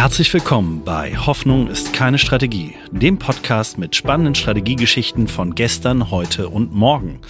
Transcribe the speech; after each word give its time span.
Herzlich 0.00 0.32
willkommen 0.32 0.82
bei 0.82 1.14
Hoffnung 1.14 1.68
ist 1.68 1.92
keine 1.92 2.16
Strategie, 2.16 2.74
dem 2.90 3.18
Podcast 3.18 3.76
mit 3.76 3.94
spannenden 3.94 4.34
Strategiegeschichten 4.34 5.28
von 5.28 5.54
gestern, 5.54 6.10
heute 6.10 6.48
und 6.48 6.74
morgen. 6.74 7.20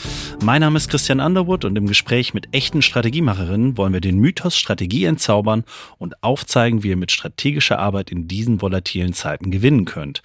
Mein 0.44 0.60
Name 0.60 0.76
ist 0.76 0.88
Christian 0.88 1.18
Underwood 1.18 1.64
und 1.64 1.76
im 1.76 1.88
Gespräch 1.88 2.32
mit 2.32 2.54
echten 2.54 2.80
Strategiemacherinnen 2.80 3.76
wollen 3.76 3.92
wir 3.92 4.00
den 4.00 4.20
Mythos 4.20 4.56
Strategie 4.56 5.04
entzaubern 5.04 5.64
und 5.98 6.22
aufzeigen, 6.22 6.84
wie 6.84 6.90
ihr 6.90 6.96
mit 6.96 7.10
strategischer 7.10 7.80
Arbeit 7.80 8.12
in 8.12 8.28
diesen 8.28 8.62
volatilen 8.62 9.14
Zeiten 9.14 9.50
gewinnen 9.50 9.84
könnt. 9.84 10.22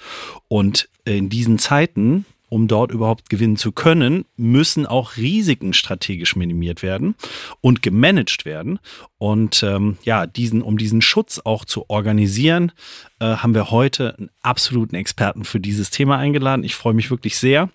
Und 0.47 0.87
in 1.03 1.29
diesen 1.29 1.57
Zeiten 1.57 2.25
um 2.49 2.67
dort 2.67 2.91
überhaupt 2.91 3.29
gewinnen 3.29 3.57
zu 3.57 3.71
können, 3.71 4.25
müssen 4.37 4.85
auch 4.85 5.17
Risiken 5.17 5.73
strategisch 5.73 6.35
minimiert 6.35 6.83
werden 6.83 7.15
und 7.61 7.81
gemanagt 7.81 8.45
werden. 8.45 8.79
Und 9.17 9.63
ähm, 9.63 9.97
ja, 10.03 10.27
diesen, 10.27 10.61
um 10.61 10.77
diesen 10.77 11.01
Schutz 11.01 11.41
auch 11.43 11.65
zu 11.65 11.89
organisieren, 11.89 12.71
äh, 13.19 13.25
haben 13.25 13.53
wir 13.53 13.71
heute 13.71 14.15
einen 14.17 14.29
absoluten 14.41 14.95
Experten 14.95 15.43
für 15.43 15.59
dieses 15.59 15.89
Thema 15.89 16.17
eingeladen. 16.17 16.63
Ich 16.63 16.75
freue 16.75 16.93
mich 16.93 17.09
wirklich 17.09 17.37
sehr. 17.37 17.69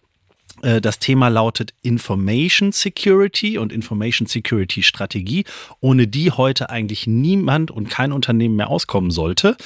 Äh, 0.62 0.80
das 0.80 0.98
Thema 0.98 1.28
lautet 1.28 1.74
Information 1.82 2.72
Security 2.72 3.58
und 3.58 3.72
Information 3.72 4.26
Security 4.26 4.82
Strategie, 4.82 5.44
ohne 5.80 6.06
die 6.06 6.30
heute 6.30 6.70
eigentlich 6.70 7.06
niemand 7.06 7.70
und 7.70 7.90
kein 7.90 8.12
Unternehmen 8.12 8.56
mehr 8.56 8.68
auskommen 8.68 9.10
sollte. 9.10 9.56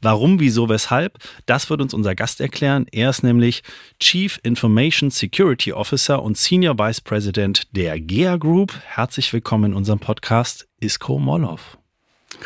Warum, 0.00 0.40
wieso, 0.40 0.68
weshalb? 0.68 1.18
Das 1.46 1.70
wird 1.70 1.80
uns 1.80 1.94
unser 1.94 2.14
Gast 2.14 2.40
erklären. 2.40 2.86
Er 2.92 3.10
ist 3.10 3.22
nämlich 3.22 3.62
Chief 4.00 4.38
Information 4.42 5.10
Security 5.10 5.72
Officer 5.72 6.22
und 6.22 6.36
Senior 6.36 6.78
Vice 6.78 7.00
President 7.00 7.74
der 7.76 8.00
GEA 8.00 8.36
Group. 8.36 8.74
Herzlich 8.84 9.32
willkommen 9.32 9.72
in 9.72 9.74
unserem 9.74 9.98
Podcast, 9.98 10.66
Isko 10.80 11.18
Molov. 11.18 11.78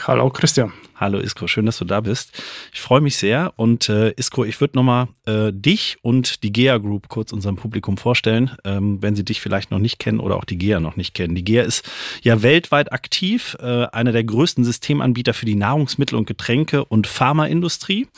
Hallo 0.06 0.30
Christian. 0.30 0.72
Hallo 1.00 1.20
Isko, 1.20 1.46
schön, 1.46 1.64
dass 1.64 1.78
du 1.78 1.84
da 1.84 2.00
bist. 2.00 2.42
Ich 2.72 2.80
freue 2.80 3.00
mich 3.00 3.16
sehr 3.16 3.52
und 3.54 3.88
äh, 3.88 4.10
Isko, 4.16 4.44
ich 4.44 4.60
würde 4.60 4.76
nochmal 4.76 5.06
äh, 5.26 5.52
dich 5.52 5.96
und 6.02 6.42
die 6.42 6.52
GEA 6.52 6.78
Group 6.78 7.06
kurz 7.06 7.32
unserem 7.32 7.54
Publikum 7.54 7.96
vorstellen, 7.96 8.50
ähm, 8.64 9.00
wenn 9.00 9.14
sie 9.14 9.24
dich 9.24 9.40
vielleicht 9.40 9.70
noch 9.70 9.78
nicht 9.78 10.00
kennen 10.00 10.18
oder 10.18 10.34
auch 10.34 10.44
die 10.44 10.58
GEA 10.58 10.80
noch 10.80 10.96
nicht 10.96 11.14
kennen. 11.14 11.36
Die 11.36 11.44
GEA 11.44 11.62
ist 11.62 11.88
ja 12.22 12.42
weltweit 12.42 12.92
aktiv, 12.92 13.56
äh, 13.60 13.84
einer 13.92 14.10
der 14.10 14.24
größten 14.24 14.64
Systemanbieter 14.64 15.34
für 15.34 15.46
die 15.46 15.54
Nahrungsmittel- 15.54 16.16
und 16.18 16.26
Getränke- 16.26 16.84
und 16.84 17.06
Pharmaindustrie. 17.06 18.08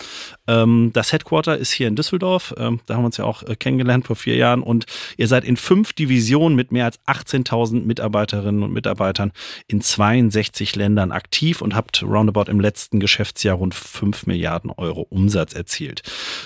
Ähm, 0.46 0.90
das 0.94 1.12
Headquarter 1.12 1.58
ist 1.58 1.72
hier 1.72 1.86
in 1.86 1.96
Düsseldorf, 1.96 2.54
ähm, 2.56 2.80
da 2.86 2.94
haben 2.94 3.02
wir 3.02 3.06
uns 3.06 3.18
ja 3.18 3.26
auch 3.26 3.42
äh, 3.42 3.56
kennengelernt 3.56 4.06
vor 4.06 4.16
vier 4.16 4.36
Jahren 4.36 4.62
und 4.62 4.86
ihr 5.18 5.28
seid 5.28 5.44
in 5.44 5.58
fünf 5.58 5.92
Divisionen 5.92 6.56
mit 6.56 6.72
mehr 6.72 6.86
als 6.86 6.98
18.000 7.00 7.84
Mitarbeiterinnen 7.84 8.62
und 8.62 8.72
Mitarbeitern 8.72 9.32
in 9.66 9.82
62 9.82 10.76
Ländern 10.76 11.12
aktiv 11.12 11.60
und 11.60 11.74
habt 11.74 12.02
roundabout 12.02 12.50
im 12.50 12.58
letzten 12.58 12.69
letzten 12.70 13.00
Geschäftsjahr 13.00 13.56
rund 13.56 13.74
5 13.74 14.26
Milliarden 14.26 14.70
Euro 14.70 15.04
Umsatz 15.10 15.54
erzielt. 15.54 16.02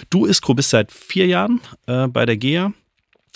Du, 0.09 0.25
Iskro, 0.25 0.55
bist 0.55 0.71
seit 0.71 0.91
vier 0.91 1.27
Jahren 1.27 1.61
äh, 1.87 2.09
bei 2.09 2.25
der 2.25 2.39
GEA 2.39 2.73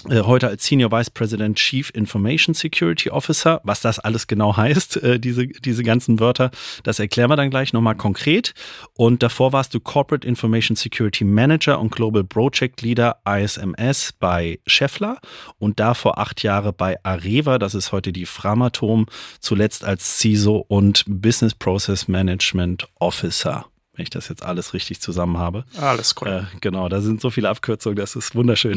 heute 0.08 0.48
als 0.48 0.64
Senior 0.64 0.92
Vice 0.92 1.10
President 1.10 1.56
Chief 1.56 1.90
Information 1.92 2.54
Security 2.54 3.10
Officer. 3.10 3.60
Was 3.64 3.80
das 3.80 3.98
alles 3.98 4.26
genau 4.26 4.56
heißt, 4.56 5.02
äh, 5.02 5.18
diese, 5.18 5.48
diese 5.48 5.82
ganzen 5.82 6.20
Wörter, 6.20 6.50
das 6.84 6.98
erklären 6.98 7.30
wir 7.30 7.36
dann 7.36 7.50
gleich 7.50 7.72
nochmal 7.72 7.96
konkret. 7.96 8.54
Und 8.94 9.22
davor 9.22 9.52
warst 9.52 9.74
du 9.74 9.80
Corporate 9.80 10.26
Information 10.26 10.76
Security 10.76 11.24
Manager 11.24 11.80
und 11.80 11.90
Global 11.90 12.24
Project 12.24 12.82
Leader 12.82 13.18
ISMS 13.26 14.12
bei 14.12 14.60
Scheffler 14.66 15.18
und 15.58 15.80
davor 15.80 16.18
acht 16.18 16.42
Jahre 16.42 16.72
bei 16.72 16.96
Areva, 17.02 17.58
das 17.58 17.74
ist 17.74 17.90
heute 17.92 18.12
die 18.12 18.26
Framatom, 18.26 19.06
zuletzt 19.40 19.84
als 19.84 20.18
CISO 20.18 20.64
und 20.68 21.04
Business 21.08 21.54
Process 21.54 22.08
Management 22.08 22.88
Officer 23.00 23.66
wenn 23.98 24.04
ich 24.04 24.10
das 24.10 24.28
jetzt 24.28 24.44
alles 24.44 24.74
richtig 24.74 25.00
zusammen 25.00 25.38
habe. 25.38 25.64
Alles 25.76 26.14
cool. 26.20 26.28
Äh, 26.28 26.56
genau, 26.60 26.88
da 26.88 27.00
sind 27.00 27.20
so 27.20 27.30
viele 27.30 27.48
Abkürzungen, 27.48 27.96
das 27.96 28.14
ist 28.14 28.36
wunderschön. 28.36 28.76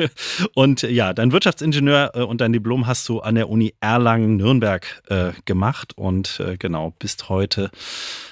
und 0.54 0.80
ja, 0.80 1.12
dein 1.12 1.30
Wirtschaftsingenieur 1.30 2.12
äh, 2.14 2.22
und 2.22 2.40
dein 2.40 2.54
Diplom 2.54 2.86
hast 2.86 3.06
du 3.10 3.20
an 3.20 3.34
der 3.34 3.50
Uni 3.50 3.74
Erlangen-Nürnberg 3.80 5.02
äh, 5.08 5.32
gemacht 5.44 5.92
und 5.98 6.40
äh, 6.40 6.56
genau, 6.56 6.94
bist 6.98 7.28
heute 7.28 7.70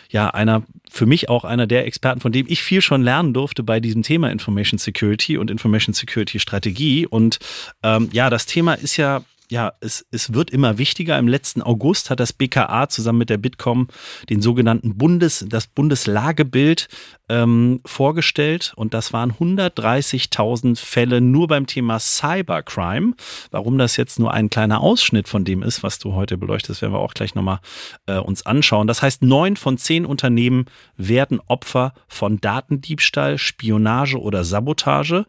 ja 0.08 0.30
einer, 0.30 0.62
für 0.90 1.04
mich 1.04 1.28
auch 1.28 1.44
einer 1.44 1.66
der 1.66 1.86
Experten, 1.86 2.20
von 2.20 2.32
dem 2.32 2.46
ich 2.48 2.62
viel 2.62 2.80
schon 2.80 3.02
lernen 3.02 3.34
durfte 3.34 3.62
bei 3.62 3.78
diesem 3.78 4.02
Thema 4.02 4.30
Information 4.30 4.78
Security 4.78 5.36
und 5.36 5.50
Information 5.50 5.92
Security 5.92 6.40
Strategie. 6.40 7.06
Und 7.06 7.38
ähm, 7.82 8.08
ja, 8.12 8.30
das 8.30 8.46
Thema 8.46 8.74
ist 8.74 8.96
ja 8.96 9.20
ja, 9.50 9.72
es, 9.80 10.06
es 10.10 10.32
wird 10.32 10.50
immer 10.50 10.78
wichtiger. 10.78 11.18
Im 11.18 11.28
letzten 11.28 11.60
August 11.60 12.08
hat 12.08 12.20
das 12.20 12.32
BKA 12.32 12.88
zusammen 12.88 13.18
mit 13.18 13.30
der 13.30 13.36
Bitkom 13.36 13.88
den 14.28 14.40
sogenannten 14.40 14.96
Bundes, 14.96 15.44
das 15.48 15.66
Bundeslagebild 15.66 16.88
ähm, 17.28 17.80
vorgestellt 17.84 18.72
und 18.76 18.94
das 18.94 19.12
waren 19.12 19.32
130.000 19.32 20.78
Fälle 20.78 21.20
nur 21.20 21.48
beim 21.48 21.66
Thema 21.66 21.98
Cybercrime. 21.98 23.14
Warum 23.50 23.78
das 23.78 23.96
jetzt 23.96 24.18
nur 24.18 24.32
ein 24.32 24.50
kleiner 24.50 24.80
Ausschnitt 24.80 25.28
von 25.28 25.44
dem 25.44 25.62
ist, 25.62 25.82
was 25.82 25.98
du 25.98 26.14
heute 26.14 26.36
beleuchtest, 26.36 26.82
werden 26.82 26.92
wir 26.92 26.98
auch 27.00 27.14
gleich 27.14 27.34
nochmal 27.34 27.60
äh, 28.06 28.18
uns 28.18 28.46
anschauen. 28.46 28.86
Das 28.86 29.02
heißt, 29.02 29.22
neun 29.22 29.56
von 29.56 29.78
zehn 29.78 30.06
Unternehmen 30.06 30.66
werden 30.96 31.40
Opfer 31.46 31.92
von 32.08 32.40
Datendiebstahl, 32.40 33.38
Spionage 33.38 34.20
oder 34.20 34.44
Sabotage. 34.44 35.24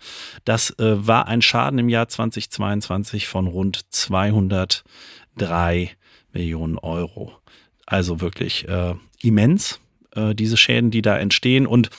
Das 0.46 0.72
äh, 0.80 1.08
war 1.08 1.28
ein 1.28 1.42
Schaden 1.42 1.80
im 1.80 1.90
Jahr 1.90 2.08
2022 2.08 3.28
von 3.28 3.48
rund 3.48 3.90
203 4.12 5.92
Millionen 6.34 6.78
Euro. 6.78 7.34
Also 7.86 8.22
wirklich 8.22 8.68
äh, 8.68 8.96
immens 9.22 9.80
äh, 10.16 10.36
diese 10.36 10.58
Schäden, 10.58 10.92
die 10.92 11.02
da 11.02 11.18
entstehen. 11.18 11.66
Und 11.66 11.90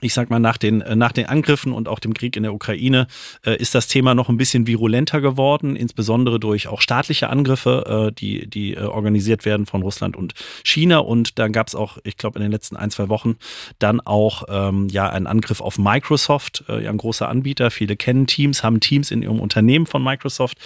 ich 0.00 0.14
sag 0.14 0.30
mal, 0.30 0.38
nach 0.38 0.56
den, 0.56 0.80
äh, 0.80 0.96
nach 0.96 1.12
den 1.12 1.26
Angriffen 1.26 1.72
und 1.72 1.88
auch 1.88 1.98
dem 1.98 2.14
Krieg 2.14 2.36
in 2.36 2.42
der 2.42 2.54
Ukraine 2.54 3.06
äh, 3.44 3.56
ist 3.56 3.74
das 3.74 3.88
Thema 3.88 4.14
noch 4.14 4.28
ein 4.28 4.36
bisschen 4.36 4.66
virulenter 4.66 5.20
geworden, 5.20 5.76
insbesondere 5.76 6.40
durch 6.40 6.68
auch 6.68 6.80
staatliche 6.80 7.30
Angriffe, 7.30 8.08
äh, 8.08 8.12
die, 8.12 8.48
die 8.48 8.74
äh, 8.74 8.82
organisiert 8.82 9.44
werden 9.44 9.66
von 9.66 9.82
Russland 9.82 10.16
und 10.16 10.34
China. 10.64 10.98
Und 10.98 11.38
dann 11.38 11.52
gab 11.52 11.68
es 11.68 11.74
auch, 11.74 11.98
ich 12.04 12.16
glaube, 12.16 12.38
in 12.38 12.42
den 12.42 12.52
letzten 12.52 12.76
ein, 12.76 12.90
zwei 12.90 13.08
Wochen 13.08 13.36
dann 13.78 14.00
auch 14.00 14.44
ähm, 14.48 14.88
ja 14.88 15.08
einen 15.08 15.26
Angriff 15.26 15.60
auf 15.60 15.78
Microsoft, 15.78 16.64
äh, 16.68 16.84
ja 16.84 16.90
ein 16.90 16.98
großer 16.98 17.28
Anbieter. 17.28 17.70
Viele 17.70 17.96
kennen 17.96 18.26
Teams, 18.26 18.62
haben 18.62 18.80
Teams 18.80 19.10
in 19.10 19.22
ihrem 19.22 19.40
Unternehmen 19.40 19.86
von 19.86 20.02
Microsoft. 20.02 20.58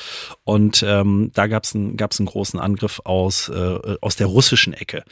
Und 0.44 0.84
ähm, 0.86 1.30
da 1.34 1.46
gab 1.46 1.64
es 1.64 1.74
einen, 1.74 1.96
gab's 1.96 2.20
einen 2.20 2.26
großen 2.26 2.60
Angriff 2.60 3.00
aus, 3.04 3.48
äh, 3.48 3.96
aus 4.00 4.16
der 4.16 4.26
russischen 4.26 4.72
Ecke. 4.72 5.04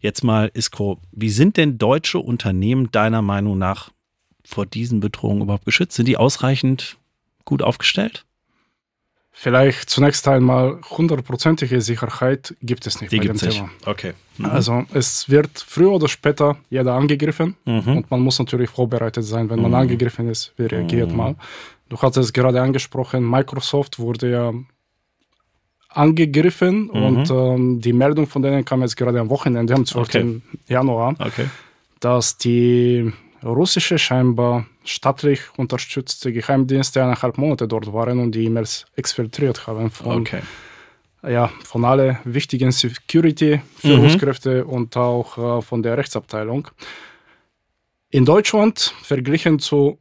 Jetzt 0.00 0.22
mal, 0.22 0.50
Isko, 0.54 0.98
wie 1.12 1.30
sind 1.30 1.56
denn 1.56 1.78
deutsche 1.78 2.18
Unternehmen 2.18 2.90
deiner 2.92 3.22
Meinung 3.22 3.58
nach 3.58 3.63
nach 3.64 3.90
vor 4.44 4.66
diesen 4.66 5.00
Bedrohungen 5.00 5.42
überhaupt 5.42 5.64
geschützt? 5.64 5.96
Sind 5.96 6.06
die 6.06 6.18
ausreichend 6.18 6.98
gut 7.44 7.62
aufgestellt? 7.62 8.24
Vielleicht 9.36 9.90
zunächst 9.90 10.28
einmal 10.28 10.80
hundertprozentige 10.96 11.80
Sicherheit 11.80 12.54
gibt 12.62 12.86
es 12.86 13.00
nicht 13.00 13.12
die 13.12 13.18
bei 13.18 13.24
dem 13.24 13.36
Thema. 13.36 13.68
Okay. 13.84 14.12
Mhm. 14.38 14.46
Also 14.46 14.84
es 14.92 15.28
wird 15.28 15.58
früher 15.58 15.90
oder 15.90 16.08
später 16.08 16.56
jeder 16.70 16.92
angegriffen 16.92 17.56
mhm. 17.64 17.96
und 17.96 18.10
man 18.12 18.20
muss 18.20 18.38
natürlich 18.38 18.70
vorbereitet 18.70 19.24
sein, 19.24 19.50
wenn 19.50 19.60
man 19.60 19.72
mhm. 19.72 19.82
angegriffen 19.82 20.28
ist, 20.28 20.52
wie 20.56 20.66
reagiert 20.66 21.10
mhm. 21.10 21.16
mal. 21.16 21.34
Du 21.88 22.00
hast 22.00 22.16
es 22.16 22.32
gerade 22.32 22.62
angesprochen, 22.62 23.28
Microsoft 23.28 23.98
wurde 23.98 24.30
ja 24.30 24.52
angegriffen 25.88 26.90
mhm. 26.92 27.02
und 27.02 27.30
ähm, 27.30 27.80
die 27.80 27.92
Meldung 27.92 28.28
von 28.28 28.40
denen 28.42 28.64
kam 28.64 28.82
jetzt 28.82 28.96
gerade 28.96 29.18
am 29.18 29.30
Wochenende, 29.30 29.74
am 29.74 29.84
12. 29.84 30.08
Okay. 30.08 30.42
Januar, 30.68 31.16
okay. 31.18 31.46
dass 31.98 32.38
die 32.38 33.12
russische, 33.44 33.98
scheinbar 33.98 34.66
staatlich 34.84 35.40
unterstützte 35.56 36.32
Geheimdienste 36.32 37.02
eineinhalb 37.02 37.38
Monate 37.38 37.68
dort 37.68 37.92
waren 37.92 38.18
und 38.18 38.32
die 38.32 38.44
E-Mails 38.44 38.86
exfiltriert 38.96 39.66
haben 39.66 39.90
von, 39.90 40.20
okay. 40.22 40.40
ja, 41.22 41.50
von 41.64 41.84
alle 41.84 42.18
wichtigen 42.24 42.72
Security-Führungskräfte 42.72 44.64
mhm. 44.64 44.70
und 44.70 44.96
auch 44.96 45.58
äh, 45.58 45.62
von 45.62 45.82
der 45.82 45.96
Rechtsabteilung. 45.98 46.68
In 48.10 48.24
Deutschland, 48.24 48.94
verglichen 49.02 49.58
zu 49.58 49.98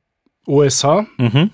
USA, 0.48 1.06
mhm. 1.18 1.50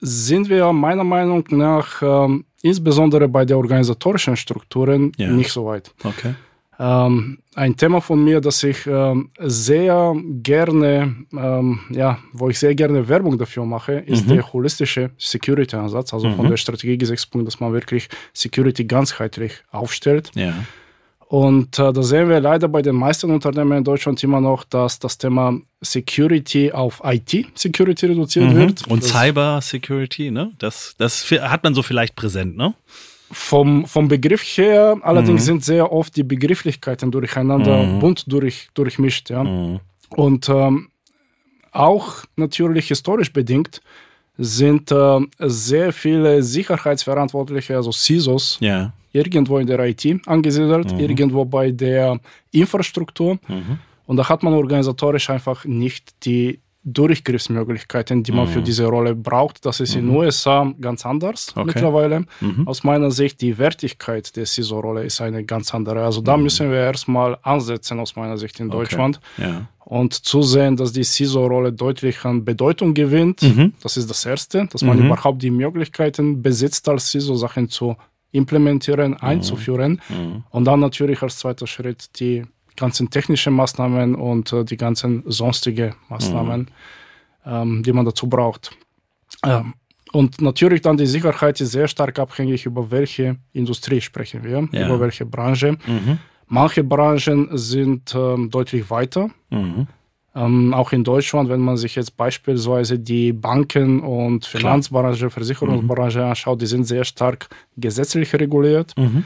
sind 0.00 0.48
wir 0.48 0.72
meiner 0.72 1.04
Meinung 1.04 1.44
nach 1.50 2.02
äh, 2.02 2.40
insbesondere 2.62 3.28
bei 3.28 3.44
den 3.44 3.56
organisatorischen 3.56 4.36
Strukturen 4.36 5.12
ja. 5.16 5.28
nicht 5.28 5.52
so 5.52 5.66
weit. 5.66 5.92
Okay. 6.02 6.34
Ähm, 6.78 7.38
ein 7.54 7.76
Thema 7.76 8.00
von 8.00 8.22
mir, 8.22 8.40
das 8.40 8.62
ich 8.62 8.86
ähm, 8.86 9.30
sehr 9.38 10.14
gerne, 10.42 11.16
ähm, 11.32 11.80
ja, 11.90 12.18
wo 12.32 12.50
ich 12.50 12.58
sehr 12.58 12.74
gerne 12.74 13.08
Werbung 13.08 13.38
dafür 13.38 13.64
mache, 13.64 13.94
ist 13.94 14.26
mhm. 14.26 14.34
der 14.34 14.52
holistische 14.52 15.10
Security-Ansatz, 15.16 16.12
also 16.12 16.28
mhm. 16.28 16.36
von 16.36 16.50
der 16.50 16.58
Strategie-Gesichtspunkt, 16.58 17.46
dass 17.46 17.60
man 17.60 17.72
wirklich 17.72 18.08
Security 18.34 18.84
ganzheitlich 18.84 19.52
aufstellt. 19.70 20.30
Ja. 20.34 20.54
Und 21.28 21.78
äh, 21.78 21.92
da 21.92 22.02
sehen 22.02 22.28
wir 22.28 22.40
leider 22.40 22.68
bei 22.68 22.82
den 22.82 22.94
meisten 22.94 23.30
Unternehmen 23.30 23.78
in 23.78 23.84
Deutschland 23.84 24.22
immer 24.22 24.40
noch, 24.40 24.62
dass 24.62 24.98
das 25.00 25.18
Thema 25.18 25.58
Security 25.80 26.70
auf 26.70 27.00
IT-Security 27.04 28.06
reduziert 28.06 28.52
mhm. 28.52 28.56
wird. 28.56 28.86
Und 28.86 29.02
Cyber-Security, 29.02 30.30
ne? 30.30 30.52
Das, 30.58 30.94
das 30.98 31.28
hat 31.30 31.64
man 31.64 31.74
so 31.74 31.82
vielleicht 31.82 32.14
präsent, 32.14 32.56
ne? 32.56 32.74
Vom, 33.30 33.86
vom 33.86 34.06
Begriff 34.06 34.42
her 34.56 34.98
allerdings 35.02 35.42
mhm. 35.42 35.46
sind 35.46 35.64
sehr 35.64 35.90
oft 35.92 36.16
die 36.16 36.22
Begrifflichkeiten 36.22 37.10
durcheinander 37.10 37.82
mhm. 37.82 37.98
bunt 37.98 38.24
durch, 38.30 38.68
durchmischt. 38.74 39.30
Ja? 39.30 39.42
Mhm. 39.42 39.80
Und 40.10 40.48
ähm, 40.48 40.88
auch 41.72 42.24
natürlich 42.36 42.88
historisch 42.88 43.32
bedingt 43.32 43.80
sind 44.38 44.90
äh, 44.92 45.20
sehr 45.40 45.92
viele 45.92 46.42
Sicherheitsverantwortliche, 46.42 47.76
also 47.76 47.90
CISOs, 47.90 48.58
ja. 48.60 48.92
irgendwo 49.12 49.58
in 49.58 49.66
der 49.66 49.80
IT 49.80 50.04
angesiedelt, 50.26 50.92
mhm. 50.92 51.00
irgendwo 51.00 51.44
bei 51.44 51.70
der 51.70 52.20
Infrastruktur. 52.52 53.38
Mhm. 53.48 53.78
Und 54.06 54.16
da 54.18 54.28
hat 54.28 54.42
man 54.42 54.54
organisatorisch 54.54 55.30
einfach 55.30 55.64
nicht 55.64 56.24
die 56.24 56.60
Durchgriffsmöglichkeiten, 56.88 58.22
die 58.22 58.30
man 58.30 58.46
mhm. 58.46 58.52
für 58.52 58.62
diese 58.62 58.86
Rolle 58.86 59.16
braucht. 59.16 59.66
Das 59.66 59.80
ist 59.80 59.94
mhm. 59.94 60.00
in 60.00 60.06
den 60.06 60.16
USA 60.16 60.72
ganz 60.80 61.04
anders 61.04 61.52
okay. 61.56 61.66
mittlerweile. 61.66 62.26
Mhm. 62.40 62.66
Aus 62.66 62.84
meiner 62.84 63.10
Sicht, 63.10 63.40
die 63.40 63.58
Wertigkeit 63.58 64.36
der 64.36 64.46
CISO-Rolle 64.46 65.02
ist 65.02 65.20
eine 65.20 65.44
ganz 65.44 65.74
andere. 65.74 66.04
Also 66.04 66.20
da 66.20 66.36
mhm. 66.36 66.44
müssen 66.44 66.70
wir 66.70 66.78
erstmal 66.78 67.38
ansetzen, 67.42 67.98
aus 67.98 68.14
meiner 68.14 68.38
Sicht 68.38 68.60
in 68.60 68.70
Deutschland. 68.70 69.20
Okay. 69.36 69.50
Ja. 69.50 69.68
Und 69.84 70.14
zusehen, 70.14 70.76
dass 70.76 70.92
die 70.92 71.02
CISO-Rolle 71.02 71.72
deutlich 71.72 72.24
an 72.24 72.44
Bedeutung 72.44 72.94
gewinnt. 72.94 73.42
Mhm. 73.42 73.72
Das 73.82 73.96
ist 73.96 74.08
das 74.08 74.24
Erste, 74.24 74.68
dass 74.70 74.82
man 74.82 75.00
mhm. 75.00 75.06
überhaupt 75.06 75.42
die 75.42 75.50
Möglichkeiten 75.50 76.40
besitzt, 76.40 76.88
als 76.88 77.10
CISO 77.10 77.34
Sachen 77.34 77.68
zu 77.68 77.96
implementieren, 78.30 79.14
einzuführen. 79.14 80.00
Und 80.50 80.64
dann 80.64 80.80
natürlich 80.80 81.22
als 81.22 81.38
zweiter 81.38 81.66
Schritt 81.66 82.20
die 82.20 82.44
ganzen 82.76 83.10
technischen 83.10 83.54
Maßnahmen 83.54 84.14
und 84.14 84.52
äh, 84.52 84.64
die 84.64 84.76
ganzen 84.76 85.22
sonstige 85.26 85.94
Maßnahmen, 86.08 86.60
mhm. 86.60 86.66
ähm, 87.44 87.82
die 87.82 87.92
man 87.92 88.04
dazu 88.04 88.28
braucht. 88.28 88.70
Ähm, 89.44 89.74
und 90.12 90.40
natürlich 90.40 90.80
dann 90.82 90.96
die 90.96 91.06
Sicherheit 91.06 91.60
ist 91.60 91.72
sehr 91.72 91.88
stark 91.88 92.18
abhängig, 92.18 92.64
über 92.64 92.90
welche 92.90 93.36
Industrie 93.52 94.00
sprechen 94.00 94.44
wir, 94.44 94.68
ja. 94.72 94.86
über 94.86 95.00
welche 95.00 95.26
Branche. 95.26 95.72
Mhm. 95.86 96.18
Manche 96.46 96.84
Branchen 96.84 97.48
sind 97.52 98.14
ähm, 98.14 98.50
deutlich 98.50 98.88
weiter. 98.88 99.30
Mhm. 99.50 99.88
Ähm, 100.34 100.74
auch 100.74 100.92
in 100.92 101.02
Deutschland, 101.02 101.48
wenn 101.48 101.60
man 101.60 101.76
sich 101.76 101.96
jetzt 101.96 102.16
beispielsweise 102.16 102.98
die 102.98 103.32
Banken- 103.32 104.00
und 104.00 104.44
Finanzbranche, 104.44 105.30
Versicherungsbranche 105.30 106.18
mhm. 106.18 106.24
anschaut, 106.26 106.60
die 106.60 106.66
sind 106.66 106.84
sehr 106.84 107.04
stark 107.04 107.48
gesetzlich 107.76 108.32
reguliert. 108.34 108.92
Mhm. 108.96 109.24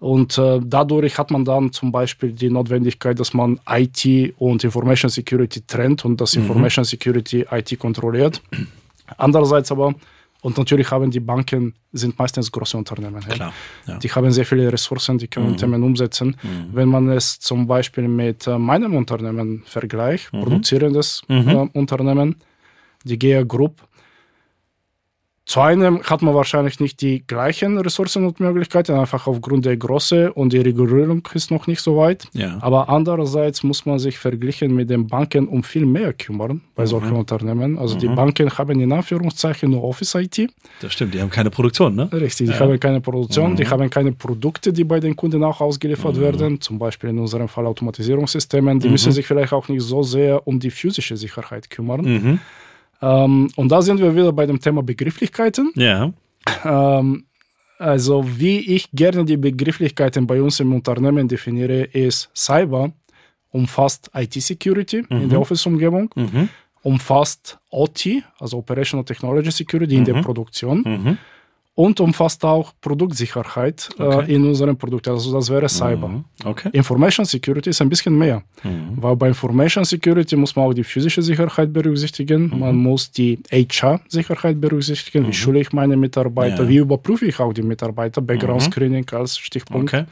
Und 0.00 0.36
äh, 0.38 0.60
dadurch 0.62 1.18
hat 1.18 1.30
man 1.30 1.44
dann 1.44 1.72
zum 1.72 1.90
Beispiel 1.92 2.32
die 2.32 2.50
Notwendigkeit, 2.50 3.18
dass 3.18 3.32
man 3.32 3.60
IT 3.68 4.34
und 4.38 4.62
Information 4.64 5.10
Security 5.10 5.62
trennt 5.62 6.04
und 6.04 6.20
dass 6.20 6.36
mhm. 6.36 6.42
Information 6.42 6.84
Security 6.84 7.46
IT 7.50 7.78
kontrolliert. 7.78 8.42
Andererseits 9.16 9.70
aber, 9.70 9.94
und 10.42 10.58
natürlich 10.58 10.90
haben 10.90 11.10
die 11.10 11.20
Banken, 11.20 11.74
sind 11.92 12.18
meistens 12.18 12.50
große 12.50 12.76
Unternehmen. 12.76 13.20
Klar, 13.20 13.52
ja. 13.86 13.98
Die 13.98 14.08
haben 14.10 14.30
sehr 14.30 14.44
viele 14.44 14.70
Ressourcen, 14.70 15.16
die 15.16 15.28
können 15.28 15.52
mhm. 15.52 15.56
Themen 15.56 15.82
umsetzen. 15.82 16.36
Mhm. 16.42 16.68
Wenn 16.72 16.88
man 16.88 17.08
es 17.10 17.38
zum 17.38 17.66
Beispiel 17.66 18.08
mit 18.08 18.46
äh, 18.46 18.58
meinem 18.58 18.94
Unternehmen 18.96 19.62
vergleicht, 19.64 20.32
mhm. 20.32 20.42
produzierendes 20.42 21.22
mhm. 21.28 21.48
äh, 21.48 21.68
Unternehmen, 21.72 22.36
die 23.04 23.18
GEA 23.18 23.42
Group, 23.42 23.80
zu 25.46 25.60
einem 25.60 26.02
hat 26.02 26.22
man 26.22 26.34
wahrscheinlich 26.34 26.80
nicht 26.80 27.02
die 27.02 27.22
gleichen 27.26 27.76
Ressourcen 27.76 28.24
und 28.24 28.40
Möglichkeiten, 28.40 28.92
einfach 28.92 29.26
aufgrund 29.26 29.66
der 29.66 29.76
Größe 29.76 30.32
und 30.32 30.54
die 30.54 30.58
Regulierung 30.58 31.28
ist 31.34 31.50
noch 31.50 31.66
nicht 31.66 31.82
so 31.82 31.98
weit. 31.98 32.26
Ja. 32.32 32.56
Aber 32.62 32.88
andererseits 32.88 33.62
muss 33.62 33.84
man 33.84 33.98
sich 33.98 34.18
verglichen 34.18 34.74
mit 34.74 34.88
den 34.88 35.06
Banken 35.06 35.46
um 35.46 35.62
viel 35.62 35.84
mehr 35.84 36.14
kümmern 36.14 36.62
bei 36.74 36.84
mhm. 36.84 36.86
solchen 36.86 37.12
Unternehmen. 37.12 37.78
Also 37.78 37.96
mhm. 37.96 38.00
die 38.00 38.08
Banken 38.08 38.50
haben 38.56 38.80
in 38.80 38.90
Anführungszeichen 38.90 39.70
nur 39.70 39.84
Office 39.84 40.14
IT. 40.14 40.50
Das 40.80 40.94
stimmt, 40.94 41.12
die 41.12 41.20
haben 41.20 41.30
keine 41.30 41.50
Produktion, 41.50 41.94
ne? 41.94 42.10
Richtig, 42.10 42.48
die 42.48 42.54
ja. 42.54 42.60
haben 42.60 42.80
keine 42.80 43.02
Produktion, 43.02 43.50
mhm. 43.50 43.56
die 43.56 43.68
haben 43.68 43.90
keine 43.90 44.12
Produkte, 44.12 44.72
die 44.72 44.84
bei 44.84 44.98
den 44.98 45.14
Kunden 45.14 45.44
auch 45.44 45.60
ausgeliefert 45.60 46.16
mhm. 46.16 46.20
werden, 46.20 46.60
zum 46.62 46.78
Beispiel 46.78 47.10
in 47.10 47.18
unserem 47.18 47.48
Fall 47.48 47.66
Automatisierungssystemen. 47.66 48.80
Die 48.80 48.86
mhm. 48.86 48.92
müssen 48.92 49.12
sich 49.12 49.26
vielleicht 49.26 49.52
auch 49.52 49.68
nicht 49.68 49.82
so 49.82 50.02
sehr 50.02 50.46
um 50.46 50.58
die 50.58 50.70
physische 50.70 51.18
Sicherheit 51.18 51.68
kümmern. 51.68 52.40
Mhm. 53.00 53.08
Ähm, 53.08 53.50
und 53.56 53.68
da 53.70 53.82
sind 53.82 54.00
wir 54.00 54.14
wieder 54.14 54.32
bei 54.32 54.46
dem 54.46 54.60
Thema 54.60 54.82
Begrifflichkeiten. 54.82 55.72
Ja. 55.74 56.12
Ähm, 56.64 57.24
also 57.78 58.24
wie 58.26 58.58
ich 58.74 58.90
gerne 58.92 59.24
die 59.24 59.36
Begrifflichkeiten 59.36 60.26
bei 60.26 60.40
uns 60.40 60.60
im 60.60 60.72
Unternehmen 60.72 61.28
definiere, 61.28 61.82
ist 61.82 62.30
Cyber 62.34 62.92
umfasst 63.50 64.10
IT-Security 64.14 65.04
mhm. 65.08 65.22
in 65.22 65.28
der 65.28 65.40
Office-Umgebung, 65.40 66.10
mhm. 66.16 66.48
umfasst 66.82 67.58
OT, 67.70 68.22
also 68.38 68.58
Operational 68.58 69.04
Technology 69.04 69.50
Security 69.50 69.94
in 69.94 70.04
der 70.04 70.16
mhm. 70.16 70.22
Produktion 70.22 70.82
mhm 70.84 71.18
und 71.76 71.98
umfasst 72.00 72.44
auch 72.44 72.72
Produktsicherheit 72.80 73.88
äh, 73.98 74.02
okay. 74.02 74.30
äh, 74.30 74.34
in 74.34 74.46
unserem 74.46 74.76
Produkt. 74.76 75.08
Also 75.08 75.32
das 75.32 75.50
wäre 75.50 75.68
Cyber. 75.68 76.08
Mhm. 76.08 76.24
Okay. 76.44 76.70
Information 76.72 77.26
Security 77.26 77.70
ist 77.70 77.82
ein 77.82 77.88
bisschen 77.88 78.16
mehr, 78.16 78.42
mhm. 78.62 78.92
weil 78.96 79.16
bei 79.16 79.28
Information 79.28 79.84
Security 79.84 80.36
muss 80.36 80.54
man 80.54 80.66
auch 80.66 80.74
die 80.74 80.84
physische 80.84 81.20
Sicherheit 81.22 81.72
berücksichtigen, 81.72 82.50
mhm. 82.50 82.58
man 82.60 82.76
muss 82.76 83.10
die 83.10 83.40
HR-Sicherheit 83.50 84.60
berücksichtigen, 84.60 85.24
wie 85.24 85.28
mhm. 85.28 85.32
schule 85.32 85.60
ich 85.60 85.72
meine 85.72 85.96
Mitarbeiter, 85.96 86.62
ja. 86.62 86.68
wie 86.68 86.76
überprüfe 86.76 87.26
ich 87.26 87.40
auch 87.40 87.52
die 87.52 87.62
Mitarbeiter, 87.62 88.20
Background 88.20 88.62
mhm. 88.62 88.72
Screening 88.72 89.10
als 89.10 89.36
Stichpunkt. 89.36 89.92
Okay. 89.92 90.04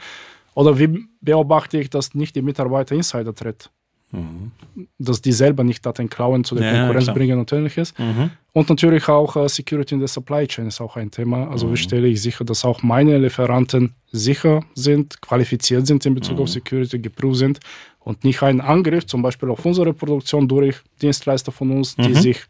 Oder 0.54 0.78
wie 0.78 1.06
beobachte 1.20 1.78
ich, 1.78 1.88
dass 1.88 2.14
nicht 2.14 2.34
die 2.34 2.42
Mitarbeiter 2.42 2.94
Insider 2.94 3.34
tritt. 3.34 3.70
Mhm. 4.12 4.52
Dass 4.98 5.20
die 5.20 5.32
selber 5.32 5.64
nicht 5.64 5.84
Daten 5.84 6.08
klauen, 6.08 6.44
zu 6.44 6.54
der 6.54 6.66
ja, 6.66 6.78
Konkurrenz 6.78 7.06
ja, 7.06 7.12
bringen 7.12 7.38
und 7.38 7.50
ähnliches. 7.52 7.94
Mhm. 7.98 8.30
Und 8.52 8.68
natürlich 8.68 9.08
auch 9.08 9.36
uh, 9.36 9.48
Security 9.48 9.94
in 9.94 10.00
der 10.00 10.08
Supply 10.08 10.46
Chain 10.46 10.66
ist 10.66 10.80
auch 10.80 10.96
ein 10.96 11.10
Thema. 11.10 11.50
Also 11.50 11.66
mhm. 11.66 11.72
wie 11.72 11.76
stelle 11.78 12.08
ich 12.08 12.20
sicher, 12.20 12.44
dass 12.44 12.64
auch 12.64 12.82
meine 12.82 13.18
Lieferanten 13.18 13.94
sicher 14.10 14.62
sind, 14.74 15.20
qualifiziert 15.22 15.86
sind 15.86 16.04
in 16.06 16.14
Bezug 16.14 16.38
auf 16.38 16.48
mhm. 16.48 16.52
Security, 16.52 16.98
geprüft 16.98 17.36
sind 17.36 17.60
und 18.00 18.24
nicht 18.24 18.42
ein 18.42 18.60
Angriff 18.60 19.06
zum 19.06 19.22
Beispiel 19.22 19.50
auf 19.50 19.64
unsere 19.64 19.92
Produktion 19.94 20.46
durch 20.46 20.76
Dienstleister 21.00 21.52
von 21.52 21.70
uns, 21.70 21.96
die 21.96 22.10
mhm. 22.10 22.14
sich 22.14 22.40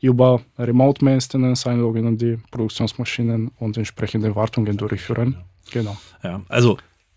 über 0.00 0.42
Remote 0.58 1.04
Maintenance 1.04 1.66
einloggen 1.66 2.06
und 2.06 2.20
die 2.20 2.38
Produktionsmaschinen 2.50 3.50
und 3.58 3.76
entsprechende 3.76 4.34
Wartungen 4.34 4.76
durchführen. 4.76 5.36
Genau. 5.70 5.96
Ja, 6.22 6.42
also 6.48 6.76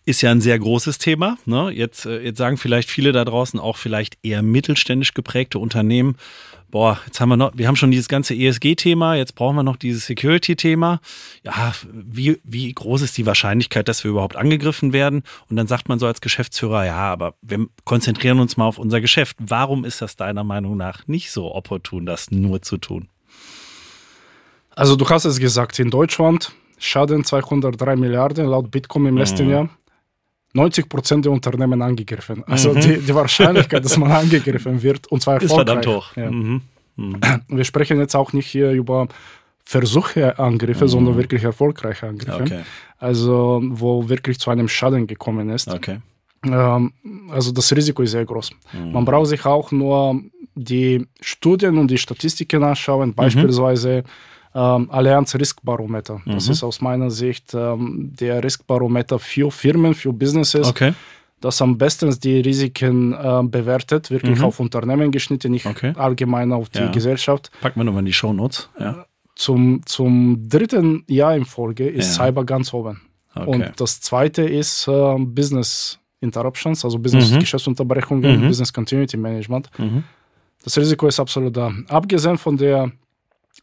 ist 0.09 0.21
ja 0.21 0.31
ein 0.31 0.41
sehr 0.41 0.57
großes 0.57 0.97
Thema. 0.97 1.37
Ne? 1.45 1.71
Jetzt, 1.71 2.05
äh, 2.05 2.19
jetzt 2.21 2.37
sagen 2.37 2.57
vielleicht 2.57 2.89
viele 2.89 3.11
da 3.11 3.23
draußen 3.23 3.59
auch 3.59 3.77
vielleicht 3.77 4.17
eher 4.23 4.41
mittelständisch 4.41 5.13
geprägte 5.13 5.59
Unternehmen, 5.59 6.15
boah, 6.71 6.99
jetzt 7.05 7.19
haben 7.19 7.29
wir 7.29 7.37
noch, 7.37 7.51
wir 7.55 7.67
haben 7.67 7.75
schon 7.75 7.91
dieses 7.91 8.07
ganze 8.07 8.35
ESG-Thema, 8.35 9.15
jetzt 9.15 9.35
brauchen 9.35 9.55
wir 9.55 9.63
noch 9.63 9.75
dieses 9.75 10.05
Security-Thema. 10.05 10.99
Ja, 11.43 11.73
wie, 11.91 12.39
wie 12.43 12.71
groß 12.73 13.01
ist 13.01 13.17
die 13.17 13.25
Wahrscheinlichkeit, 13.25 13.87
dass 13.87 14.03
wir 14.03 14.11
überhaupt 14.11 14.35
angegriffen 14.35 14.93
werden? 14.93 15.23
Und 15.49 15.55
dann 15.55 15.67
sagt 15.67 15.89
man 15.89 15.99
so 15.99 16.07
als 16.07 16.21
Geschäftsführer, 16.21 16.85
ja, 16.85 16.97
aber 16.97 17.35
wir 17.41 17.67
konzentrieren 17.85 18.39
uns 18.39 18.57
mal 18.57 18.65
auf 18.65 18.77
unser 18.77 19.01
Geschäft. 19.01 19.37
Warum 19.39 19.85
ist 19.85 20.01
das 20.01 20.15
deiner 20.15 20.43
Meinung 20.43 20.77
nach 20.77 21.07
nicht 21.07 21.31
so 21.31 21.53
opportun, 21.53 22.05
das 22.05 22.31
nur 22.31 22.61
zu 22.61 22.77
tun? 22.77 23.09
Also 24.75 24.95
du 24.95 25.07
hast 25.09 25.25
es 25.25 25.39
gesagt, 25.39 25.77
in 25.79 25.89
Deutschland 25.89 26.51
Schaden 26.77 27.25
203 27.25 27.95
Milliarden 27.97 28.45
laut 28.47 28.71
Bitcoin 28.71 29.07
im 29.07 29.17
letzten 29.17 29.45
mhm. 29.45 29.51
Jahr. 29.51 29.69
90 30.53 30.89
Prozent 30.89 31.25
der 31.25 31.31
Unternehmen 31.31 31.81
angegriffen. 31.81 32.43
Also 32.45 32.73
mhm. 32.73 32.81
die, 32.81 32.97
die, 32.97 33.15
Wahrscheinlichkeit, 33.15 33.85
dass 33.85 33.97
man 33.97 34.11
angegriffen 34.23 34.81
wird, 34.81 35.07
und 35.07 35.21
zwar 35.21 35.35
erfolgreich. 35.35 35.59
Ist 35.59 35.65
verdammt 35.65 35.87
hoch. 35.87 36.15
Ja. 36.15 36.31
Mhm. 36.31 36.61
Mhm. 36.95 37.19
Wir 37.47 37.63
sprechen 37.63 37.99
jetzt 37.99 38.15
auch 38.15 38.33
nicht 38.33 38.47
hier 38.47 38.71
über 38.71 39.07
Versuche 39.63 40.39
Angriffe, 40.39 40.85
mhm. 40.85 40.89
sondern 40.89 41.17
wirklich 41.17 41.43
erfolgreiche 41.43 42.07
Angriffe. 42.07 42.41
Okay. 42.41 42.61
Also 42.97 43.61
wo 43.63 44.09
wirklich 44.09 44.39
zu 44.39 44.49
einem 44.49 44.67
Schaden 44.67 45.05
gekommen 45.05 45.49
ist. 45.49 45.67
Okay. 45.67 45.99
Ähm, 46.43 46.93
also 47.29 47.51
das 47.51 47.71
Risiko 47.75 48.01
ist 48.01 48.11
sehr 48.11 48.25
groß. 48.25 48.51
Mhm. 48.73 48.91
Man 48.91 49.05
braucht 49.05 49.27
sich 49.27 49.45
auch 49.45 49.71
nur 49.71 50.21
die 50.55 51.05
Studien 51.21 51.77
und 51.77 51.89
die 51.89 51.97
Statistiken 51.97 52.63
anschauen, 52.63 53.09
mhm. 53.09 53.15
beispielsweise 53.15 54.03
ähm, 54.53 54.89
Allianz 54.89 55.35
Riskbarometer. 55.35 56.21
Das 56.25 56.47
mhm. 56.47 56.51
ist 56.51 56.63
aus 56.63 56.81
meiner 56.81 57.11
Sicht 57.11 57.53
ähm, 57.53 58.11
der 58.19 58.43
Riskbarometer 58.43 59.19
für 59.19 59.51
Firmen, 59.51 59.93
für 59.93 60.13
Businesses. 60.13 60.67
Okay. 60.67 60.93
Das 61.41 61.61
am 61.61 61.77
besten 61.77 62.17
die 62.19 62.41
Risiken 62.41 63.13
äh, 63.13 63.43
bewertet, 63.43 64.11
wirklich 64.11 64.39
mhm. 64.39 64.45
auf 64.45 64.59
Unternehmen 64.59 65.11
geschnitten, 65.11 65.51
nicht 65.51 65.65
okay. 65.65 65.93
allgemein 65.95 66.51
auf 66.51 66.69
die 66.69 66.79
ja. 66.79 66.91
Gesellschaft. 66.91 67.49
Packen 67.61 67.79
wir 67.79 67.85
nochmal 67.85 68.01
in 68.01 68.07
die 68.07 68.13
Shownotes. 68.13 68.69
Ja. 68.77 69.05
Zum, 69.35 69.81
zum 69.85 70.49
dritten 70.49 71.05
Jahr 71.07 71.35
in 71.35 71.45
Folge 71.45 71.87
ist 71.87 72.17
ja. 72.17 72.25
Cyber 72.25 72.43
ganz 72.43 72.73
oben. 72.73 73.01
Okay. 73.33 73.49
Und 73.49 73.71
das 73.77 74.01
zweite 74.01 74.41
ist 74.43 74.87
äh, 74.87 75.15
Business 75.17 75.99
Interruptions, 76.19 76.83
also 76.83 76.99
Business-Geschäftsunterbrechungen, 76.99 78.41
mhm. 78.41 78.47
Business 78.47 78.73
Continuity 78.73 79.15
Management. 79.15 79.69
Mhm. 79.77 80.03
Das 80.61 80.77
Risiko 80.77 81.07
ist 81.07 81.19
absolut 81.19 81.55
da. 81.55 81.71
Abgesehen 81.87 82.37
von 82.37 82.57
der 82.57 82.91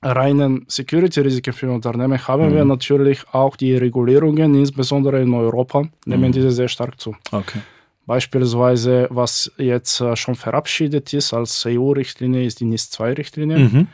reinen 0.02 0.64
Security-Risiken 0.68 1.52
für 1.52 1.70
Unternehmen 1.70 2.18
haben 2.26 2.50
mhm. 2.50 2.54
wir 2.54 2.64
natürlich 2.64 3.24
auch 3.32 3.56
die 3.56 3.76
Regulierungen, 3.76 4.54
insbesondere 4.54 5.20
in 5.20 5.32
Europa, 5.34 5.84
nehmen 6.04 6.28
mhm. 6.28 6.32
diese 6.32 6.50
sehr 6.50 6.68
stark 6.68 7.00
zu. 7.00 7.14
Okay. 7.32 7.60
Beispielsweise, 8.06 9.08
was 9.10 9.50
jetzt 9.58 10.00
äh, 10.00 10.14
schon 10.14 10.36
verabschiedet 10.36 11.12
ist 11.12 11.34
als 11.34 11.66
EU-Richtlinie, 11.66 12.44
ist 12.44 12.60
die 12.60 12.64
NIS-2-Richtlinie. 12.64 13.58
Mhm. 13.58 13.88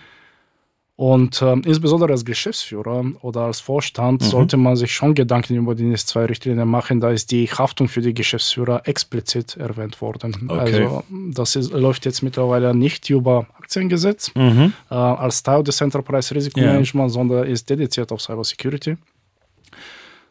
Und 1.03 1.43
äh, 1.43 1.55
insbesondere 1.55 2.13
als 2.13 2.25
Geschäftsführer 2.25 3.05
oder 3.23 3.41
als 3.41 3.59
Vorstand 3.59 4.23
mhm. 4.23 4.27
sollte 4.27 4.57
man 4.57 4.77
sich 4.77 4.95
schon 4.95 5.17
Gedanken 5.17 5.57
über 5.57 5.75
die 5.75 5.83
NIS-2-Richtlinie 5.83 6.65
machen. 6.65 7.01
Da 7.01 7.11
ist 7.11 7.33
die 7.33 7.49
Haftung 7.49 7.89
für 7.89 8.01
die 8.01 8.15
Geschäftsführer 8.15 8.83
explizit 8.87 9.57
erwähnt 9.57 10.01
worden. 10.01 10.47
Okay. 10.47 10.61
Also 10.61 11.03
das 11.33 11.57
ist, 11.57 11.73
läuft 11.73 12.05
jetzt 12.05 12.23
mittlerweile 12.23 12.73
nicht 12.73 13.11
über 13.11 13.49
Aktiengesetz 13.59 14.33
mhm. 14.37 14.75
äh, 14.93 14.95
als 14.95 15.43
Teil 15.43 15.65
des 15.65 15.81
Enterprise 15.81 16.33
Risikomanagement, 16.33 17.11
ja. 17.11 17.15
sondern 17.15 17.49
ist 17.49 17.69
dediziert 17.69 18.13
auf 18.13 18.21
Cybersecurity. 18.21 18.97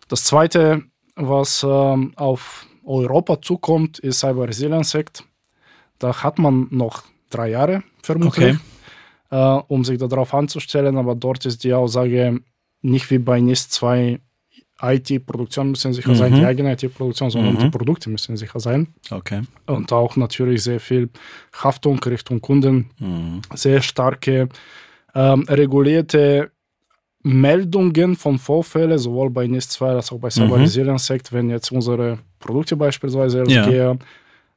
Das 0.08 0.24
Zweite, 0.24 0.84
was 1.18 1.64
äh, 1.64 1.68
auf 2.16 2.66
Europa 2.86 3.42
zukommt, 3.42 4.00
ist 4.00 4.22
Cyber 4.22 4.48
Resilience 4.48 4.96
Act. 4.96 5.26
Da 6.00 6.24
hat 6.24 6.40
man 6.40 6.68
noch 6.72 7.04
drei 7.30 7.50
Jahre 7.50 7.84
vermutlich. 8.02 8.56
Okay 8.56 8.60
äh, 9.32 9.60
um 9.68 9.84
sich 9.84 9.98
darauf 9.98 10.34
anzustellen. 10.34 10.98
Aber 10.98 11.16
dort 11.16 11.46
ist 11.46 11.64
die 11.64 11.74
Aussage 11.74 12.42
nicht 12.82 13.10
wie 13.10 13.20
bei 13.20 13.40
NIS 13.40 13.70
2 13.70 14.20
IT-Produktion 14.84 15.72
müssen 15.72 15.94
sicher 15.94 16.10
mhm. 16.10 16.16
sein, 16.16 16.34
die 16.34 16.46
eigene 16.46 16.74
IT-Produktion, 16.74 17.30
sondern 17.30 17.54
mhm. 17.54 17.60
die 17.60 17.70
Produkte 17.70 18.10
müssen 18.10 18.36
sicher 18.36 18.60
sein. 18.60 18.88
Okay. 19.10 19.42
Und 19.68 19.92
auch 19.94 20.16
natürlich 20.16 20.64
sehr 20.64 20.80
viel 20.80 21.10
Haftung 21.54 22.00
Richtung 22.00 22.42
Kunden, 22.42 22.90
mhm. 22.98 23.42
sehr 23.54 23.82
starke 23.82 24.50
ähm, 25.14 25.46
regulierte 25.48 26.52
Meldungen 27.24 28.16
von 28.16 28.40
Vorfällen, 28.40 28.98
sowohl 28.98 29.30
bei 29.30 29.46
NIS 29.46 29.70
2 29.70 29.90
als 29.90 30.12
auch 30.12 30.20
bei 30.20 30.32
Cyber 30.32 30.58
mhm. 30.58 30.64
Resilience 30.64 31.10
Act, 31.12 31.32
wenn 31.32 31.50
jetzt 31.50 31.72
unsere 31.72 32.18
Produkte 32.40 32.76
beispielsweise 32.76 33.44
ja 33.48 33.96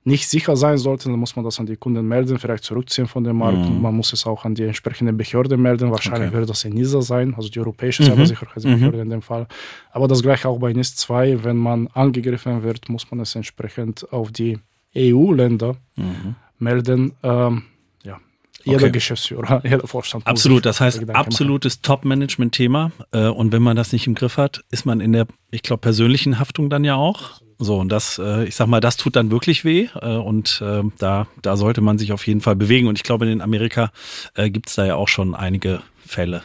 nicht 0.06 0.28
sicher 0.28 0.54
sein 0.54 0.76
sollten, 0.76 1.11
dann 1.11 1.18
muss 1.18 1.34
man 1.34 1.44
das 1.44 1.58
an 1.58 1.66
die 1.66 1.76
Kunden 1.76 2.06
melden, 2.06 2.38
vielleicht 2.38 2.64
zurückziehen 2.64 3.06
von 3.06 3.25
dem 3.25 3.38
Markt. 3.38 3.58
Mhm. 3.58 3.80
Man 3.80 3.94
muss 3.94 4.12
es 4.12 4.26
auch 4.26 4.44
an 4.44 4.54
die 4.54 4.64
entsprechende 4.64 5.14
Behörde 5.14 5.56
melden. 5.56 5.90
Wahrscheinlich 5.90 6.28
okay. 6.28 6.38
wird 6.38 6.50
das 6.50 6.64
ENISA 6.64 7.00
sein, 7.00 7.34
also 7.34 7.49
die 7.49 7.58
Europäische 7.58 8.02
mhm. 8.02 8.08
Cybersicherheitsbehörde 8.08 8.99
mhm. 8.99 9.02
in 9.02 9.11
dem 9.11 9.23
Fall. 9.23 9.46
Aber 9.92 10.06
das 10.06 10.23
gleiche 10.23 10.49
auch 10.49 10.58
bei 10.58 10.75
NIS 10.75 10.94
2. 10.96 11.42
Wenn 11.42 11.56
man 11.56 11.88
angegriffen 11.88 12.62
wird, 12.62 12.88
muss 12.90 13.11
man 13.11 13.20
es 13.20 13.34
entsprechend 13.34 14.12
auf 14.12 14.30
die 14.30 14.58
EU-Länder 14.94 15.76
mhm. 15.96 16.34
melden. 16.58 17.12
Ähm, 17.23 17.62
ja, 18.04 18.18
jeder 18.62 18.76
okay. 18.82 18.90
Geschäftsführer, 18.90 19.62
jeder 19.64 19.87
Vorstand. 19.87 20.26
Absolut, 20.26 20.66
das 20.66 20.82
heißt 20.82 21.08
absolutes 21.11 21.80
Top-Management-Thema. 21.80 22.92
Äh, 23.11 23.28
und 23.28 23.52
wenn 23.52 23.62
man 23.62 23.75
das 23.75 23.92
nicht 23.92 24.06
im 24.06 24.14
Griff 24.14 24.37
hat, 24.37 24.64
ist 24.70 24.84
man 24.84 25.00
in 25.00 25.12
der, 25.12 25.26
ich 25.50 25.62
glaube, 25.62 25.80
persönlichen 25.80 26.38
Haftung 26.38 26.68
dann 26.68 26.84
ja 26.84 26.96
auch. 26.96 27.40
So, 27.58 27.78
und 27.78 27.88
das, 27.90 28.18
äh, 28.18 28.44
ich 28.44 28.56
sag 28.56 28.66
mal, 28.66 28.80
das 28.80 28.96
tut 28.96 29.16
dann 29.16 29.30
wirklich 29.30 29.64
weh. 29.64 29.88
Äh, 30.00 30.16
und 30.16 30.62
äh, 30.64 30.82
da, 30.99 31.26
da 31.42 31.56
sollte 31.56 31.80
man 31.80 31.99
sich 31.99 32.12
auf 32.12 32.26
jeden 32.26 32.40
Fall 32.40 32.56
bewegen. 32.56 32.88
Und 32.88 32.99
ich 32.99 33.02
glaube, 33.02 33.30
in 33.30 33.40
Amerika 33.40 33.92
äh, 34.34 34.50
gibt 34.50 34.68
es 34.68 34.75
da 34.75 34.87
ja 34.87 34.96
auch 34.96 35.08
schon 35.08 35.34
einige 35.34 35.80
Fälle. 36.06 36.42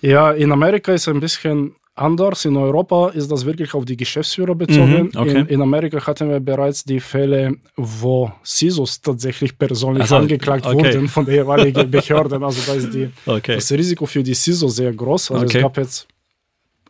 Ja, 0.00 0.30
in 0.30 0.52
Amerika 0.52 0.92
ist 0.92 1.08
ein 1.08 1.20
bisschen 1.20 1.74
anders. 1.98 2.44
In 2.44 2.56
Europa 2.56 3.08
ist 3.10 3.30
das 3.30 3.44
wirklich 3.44 3.74
auf 3.74 3.84
die 3.84 3.96
Geschäftsführer 3.96 4.54
bezogen. 4.54 5.10
Mhm, 5.12 5.20
okay. 5.20 5.40
in, 5.40 5.46
in, 5.46 5.62
Amerika 5.62 6.04
hatten 6.06 6.30
wir 6.30 6.40
bereits 6.40 6.84
die 6.84 7.00
Fälle, 7.00 7.56
wo 7.76 8.30
CISOs 8.44 9.00
tatsächlich 9.00 9.58
persönlich 9.58 10.02
also, 10.02 10.16
angeklagt 10.16 10.66
okay. 10.66 10.76
wurden 10.76 11.08
von 11.08 11.24
der 11.26 11.34
jeweiligen 11.34 11.90
Behörden. 11.90 12.42
Also 12.42 12.60
da 12.66 12.78
ist 12.78 12.94
die, 12.94 13.10
okay. 13.26 13.56
das 13.56 13.70
Risiko 13.72 14.06
für 14.06 14.22
die 14.22 14.34
CISO 14.34 14.68
sehr 14.68 14.92
groß. 14.92 15.32
Also 15.32 15.44
es 15.44 15.52
gab 15.62 15.76
jetzt 15.76 16.06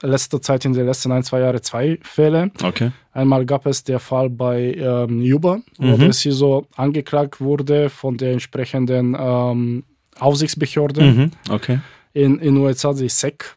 letzter 0.03 0.41
Zeit 0.41 0.65
in 0.65 0.73
den 0.73 0.87
letzten 0.87 1.13
ein, 1.13 1.23
zwei 1.23 1.41
Jahren 1.41 1.63
zwei 1.63 1.99
Fälle. 2.03 2.51
Okay. 2.63 2.93
Einmal 3.13 3.45
gab 3.47 3.67
es 3.67 3.85
der 3.85 3.99
Fall 3.99 4.31
bei 4.31 4.75
ähm, 4.75 5.21
Uber, 5.21 5.61
wo 5.79 5.97
mhm. 5.97 5.99
der 5.99 6.13
CISO 6.13 6.67
angeklagt 6.77 7.41
wurde 7.41 7.91
von 7.91 8.17
der 8.17 8.33
entsprechenden 8.33 9.17
ähm, 9.19 9.85
Aufsichtsbehörde 10.19 11.03
mhm. 11.03 11.31
okay. 11.51 11.81
in 12.13 12.39
den 12.39 12.57
USA, 12.59 12.93
die 12.93 13.09
SEC. 13.09 13.57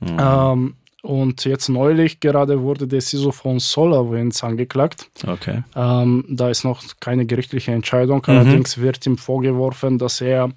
Mhm. 0.00 0.16
Ähm, 0.18 0.74
und 1.02 1.44
jetzt 1.44 1.68
neulich 1.68 2.20
gerade 2.20 2.62
wurde 2.62 2.88
der 2.88 3.02
CISO 3.02 3.30
von 3.30 3.60
SolarWinds 3.60 4.42
angeklagt. 4.42 5.10
Okay. 5.26 5.62
Ähm, 5.76 6.24
da 6.30 6.48
ist 6.48 6.64
noch 6.64 6.82
keine 6.98 7.26
gerichtliche 7.26 7.72
Entscheidung. 7.72 8.22
Mhm. 8.26 8.32
Allerdings 8.32 8.78
wird 8.78 9.04
ihm 9.04 9.18
vorgeworfen, 9.18 9.98
dass 9.98 10.22
er 10.22 10.50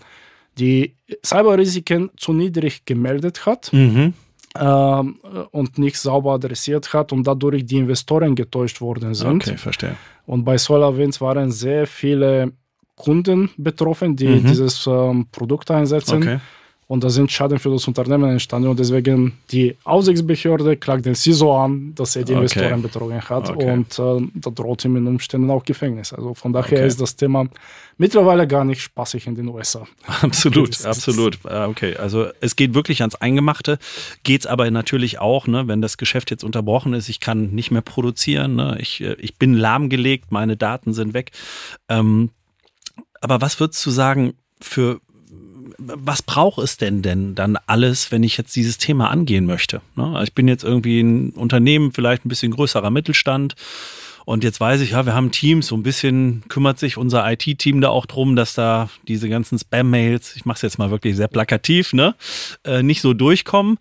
die 0.57 0.95
Cyberrisiken 1.23 2.11
zu 2.15 2.31
niedrig 2.31 2.85
gemeldet 2.85 3.45
hat. 3.45 3.71
Mhm 3.73 4.13
und 4.55 5.77
nicht 5.77 5.99
sauber 5.99 6.33
adressiert 6.33 6.93
hat 6.93 7.11
und 7.11 7.27
dadurch 7.27 7.65
die 7.65 7.77
Investoren 7.77 8.35
getäuscht 8.35 8.81
worden 8.81 9.13
sind. 9.13 9.47
Okay, 9.47 9.57
verstehe. 9.57 9.95
Und 10.25 10.43
bei 10.43 10.57
SolarWinds 10.57 11.21
waren 11.21 11.51
sehr 11.51 11.85
viele 11.87 12.53
Kunden 12.95 13.49
betroffen, 13.57 14.15
die 14.15 14.27
mhm. 14.27 14.45
dieses 14.45 14.87
ähm, 14.87 15.27
Produkt 15.31 15.69
einsetzen. 15.69 16.17
Okay. 16.17 16.39
Und 16.89 17.03
da 17.03 17.09
sind 17.09 17.29
Schaden 17.29 17.59
für 17.59 17.69
das 17.69 17.85
Unternehmen 17.85 18.31
entstanden 18.31 18.69
und 18.69 18.79
deswegen 18.79 19.33
die 19.51 19.75
Aufsichtsbehörde 19.83 20.77
klagt 20.77 21.05
den 21.05 21.15
CISO 21.15 21.57
an, 21.57 21.93
dass 21.95 22.15
er 22.15 22.23
die 22.23 22.31
okay. 22.31 22.43
Investoren 22.43 22.81
betrogen 22.81 23.21
hat 23.21 23.49
okay. 23.49 23.71
und 23.73 23.99
äh, 23.99 24.29
da 24.35 24.49
droht 24.51 24.85
ihm 24.85 24.95
in 24.95 25.05
Umständen 25.05 25.51
auch 25.51 25.65
Gefängnis. 25.65 26.13
Also 26.13 26.33
von 26.33 26.53
daher 26.53 26.77
okay. 26.77 26.87
ist 26.87 27.01
das 27.01 27.17
Thema 27.17 27.49
mittlerweile 27.97 28.47
gar 28.47 28.63
nicht 28.63 28.81
spaßig 28.81 29.27
in 29.27 29.35
den 29.35 29.49
USA. 29.49 29.85
Absolut, 30.21 30.85
absolut. 30.85 31.39
Ah, 31.45 31.67
okay, 31.67 31.97
also 31.97 32.27
es 32.39 32.55
geht 32.55 32.73
wirklich 32.73 33.01
ans 33.01 33.15
Eingemachte, 33.15 33.79
geht 34.23 34.41
es 34.41 34.47
aber 34.47 34.69
natürlich 34.71 35.19
auch, 35.19 35.47
ne, 35.47 35.67
wenn 35.67 35.81
das 35.81 35.97
Geschäft 35.97 36.31
jetzt 36.31 36.43
unterbrochen 36.43 36.93
ist, 36.93 37.09
ich 37.09 37.19
kann 37.19 37.51
nicht 37.51 37.69
mehr 37.69 37.81
produzieren, 37.81 38.55
ne, 38.55 38.77
ich, 38.79 39.01
äh, 39.01 39.15
ich 39.19 39.37
bin 39.37 39.55
lahmgelegt, 39.55 40.31
meine 40.31 40.55
Daten 40.55 40.93
sind 40.93 41.13
weg. 41.13 41.31
Ähm, 41.89 42.29
aber 43.19 43.41
was 43.41 43.59
würdest 43.59 43.85
du 43.85 43.89
sagen, 43.89 44.35
für 44.61 45.01
was 45.77 46.21
braucht 46.21 46.59
es 46.59 46.77
denn 46.77 47.01
denn 47.01 47.35
dann 47.35 47.57
alles, 47.67 48.11
wenn 48.11 48.23
ich 48.23 48.37
jetzt 48.37 48.55
dieses 48.55 48.77
Thema 48.77 49.09
angehen 49.09 49.45
möchte? 49.45 49.81
Ne? 49.95 50.21
Ich 50.23 50.33
bin 50.33 50.47
jetzt 50.47 50.63
irgendwie 50.63 51.01
ein 51.01 51.29
Unternehmen, 51.31 51.93
vielleicht 51.93 52.25
ein 52.25 52.29
bisschen 52.29 52.51
größerer 52.51 52.89
Mittelstand. 52.89 53.55
Und 54.25 54.43
jetzt 54.43 54.59
weiß 54.59 54.81
ich, 54.81 54.91
ja, 54.91 55.05
wir 55.05 55.15
haben 55.15 55.31
Teams, 55.31 55.67
so 55.67 55.75
ein 55.77 55.83
bisschen 55.83 56.43
kümmert 56.49 56.79
sich 56.79 56.97
unser 56.97 57.31
IT-Team 57.31 57.79
da 57.79 57.87
auch 57.87 58.05
drum, 58.05 58.35
dass 58.35 58.53
da 58.55 58.89
diese 59.07 59.29
ganzen 59.29 59.57
Spam-Mails, 59.57 60.35
ich 60.35 60.43
mache 60.43 60.57
es 60.57 60.63
jetzt 60.63 60.77
mal 60.77 60.91
wirklich 60.91 61.15
sehr 61.15 61.29
plakativ, 61.29 61.93
ne, 61.93 62.13
äh, 62.65 62.83
nicht 62.83 62.99
so 62.99 63.13
durchkommen 63.13 63.77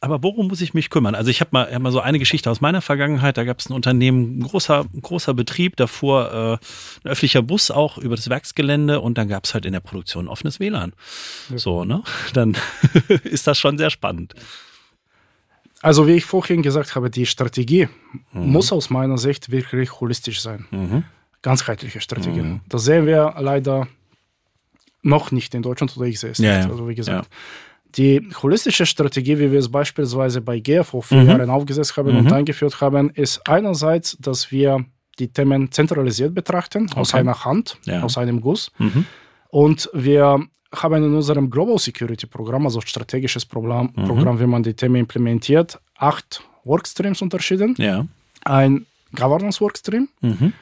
aber 0.00 0.22
worum 0.22 0.48
muss 0.48 0.60
ich 0.60 0.74
mich 0.74 0.90
kümmern? 0.90 1.14
Also 1.14 1.30
ich 1.30 1.40
habe 1.40 1.50
mal, 1.52 1.72
hab 1.72 1.82
mal 1.82 1.92
so 1.92 2.00
eine 2.00 2.18
Geschichte 2.18 2.50
aus 2.50 2.60
meiner 2.60 2.80
Vergangenheit. 2.80 3.36
Da 3.36 3.44
gab 3.44 3.60
es 3.60 3.68
ein 3.68 3.72
Unternehmen, 3.72 4.38
ein 4.38 4.42
großer, 4.42 4.84
großer 5.00 5.34
Betrieb, 5.34 5.76
davor 5.76 6.32
äh, 6.32 6.52
ein 7.04 7.10
öffentlicher 7.10 7.42
Bus 7.42 7.70
auch 7.70 7.98
über 7.98 8.16
das 8.16 8.28
Werksgelände 8.28 9.00
und 9.00 9.18
dann 9.18 9.28
gab 9.28 9.44
es 9.44 9.54
halt 9.54 9.66
in 9.66 9.72
der 9.72 9.80
Produktion 9.80 10.28
offenes 10.28 10.60
WLAN. 10.60 10.92
Ja. 11.50 11.58
So, 11.58 11.84
ne? 11.84 12.02
Dann 12.34 12.56
ist 13.24 13.46
das 13.46 13.58
schon 13.58 13.78
sehr 13.78 13.90
spannend. 13.90 14.34
Also 15.82 16.06
wie 16.06 16.12
ich 16.12 16.24
vorhin 16.24 16.62
gesagt 16.62 16.94
habe, 16.94 17.10
die 17.10 17.26
Strategie 17.26 17.88
mhm. 18.32 18.50
muss 18.50 18.72
aus 18.72 18.90
meiner 18.90 19.18
Sicht 19.18 19.50
wirklich 19.50 20.00
holistisch 20.00 20.40
sein. 20.40 20.66
Mhm. 20.70 21.04
Ganzheitliche 21.42 22.00
Strategie. 22.00 22.40
Mhm. 22.40 22.60
Das 22.68 22.84
sehen 22.84 23.06
wir 23.06 23.34
leider 23.38 23.86
noch 25.02 25.30
nicht 25.30 25.54
in 25.54 25.62
Deutschland 25.62 25.96
oder 25.96 26.06
ich 26.06 26.18
sehe 26.18 26.30
es 26.30 26.38
ja, 26.38 26.58
nicht. 26.58 26.70
Also 26.70 26.88
wie 26.88 26.94
gesagt. 26.94 27.26
Ja. 27.26 27.38
Die 27.94 28.28
holistische 28.42 28.84
Strategie, 28.84 29.38
wie 29.38 29.50
wir 29.50 29.58
es 29.58 29.70
beispielsweise 29.70 30.40
bei 30.40 30.58
GEA 30.58 30.82
vor 30.82 31.02
vier 31.02 31.22
mhm. 31.22 31.28
Jahren 31.28 31.50
aufgesetzt 31.50 31.96
haben 31.96 32.12
mhm. 32.12 32.18
und 32.18 32.32
eingeführt 32.32 32.80
haben, 32.80 33.10
ist 33.10 33.46
einerseits, 33.48 34.16
dass 34.18 34.50
wir 34.50 34.84
die 35.18 35.28
Themen 35.28 35.72
zentralisiert 35.72 36.34
betrachten, 36.34 36.86
okay. 36.90 37.00
aus 37.00 37.14
einer 37.14 37.44
Hand, 37.44 37.78
ja. 37.84 38.02
aus 38.02 38.18
einem 38.18 38.40
Guss. 38.40 38.70
Mhm. 38.78 39.06
Und 39.48 39.88
wir 39.94 40.40
haben 40.74 41.04
in 41.04 41.14
unserem 41.14 41.48
Global 41.48 41.78
Security 41.78 42.26
Programm, 42.26 42.66
also 42.66 42.80
strategisches 42.82 43.46
Programm, 43.46 43.92
mhm. 43.94 44.04
Programm 44.04 44.40
wie 44.40 44.46
man 44.46 44.62
die 44.62 44.74
Themen 44.74 44.96
implementiert, 44.96 45.80
acht 45.96 46.42
Workstreams 46.64 47.22
unterschieden. 47.22 47.74
Ja. 47.78 48.06
Ein 48.44 48.84
Governance 49.14 49.60
Workstream, 49.60 50.08
mhm 50.20 50.52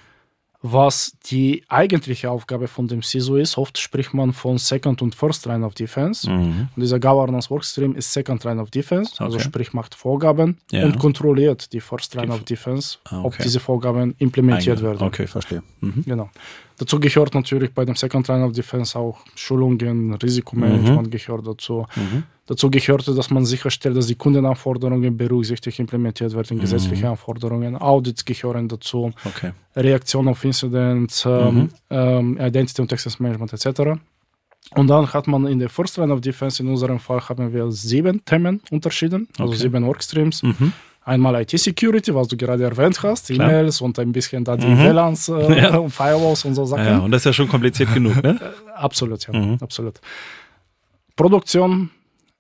was 0.67 1.13
die 1.27 1.63
eigentliche 1.69 2.31
Aufgabe 2.31 2.69
von 2.69 2.89
dem 2.89 3.03
CISO 3.03 3.37
ist. 3.37 3.59
Oft 3.59 3.77
spricht 3.77 4.15
man 4.15 4.33
von 4.33 4.57
Second 4.57 5.03
und 5.03 5.15
First 5.15 5.45
Line 5.45 5.65
of 5.65 5.75
Defense. 5.75 6.29
Mhm. 6.29 6.69
Und 6.75 6.81
dieser 6.81 6.99
Governance 6.99 7.51
Workstream 7.51 7.95
ist 7.95 8.11
Second 8.11 8.43
Line 8.45 8.63
of 8.63 8.71
Defense, 8.71 9.13
also 9.23 9.37
okay. 9.37 9.45
sprich 9.45 9.75
macht 9.75 9.95
Vorgaben 9.95 10.57
ja. 10.73 10.87
und 10.87 10.99
kontrolliert 10.99 11.71
die 11.75 11.81
First 11.81 12.15
Line 12.15 12.29
die 12.29 12.33
of 12.33 12.45
Defense, 12.45 12.97
ah, 13.05 13.19
okay. 13.19 13.27
ob 13.27 13.39
diese 13.43 13.61
Vorgaben 13.61 14.15
implementiert 14.17 14.79
Einge 14.79 14.89
werden. 14.89 15.07
Okay, 15.07 15.27
verstehe. 15.27 15.63
Mhm. 15.81 16.03
Genau. 16.07 16.31
Dazu 16.79 16.99
gehört 16.99 17.35
natürlich 17.35 17.75
bei 17.75 17.85
dem 17.85 17.95
Second 17.95 18.27
Line 18.29 18.47
of 18.47 18.53
Defense 18.53 18.99
auch 18.99 19.19
Schulungen, 19.35 20.15
Risikomanagement 20.15 21.09
mhm. 21.09 21.11
gehört 21.11 21.47
dazu. 21.47 21.87
Mhm. 21.95 22.23
Dazu 22.47 22.71
gehörte, 22.71 23.15
dass 23.15 23.31
man 23.31 23.47
sicherstellt, 23.47 23.97
dass 23.97 24.07
die 24.07 24.17
Kundenanforderungen 24.17 25.17
berücksichtigt 25.17 25.79
implementiert 25.79 26.35
werden, 26.35 26.59
mhm. 26.59 26.61
gesetzliche 26.61 27.09
Anforderungen, 27.09 27.77
Audits 27.77 28.23
gehören 28.25 28.69
dazu, 28.69 29.13
okay. 29.25 29.53
Reaktion 29.75 30.29
auf 30.29 30.45
Incidents, 30.45 31.25
ähm, 31.25 31.55
mhm. 31.55 31.69
ähm, 31.89 32.39
Identity 32.39 32.83
und 32.83 32.93
Access 32.93 33.19
Management 33.19 33.55
etc. 33.55 33.99
Und 34.73 34.89
dann 34.89 35.11
hat 35.13 35.27
man 35.27 35.47
in 35.47 35.59
der 35.59 35.71
First 35.71 35.97
Line 35.97 36.13
of 36.13 36.21
Defense, 36.21 36.63
in 36.63 36.69
unserem 36.69 36.99
Fall 36.99 37.21
haben 37.21 37.53
wir 37.53 37.71
sieben 37.71 38.23
Themen 38.25 38.61
unterschieden, 38.71 39.29
also 39.39 39.53
okay. 39.53 39.63
sieben 39.63 39.87
Workstreams. 39.87 40.43
Mhm. 40.43 40.73
Einmal 41.07 41.43
IT-Security, 41.43 42.15
was 42.15 42.29
du 42.29 42.37
gerade 42.37 42.65
erwähnt 42.65 43.03
hast, 43.03 43.31
E-Mails 43.31 43.83
und 43.83 43.99
ein 43.99 44.11
bisschen 44.11 44.43
da 44.43 44.57
die 44.57 44.67
mhm. 44.67 44.79
WLANs 44.79 45.29
äh, 45.29 45.61
ja. 45.61 45.77
und 45.77 45.91
Firewalls 45.91 46.47
und 46.47 46.55
so 46.55 46.65
Sachen. 46.65 46.85
Ja, 46.85 46.99
und 46.99 47.11
das 47.11 47.23
ist 47.23 47.27
ja 47.27 47.33
schon 47.35 47.49
kompliziert 47.49 47.93
genug, 47.93 48.23
ne? 48.23 48.41
Äh, 48.41 48.71
absolut, 48.75 49.27
ja, 49.27 49.39
mhm. 49.39 49.59
absolut. 49.61 50.01
Produktion, 51.15 51.91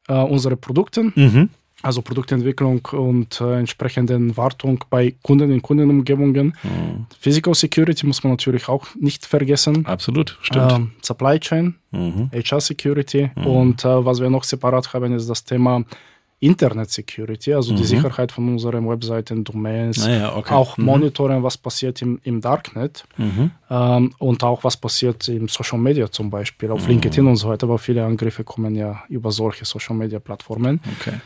äh, 0.08 0.14
unsere 0.14 0.56
Produkte. 0.56 1.12
Mhm 1.14 1.50
also 1.84 2.00
Produktentwicklung 2.00 2.80
und 2.92 3.40
äh, 3.40 3.58
entsprechenden 3.58 4.36
Wartung 4.36 4.82
bei 4.88 5.14
Kunden 5.22 5.50
in 5.52 5.60
Kundenumgebungen. 5.60 6.56
Mhm. 6.62 7.06
Physical 7.20 7.54
Security 7.54 8.06
muss 8.06 8.24
man 8.24 8.32
natürlich 8.32 8.68
auch 8.68 8.86
nicht 8.94 9.26
vergessen. 9.26 9.84
Absolut, 9.84 10.38
stimmt. 10.40 10.72
Ähm, 10.72 10.90
Supply 11.02 11.38
Chain, 11.38 11.74
mhm. 11.90 12.30
HR 12.32 12.60
Security 12.60 13.30
mhm. 13.34 13.46
und 13.46 13.84
äh, 13.84 14.04
was 14.04 14.20
wir 14.20 14.30
noch 14.30 14.44
separat 14.44 14.94
haben, 14.94 15.12
ist 15.14 15.28
das 15.28 15.44
Thema 15.44 15.84
Internet 16.44 16.90
Security, 16.90 17.54
also 17.54 17.74
die 17.74 17.82
mhm. 17.82 17.86
Sicherheit 17.86 18.32
von 18.32 18.48
unseren 18.48 18.88
Webseiten, 18.88 19.44
Domains, 19.44 20.04
ah 20.04 20.10
ja, 20.10 20.36
okay. 20.36 20.52
auch 20.54 20.76
mhm. 20.76 20.84
monitoren, 20.84 21.42
was 21.42 21.56
passiert 21.56 22.02
im, 22.02 22.20
im 22.22 22.40
Darknet 22.40 23.04
mhm. 23.16 23.50
ähm, 23.70 24.14
und 24.18 24.44
auch 24.44 24.62
was 24.62 24.76
passiert 24.76 25.26
im 25.28 25.48
Social 25.48 25.78
Media 25.78 26.10
zum 26.10 26.28
Beispiel, 26.28 26.70
auf 26.70 26.86
LinkedIn 26.86 27.26
und 27.26 27.36
so 27.36 27.48
weiter, 27.48 27.66
aber 27.66 27.78
viele 27.78 28.04
Angriffe 28.04 28.44
kommen 28.44 28.74
ja 28.74 29.04
über 29.08 29.30
solche 29.30 29.64
Social 29.64 29.96
Media 29.96 30.18
Plattformen. 30.18 30.80
Okay. 31.00 31.20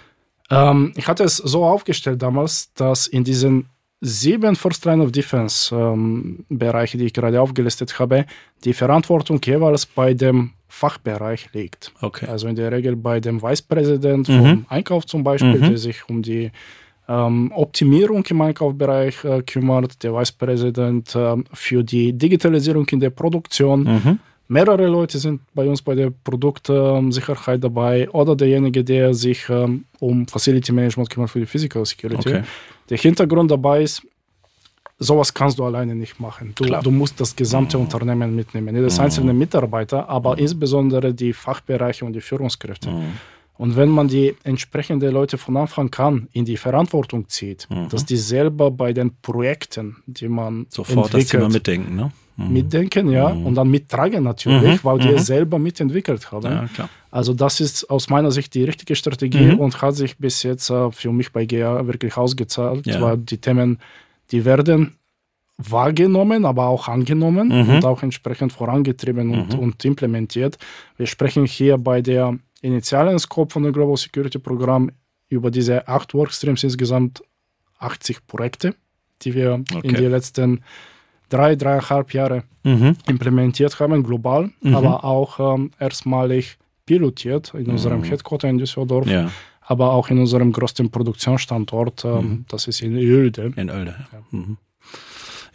Ähm, 0.50 0.92
ich 0.96 1.08
hatte 1.08 1.24
es 1.24 1.36
so 1.36 1.64
aufgestellt 1.64 2.22
damals, 2.22 2.72
dass 2.74 3.06
in 3.06 3.24
diesen 3.24 3.68
sieben 4.00 4.56
First 4.56 4.84
Line 4.84 5.02
of 5.02 5.12
Defense 5.12 5.74
ähm, 5.74 6.44
Bereiche, 6.48 6.98
die 6.98 7.06
ich 7.06 7.12
gerade 7.12 7.40
aufgelistet 7.40 7.98
habe, 7.98 8.26
die 8.64 8.72
Verantwortung 8.72 9.40
jeweils 9.44 9.86
bei 9.86 10.14
dem 10.14 10.52
Fachbereich 10.68 11.52
liegt. 11.52 11.92
Okay. 12.00 12.26
Also 12.26 12.46
in 12.46 12.54
der 12.54 12.70
Regel 12.70 12.94
bei 12.96 13.20
dem 13.20 13.42
Vice 13.42 13.62
President 13.62 14.28
mhm. 14.28 14.40
vom 14.40 14.66
Einkauf 14.68 15.06
zum 15.06 15.24
Beispiel, 15.24 15.58
mhm. 15.58 15.68
der 15.68 15.78
sich 15.78 16.08
um 16.08 16.22
die 16.22 16.50
ähm, 17.08 17.50
Optimierung 17.54 18.24
im 18.26 18.40
Einkaufsbereich 18.42 19.24
äh, 19.24 19.42
kümmert, 19.42 20.02
der 20.02 20.14
Vice 20.14 20.32
President 20.32 21.14
äh, 21.14 21.36
für 21.52 21.82
die 21.82 22.12
Digitalisierung 22.12 22.86
in 22.88 23.00
der 23.00 23.10
Produktion. 23.10 23.82
Mhm 23.82 24.18
mehrere 24.48 24.86
Leute 24.86 25.18
sind 25.18 25.42
bei 25.54 25.68
uns 25.68 25.82
bei 25.82 25.94
der 25.94 26.10
Produktsicherheit 26.10 27.62
dabei 27.62 28.08
oder 28.10 28.34
derjenige, 28.34 28.82
der 28.82 29.14
sich 29.14 29.48
ähm, 29.48 29.84
um 30.00 30.26
Facility 30.26 30.72
Management 30.72 31.10
kümmert 31.10 31.30
für 31.30 31.40
die 31.40 31.46
Physical 31.46 31.84
Security. 31.84 32.28
Okay. 32.30 32.42
Der 32.90 32.98
Hintergrund 32.98 33.50
dabei 33.50 33.82
ist, 33.82 34.02
sowas 34.98 35.32
kannst 35.32 35.58
du 35.58 35.64
alleine 35.64 35.94
nicht 35.94 36.20
machen. 36.20 36.52
Du, 36.54 36.64
du 36.64 36.90
musst 36.90 37.20
das 37.20 37.34
gesamte 37.36 37.76
mhm. 37.76 37.84
Unternehmen 37.84 38.34
mitnehmen, 38.34 38.74
das 38.82 38.98
mhm. 38.98 39.04
einzelne 39.04 39.32
Mitarbeiter, 39.32 40.08
aber 40.08 40.32
mhm. 40.32 40.42
insbesondere 40.42 41.14
die 41.14 41.32
Fachbereiche 41.32 42.04
und 42.04 42.12
die 42.12 42.20
Führungskräfte. 42.20 42.90
Mhm. 42.90 43.12
Und 43.58 43.74
wenn 43.74 43.88
man 43.88 44.06
die 44.06 44.36
entsprechenden 44.44 45.12
Leute 45.12 45.36
von 45.36 45.56
Anfang 45.56 45.92
an 45.94 46.28
in 46.32 46.44
die 46.44 46.56
Verantwortung 46.56 47.28
zieht, 47.28 47.68
mhm. 47.70 47.88
dass 47.88 48.06
die 48.06 48.16
selber 48.16 48.70
bei 48.70 48.92
den 48.92 49.16
Projekten, 49.20 49.96
die 50.06 50.28
man 50.28 50.66
sofort 50.68 51.06
entwickelt, 51.06 51.24
das 51.24 51.30
Thema 51.30 51.48
mitdenken, 51.48 51.96
ne? 51.96 52.12
Mhm. 52.38 52.52
mitdenken, 52.52 53.10
ja, 53.10 53.28
mhm. 53.34 53.46
und 53.46 53.54
dann 53.54 53.68
mittragen 53.68 54.22
natürlich, 54.22 54.82
mhm. 54.82 54.84
weil 54.84 54.98
die 54.98 55.08
mhm. 55.08 55.18
selber 55.18 55.58
mitentwickelt 55.58 56.32
haben. 56.32 56.68
Ja, 56.76 56.88
also 57.10 57.34
das 57.34 57.60
ist 57.60 57.90
aus 57.90 58.08
meiner 58.08 58.30
Sicht 58.30 58.54
die 58.54 58.64
richtige 58.64 58.94
Strategie 58.94 59.52
mhm. 59.52 59.60
und 59.60 59.82
hat 59.82 59.96
sich 59.96 60.16
bis 60.16 60.42
jetzt 60.42 60.70
äh, 60.70 60.90
für 60.90 61.12
mich 61.12 61.32
bei 61.32 61.44
GEA 61.44 61.86
wirklich 61.86 62.16
ausgezahlt, 62.16 62.86
ja. 62.86 63.00
weil 63.00 63.18
die 63.18 63.38
Themen, 63.38 63.78
die 64.30 64.44
werden 64.44 64.94
wahrgenommen, 65.58 66.44
aber 66.44 66.66
auch 66.66 66.86
angenommen 66.88 67.48
mhm. 67.48 67.76
und 67.76 67.84
auch 67.84 68.02
entsprechend 68.02 68.52
vorangetrieben 68.52 69.30
und, 69.30 69.54
und 69.58 69.84
implementiert. 69.84 70.56
Wir 70.96 71.06
sprechen 71.06 71.44
hier 71.44 71.76
bei 71.78 72.00
der 72.00 72.38
initialen 72.62 73.18
Scope 73.18 73.52
von 73.52 73.64
dem 73.64 73.72
Global 73.72 73.96
Security 73.96 74.38
Programm 74.38 74.90
über 75.28 75.50
diese 75.50 75.88
acht 75.88 76.14
Workstreams 76.14 76.62
insgesamt 76.62 77.22
80 77.80 78.26
Projekte, 78.26 78.74
die 79.22 79.34
wir 79.34 79.64
okay. 79.74 79.88
in 79.88 79.94
den 79.94 80.10
letzten 80.10 80.62
drei, 81.28 81.56
dreieinhalb 81.56 82.12
Jahre 82.14 82.44
mhm. 82.64 82.96
implementiert 83.06 83.78
haben, 83.80 84.02
global, 84.02 84.50
mhm. 84.60 84.74
aber 84.74 85.04
auch 85.04 85.54
ähm, 85.54 85.70
erstmalig 85.78 86.58
pilotiert 86.86 87.52
in 87.54 87.66
unserem 87.66 88.00
mhm. 88.00 88.04
Headquarter 88.04 88.48
in 88.48 88.58
Düsseldorf. 88.58 89.06
Ja. 89.06 89.30
Aber 89.60 89.92
auch 89.92 90.08
in 90.08 90.18
unserem 90.18 90.50
größten 90.50 90.90
Produktionsstandort, 90.90 92.04
ähm, 92.04 92.12
mhm. 92.12 92.44
das 92.48 92.66
ist 92.66 92.80
in 92.80 92.96
Oelde. 92.96 93.52
In 93.56 93.70
Oelde. 93.70 93.94
Ja. 94.12 94.22
Mhm. 94.30 94.56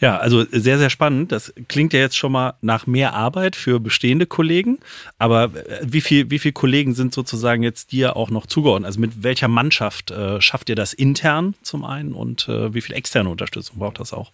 Ja, 0.03 0.18
also 0.18 0.44
sehr, 0.51 0.77
sehr 0.77 0.89
spannend. 0.89 1.32
Das 1.32 1.54
klingt 1.69 1.93
ja 1.93 2.00
jetzt 2.00 2.17
schon 2.17 2.34
mal 2.34 2.56
nach 2.60 2.88
mehr 2.88 3.13
Arbeit 3.13 3.56
für 3.56 3.80
bestehende 3.80 4.26
Kollegen. 4.26 4.80
Aber 5.17 5.45
äh, 5.45 5.80
wie 5.82 6.02
viel, 6.02 6.30
wie 6.30 6.39
viele 6.39 6.52
Kollegen 6.52 6.93
sind 6.93 7.13
sozusagen 7.13 7.63
jetzt 7.63 7.93
dir 7.93 8.17
auch 8.17 8.30
noch 8.30 8.45
zugeordnet? 8.45 8.88
Also 8.88 9.00
mit 9.00 9.24
welcher 9.24 9.48
Mannschaft 9.48 10.12
äh, 10.12 10.41
schafft 10.41 10.67
ihr 10.67 10.76
das 10.76 10.91
intern 10.91 11.56
zum 11.62 11.86
einen 11.86 12.12
und 12.12 12.50
äh, 12.50 12.74
wie 12.74 12.82
viel 12.82 12.95
externe 12.95 13.30
Unterstützung 13.30 13.80
braucht 13.80 14.02
das 14.02 14.12
auch? 14.12 14.32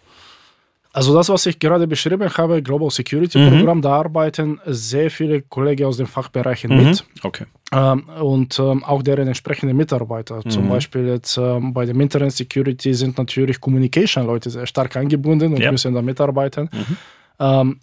Also 0.91 1.13
das, 1.13 1.29
was 1.29 1.45
ich 1.45 1.59
gerade 1.59 1.85
beschrieben 1.87 2.29
habe, 2.35 2.63
Global 2.63 2.89
Security 2.89 3.37
mhm. 3.37 3.49
Programm, 3.49 3.81
da 3.81 3.91
arbeiten 3.91 4.59
sehr 4.65 5.11
viele 5.11 5.43
Kollegen 5.43 5.85
aus 5.85 5.97
den 5.97 6.07
Fachbereichen 6.07 6.75
mhm. 6.75 6.83
mit. 6.83 7.05
Okay. 7.21 7.45
Ähm, 7.71 8.09
und 8.19 8.57
ähm, 8.57 8.83
auch 8.83 9.03
deren 9.03 9.27
entsprechende 9.27 9.75
Mitarbeiter. 9.75 10.41
Mhm. 10.43 10.49
Zum 10.49 10.69
Beispiel 10.69 11.07
jetzt 11.07 11.37
ähm, 11.37 11.73
bei 11.73 11.85
dem 11.85 12.01
Internet 12.01 12.31
Security 12.31 12.95
sind 12.95 13.17
natürlich 13.19 13.61
Communication-Leute 13.61 14.49
sehr 14.49 14.65
stark 14.65 14.95
eingebunden 14.95 15.53
und 15.53 15.61
ja. 15.61 15.71
müssen 15.71 15.93
da 15.93 16.01
mitarbeiten. 16.01 16.69
Mhm. 16.71 16.97
Ähm, 17.39 17.79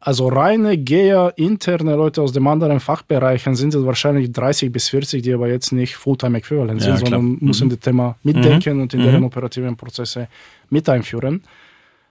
also 0.00 0.28
reine 0.28 0.78
GEA 0.78 1.30
interne 1.30 1.96
Leute 1.96 2.22
aus 2.22 2.32
den 2.32 2.46
anderen 2.46 2.80
Fachbereichen 2.80 3.56
sind 3.56 3.74
es 3.74 3.84
wahrscheinlich 3.84 4.30
30 4.32 4.72
bis 4.72 4.88
40, 4.88 5.22
die 5.22 5.34
aber 5.34 5.48
jetzt 5.48 5.72
nicht 5.72 5.96
Fulltime 5.96 6.38
Equivalent 6.38 6.80
sind, 6.80 6.92
ja, 6.92 6.96
sondern 6.96 7.24
mhm. 7.24 7.38
müssen 7.40 7.68
das 7.68 7.80
Thema 7.80 8.16
mitdenken 8.22 8.80
und 8.80 8.94
in 8.94 9.02
deren 9.02 9.24
operativen 9.24 9.76
Prozesse 9.76 10.28
mit 10.70 10.88
einführen. 10.88 11.42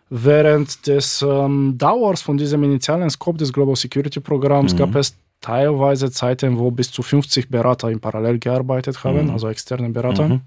Während 0.09 0.87
des 0.87 1.21
ähm, 1.21 1.77
Dauers 1.77 2.21
von 2.21 2.37
diesem 2.37 2.63
initialen 2.63 3.09
Scope 3.09 3.37
des 3.37 3.51
Global 3.51 3.75
Security 3.75 4.19
Programms 4.19 4.73
mhm. 4.73 4.77
gab 4.77 4.95
es 4.95 5.17
teilweise 5.41 6.11
Zeiten, 6.11 6.57
wo 6.57 6.71
bis 6.71 6.91
zu 6.91 7.03
50 7.03 7.49
Berater 7.49 7.89
in 7.89 7.99
Parallel 7.99 8.39
gearbeitet 8.39 9.03
haben, 9.03 9.25
mhm. 9.25 9.31
also 9.31 9.49
externe 9.49 9.89
Berater. 9.89 10.29
Mhm. 10.29 10.41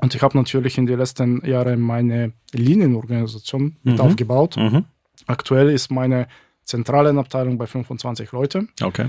Und 0.00 0.14
ich 0.14 0.22
habe 0.22 0.36
natürlich 0.36 0.78
in 0.78 0.86
den 0.86 0.98
letzten 0.98 1.44
Jahren 1.44 1.80
meine 1.80 2.32
Linienorganisation 2.52 3.76
mit 3.82 3.94
mhm. 3.94 4.00
aufgebaut. 4.00 4.56
Mhm. 4.56 4.84
Aktuell 5.26 5.70
ist 5.70 5.90
meine 5.90 6.28
zentrale 6.64 7.10
Abteilung 7.18 7.56
bei 7.56 7.66
25 7.66 8.32
Leute. 8.32 8.68
Okay. 8.82 9.08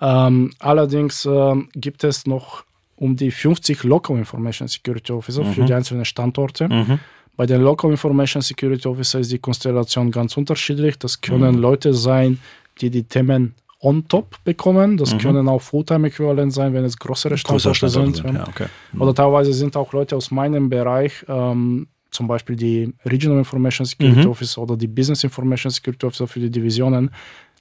Ähm, 0.00 0.52
allerdings 0.58 1.24
ähm, 1.24 1.70
gibt 1.74 2.04
es 2.04 2.26
noch 2.26 2.64
um 2.96 3.16
die 3.16 3.30
50 3.30 3.82
Local 3.84 4.16
Information 4.16 4.68
Security 4.68 5.12
Officer 5.12 5.44
für 5.44 5.62
mhm. 5.62 5.66
die 5.66 5.74
einzelnen 5.74 6.04
Standorte. 6.04 6.98
Bei 7.38 7.46
den 7.46 7.62
Local 7.62 7.92
Information 7.92 8.42
Security 8.42 8.88
Officer 8.88 9.20
ist 9.20 9.30
die 9.30 9.38
Konstellation 9.38 10.10
ganz 10.10 10.36
unterschiedlich. 10.36 10.98
Das 10.98 11.20
können 11.20 11.54
mhm. 11.54 11.60
Leute 11.60 11.94
sein, 11.94 12.40
die 12.80 12.90
die 12.90 13.04
Themen 13.04 13.54
on 13.80 14.08
top 14.08 14.42
bekommen. 14.42 14.96
Das 14.96 15.14
mhm. 15.14 15.18
können 15.18 15.48
auch 15.48 15.62
Fulltime-Äquivalent 15.62 16.52
sein, 16.52 16.74
wenn 16.74 16.84
es 16.84 16.98
größere 16.98 17.38
Standorte 17.38 17.88
sind. 17.90 18.16
sind. 18.16 18.34
Ja, 18.34 18.48
okay. 18.48 18.66
mhm. 18.92 19.02
Oder 19.02 19.14
teilweise 19.14 19.52
sind 19.52 19.76
auch 19.76 19.92
Leute 19.92 20.16
aus 20.16 20.32
meinem 20.32 20.68
Bereich, 20.68 21.24
ähm, 21.28 21.86
zum 22.10 22.26
Beispiel 22.26 22.56
die 22.56 22.92
Regional 23.04 23.38
Information 23.38 23.86
Security 23.86 24.22
mhm. 24.22 24.30
Officer 24.30 24.60
oder 24.60 24.76
die 24.76 24.88
Business 24.88 25.22
Information 25.22 25.70
Security 25.70 26.06
Officer 26.06 26.26
für 26.26 26.40
die 26.40 26.50
Divisionen, 26.50 27.08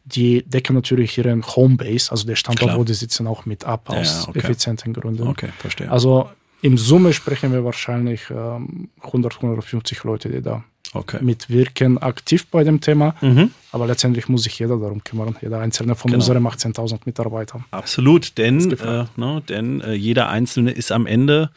die 0.06 0.42
decken 0.42 0.74
natürlich 0.74 1.20
ihren 1.20 1.46
Homebase, 1.46 2.10
also 2.10 2.26
der 2.26 2.36
Standort, 2.36 2.70
Klar. 2.70 2.80
wo 2.80 2.84
die 2.84 2.96
sitzen, 2.96 3.28
auch 3.28 3.46
mit 3.46 3.64
ab 3.64 3.92
aus 3.92 4.24
ja, 4.24 4.30
okay. 4.30 4.40
effizienten 4.40 4.94
Gründen. 4.94 5.28
Okay, 5.28 5.50
verstehe. 5.60 5.92
Also 5.92 6.32
im 6.62 6.78
Summe 6.78 7.14
sprechen 7.14 7.52
wir 7.52 7.64
wahrscheinlich 7.64 8.30
ähm, 8.30 8.90
100, 9.02 9.36
150 9.36 10.04
Leute, 10.04 10.30
die 10.30 10.42
da 10.42 10.64
okay. 10.94 11.20
mitwirken, 11.22 11.98
aktiv 11.98 12.48
bei 12.48 12.64
dem 12.64 12.82
Thema. 12.82 13.16
Mhm. 13.22 13.52
Aber 13.72 13.88
letztendlich 13.88 14.28
muss 14.28 14.44
sich 14.44 14.58
jeder 14.60 14.78
darum 14.78 15.04
kümmern, 15.04 15.36
jeder 15.42 15.60
einzelne 15.60 15.96
von 15.96 16.12
genau. 16.12 16.24
unseren 16.24 16.46
18.000 16.46 17.00
Mitarbeitern. 17.06 17.66
Absolut, 17.72 18.38
denn, 18.38 18.72
äh, 18.72 19.06
ne, 19.16 19.44
denn 19.48 19.82
äh, 19.82 19.94
jeder 19.94 20.30
Einzelne 20.30 20.72
ist 20.72 20.92
am 20.92 21.06
Ende 21.06 21.52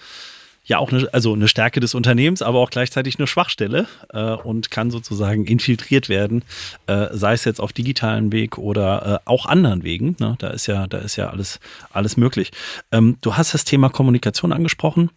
ja 0.70 0.78
auch 0.78 0.92
eine, 0.92 1.12
also 1.12 1.34
eine 1.34 1.48
Stärke 1.48 1.80
des 1.80 1.94
Unternehmens, 1.94 2.42
aber 2.42 2.60
auch 2.60 2.70
gleichzeitig 2.70 3.18
eine 3.18 3.26
Schwachstelle 3.26 3.86
äh, 4.14 4.34
und 4.34 4.70
kann 4.70 4.92
sozusagen 4.92 5.44
infiltriert 5.44 6.08
werden, 6.08 6.44
äh, 6.86 7.08
sei 7.10 7.32
es 7.32 7.44
jetzt 7.44 7.60
auf 7.60 7.72
digitalen 7.72 8.30
Weg 8.30 8.56
oder 8.56 9.20
äh, 9.26 9.28
auch 9.28 9.46
anderen 9.46 9.82
Wegen. 9.82 10.14
Ne? 10.20 10.36
Da 10.38 10.48
ist 10.50 10.68
ja, 10.68 10.86
da 10.86 10.98
ist 10.98 11.16
ja 11.16 11.28
alles, 11.28 11.58
alles 11.92 12.16
möglich. 12.16 12.52
Ähm, 12.92 13.18
du 13.20 13.36
hast 13.36 13.52
das 13.52 13.64
Thema 13.64 13.90
Kommunikation 13.90 14.52
angesprochen. 14.52 15.10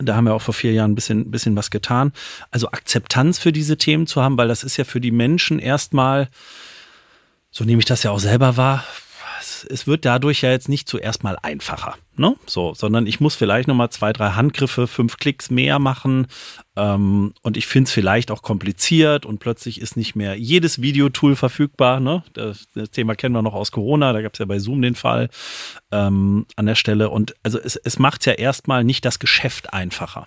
Da 0.00 0.16
haben 0.16 0.24
wir 0.24 0.34
auch 0.34 0.42
vor 0.42 0.54
vier 0.54 0.72
Jahren 0.72 0.90
ein 0.90 0.96
bisschen, 0.96 1.30
bisschen 1.30 1.54
was 1.54 1.70
getan. 1.70 2.12
Also 2.50 2.66
Akzeptanz 2.66 3.38
für 3.38 3.52
diese 3.52 3.78
Themen 3.78 4.08
zu 4.08 4.22
haben, 4.22 4.36
weil 4.36 4.48
das 4.48 4.64
ist 4.64 4.76
ja 4.76 4.82
für 4.82 5.00
die 5.00 5.12
Menschen 5.12 5.60
erstmal, 5.60 6.28
so 7.52 7.62
nehme 7.62 7.78
ich 7.78 7.86
das 7.86 8.02
ja 8.02 8.10
auch 8.10 8.18
selber 8.18 8.56
wahr, 8.56 8.84
es, 9.40 9.86
wird 9.86 10.04
dadurch 10.04 10.42
ja 10.42 10.50
jetzt 10.50 10.68
nicht 10.68 10.88
zuerst 10.88 11.24
mal 11.24 11.36
einfacher, 11.42 11.96
ne? 12.16 12.36
So, 12.46 12.74
sondern 12.74 13.06
ich 13.06 13.20
muss 13.20 13.34
vielleicht 13.34 13.68
nochmal 13.68 13.90
zwei, 13.90 14.12
drei 14.12 14.30
Handgriffe, 14.30 14.86
fünf 14.86 15.16
Klicks 15.16 15.50
mehr 15.50 15.78
machen. 15.78 16.26
Ähm, 16.76 17.34
und 17.42 17.56
ich 17.56 17.66
finde 17.66 17.88
es 17.88 17.92
vielleicht 17.92 18.30
auch 18.30 18.42
kompliziert 18.42 19.26
und 19.26 19.38
plötzlich 19.38 19.80
ist 19.80 19.96
nicht 19.96 20.16
mehr 20.16 20.36
jedes 20.36 20.82
Videotool 20.82 21.36
verfügbar. 21.36 22.00
Ne? 22.00 22.22
Das, 22.32 22.66
das 22.74 22.90
Thema 22.90 23.14
kennen 23.14 23.34
wir 23.34 23.42
noch 23.42 23.54
aus 23.54 23.70
Corona, 23.70 24.12
da 24.12 24.22
gab 24.22 24.34
es 24.34 24.38
ja 24.38 24.46
bei 24.46 24.58
Zoom 24.58 24.82
den 24.82 24.94
Fall 24.94 25.28
ähm, 25.92 26.46
an 26.56 26.66
der 26.66 26.74
Stelle. 26.74 27.10
Und 27.10 27.34
also 27.42 27.58
es, 27.58 27.76
es 27.76 27.98
macht 27.98 28.26
ja 28.26 28.32
erstmal 28.32 28.84
nicht 28.84 29.04
das 29.04 29.18
Geschäft 29.18 29.72
einfacher. 29.72 30.26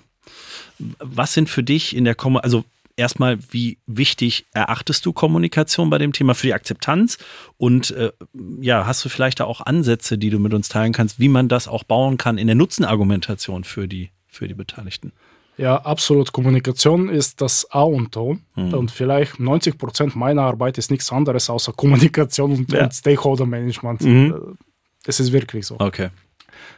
Was 0.80 1.34
sind 1.34 1.50
für 1.50 1.64
dich 1.64 1.96
in 1.96 2.06
der 2.06 2.16
Kommunikation, 2.16 2.62
also 2.62 2.66
erstmal, 2.98 3.38
wie 3.52 3.78
wichtig 3.86 4.46
erachtest 4.54 5.06
du 5.06 5.14
Kommunikation 5.14 5.90
bei 5.90 5.98
dem 5.98 6.12
Thema 6.12 6.36
für 6.36 6.48
die 6.48 6.54
Akzeptanz? 6.54 7.18
Und 7.58 7.92
äh, 7.92 8.12
ja, 8.60 8.86
hast 8.86 9.06
du 9.06 9.10
vielleicht 9.10 9.40
da 9.40 9.46
auch 9.46 9.62
Ansätze, 9.62 10.18
die 10.18 10.30
du 10.30 10.40
mit 10.40 10.54
uns 10.54 10.68
teilen 10.68 10.92
kannst, 10.92 11.20
wie 11.20 11.30
man 11.30 11.48
das 11.48 11.68
auch 11.68 11.84
bauen 11.84 12.18
kann 12.18 12.38
in 12.38 12.48
der 12.48 12.56
Nutzenargumentation 12.56 13.64
für 13.64 13.88
die, 13.88 14.10
für 14.28 14.48
die 14.48 14.54
Beteiligten? 14.54 15.14
Ja, 15.58 15.78
absolut. 15.78 16.34
Kommunikation 16.34 17.10
ist 17.10 17.42
das 17.42 17.72
A 17.72 17.82
und 17.82 18.16
O. 18.16 18.38
Mhm. 18.56 18.74
Und 18.74 18.92
vielleicht 18.92 19.40
90 19.40 19.78
Prozent 19.78 20.16
meiner 20.16 20.44
Arbeit 20.44 20.78
ist 20.78 20.92
nichts 20.92 21.12
anderes 21.12 21.50
außer 21.50 21.74
Kommunikation 21.74 22.52
und, 22.52 22.72
ja. 22.72 22.84
und 22.84 22.94
Stakeholder-Management. 22.94 24.02
Mhm. 24.02 24.58
Es 25.06 25.20
ist 25.20 25.32
wirklich 25.32 25.66
so. 25.66 25.78
Okay. 25.80 26.10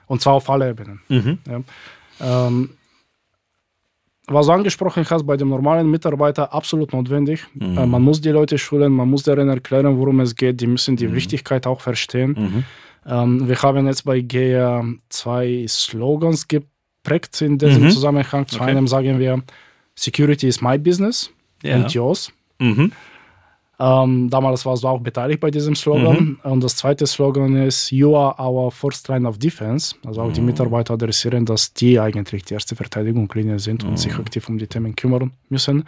Und 0.08 0.22
zwar 0.22 0.34
auf 0.34 0.50
alle 0.50 0.70
Ebenen. 0.70 1.02
Mhm. 1.10 1.40
Ja. 1.48 2.48
Ähm, 2.48 2.70
was 4.34 4.48
du 4.48 4.52
angesprochen 4.54 5.06
hast, 5.10 5.26
bei 5.26 5.38
dem 5.38 5.50
normalen 5.50 5.90
Mitarbeiter 5.90 6.54
absolut 6.54 6.94
notwendig. 6.94 7.46
Mhm. 7.54 7.78
Äh, 7.78 7.86
man 7.86 8.02
muss 8.02 8.22
die 8.22 8.30
Leute 8.30 8.58
schulen, 8.58 8.92
man 8.94 9.10
muss 9.10 9.24
denen 9.24 9.50
erklären, 9.50 9.98
worum 9.98 10.20
es 10.20 10.36
geht. 10.36 10.62
Die 10.62 10.68
müssen 10.68 10.96
die 10.96 11.08
mhm. 11.08 11.16
Wichtigkeit 11.16 11.68
auch 11.68 11.82
verstehen. 11.82 12.36
Mhm. 12.38 12.64
Ähm, 13.06 13.48
wir 13.48 13.62
haben 13.62 13.88
jetzt 13.88 14.06
bei 14.06 14.22
GEA 14.22 14.86
zwei 15.10 15.66
Slogans 15.68 16.48
geprägt 16.48 17.42
in 17.42 17.58
diesem 17.58 17.84
mhm. 17.84 17.90
Zusammenhang. 17.92 18.48
Zu 18.48 18.60
okay. 18.60 18.72
einem 18.72 18.88
sagen 18.88 19.20
wir, 19.20 19.44
Security 19.96 20.48
is 20.48 20.62
my 20.62 20.78
business 20.78 21.32
ja. 21.64 21.76
and 21.76 21.92
yours. 21.94 22.32
Ähm, 23.80 24.30
damals 24.30 24.66
warst 24.66 24.84
du 24.84 24.88
auch 24.88 25.00
beteiligt 25.00 25.40
bei 25.40 25.52
diesem 25.52 25.74
Slogan. 25.76 26.38
Mhm. 26.44 26.52
Und 26.52 26.64
das 26.64 26.76
zweite 26.76 27.08
Slogan 27.08 27.56
ist 27.56 27.92
You 27.92 28.16
are 28.16 28.36
our 28.38 28.72
first 28.72 29.08
line 29.08 29.28
of 29.28 29.38
defense. 29.38 29.96
Also 30.06 30.22
auch 30.22 30.28
mhm. 30.28 30.34
die 30.34 30.42
Mitarbeiter 30.42 30.96
adressieren, 30.96 31.46
dass 31.46 31.74
die 31.74 32.00
eigentlich 32.00 32.44
die 32.44 32.56
erste 32.56 32.76
Verteidigungslinie 32.76 33.58
sind 33.60 33.84
mhm. 33.84 33.92
und 33.92 33.98
sich 33.98 34.14
aktiv 34.16 34.50
um 34.50 34.58
die 34.58 34.68
Themen 34.68 34.96
kümmern 34.96 35.32
müssen. 35.48 35.86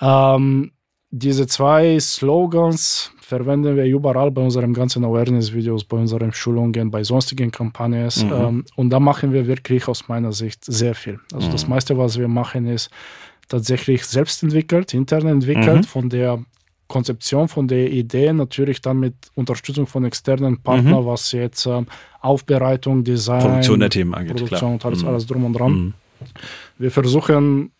Ähm, 0.00 0.72
diese 1.10 1.46
zwei 1.46 1.98
Slogans 1.98 3.12
verwenden 3.20 3.76
wir 3.76 3.84
überall 3.84 4.30
bei 4.30 4.42
unseren 4.42 4.74
ganzen 4.74 5.04
Awareness-Videos, 5.04 5.84
bei 5.84 5.96
unseren 5.96 6.32
Schulungen, 6.34 6.90
bei 6.90 7.02
sonstigen 7.02 7.50
Kampagnen. 7.50 8.10
Mhm. 8.16 8.32
Ähm, 8.32 8.64
und 8.76 8.90
da 8.90 9.00
machen 9.00 9.32
wir 9.32 9.46
wirklich 9.46 9.88
aus 9.88 10.08
meiner 10.08 10.32
Sicht 10.32 10.62
sehr 10.64 10.94
viel. 10.94 11.18
Also 11.32 11.50
das 11.50 11.64
mhm. 11.64 11.70
meiste, 11.70 11.96
was 11.96 12.18
wir 12.18 12.28
machen, 12.28 12.66
ist 12.66 12.90
tatsächlich 13.48 14.04
selbst 14.04 14.42
entwickelt, 14.42 14.92
intern 14.92 15.26
entwickelt, 15.26 15.78
mhm. 15.78 15.84
von 15.84 16.10
der 16.10 16.44
Konzeption 16.88 17.48
von 17.48 17.68
der 17.68 17.90
Idee 17.90 18.32
natürlich 18.32 18.80
dann 18.80 18.98
mit 18.98 19.14
Unterstützung 19.34 19.86
von 19.86 20.04
externen 20.04 20.60
Partnern, 20.62 21.02
mhm. 21.02 21.06
was 21.06 21.32
jetzt 21.32 21.66
ähm, 21.66 21.86
Aufbereitung, 22.20 23.04
Design, 23.04 23.40
Produktion 23.40 23.80
der 23.80 23.90
Themen 23.90 24.14
angeht, 24.14 24.36
Produktion 24.36 24.72
und 24.72 24.84
alles, 24.84 25.02
mhm. 25.02 25.08
alles 25.08 25.26
drum 25.26 25.44
und 25.44 25.52
dran. 25.52 25.72
Mhm. 25.72 25.94
Wir 26.78 26.90
versuchen 26.90 27.70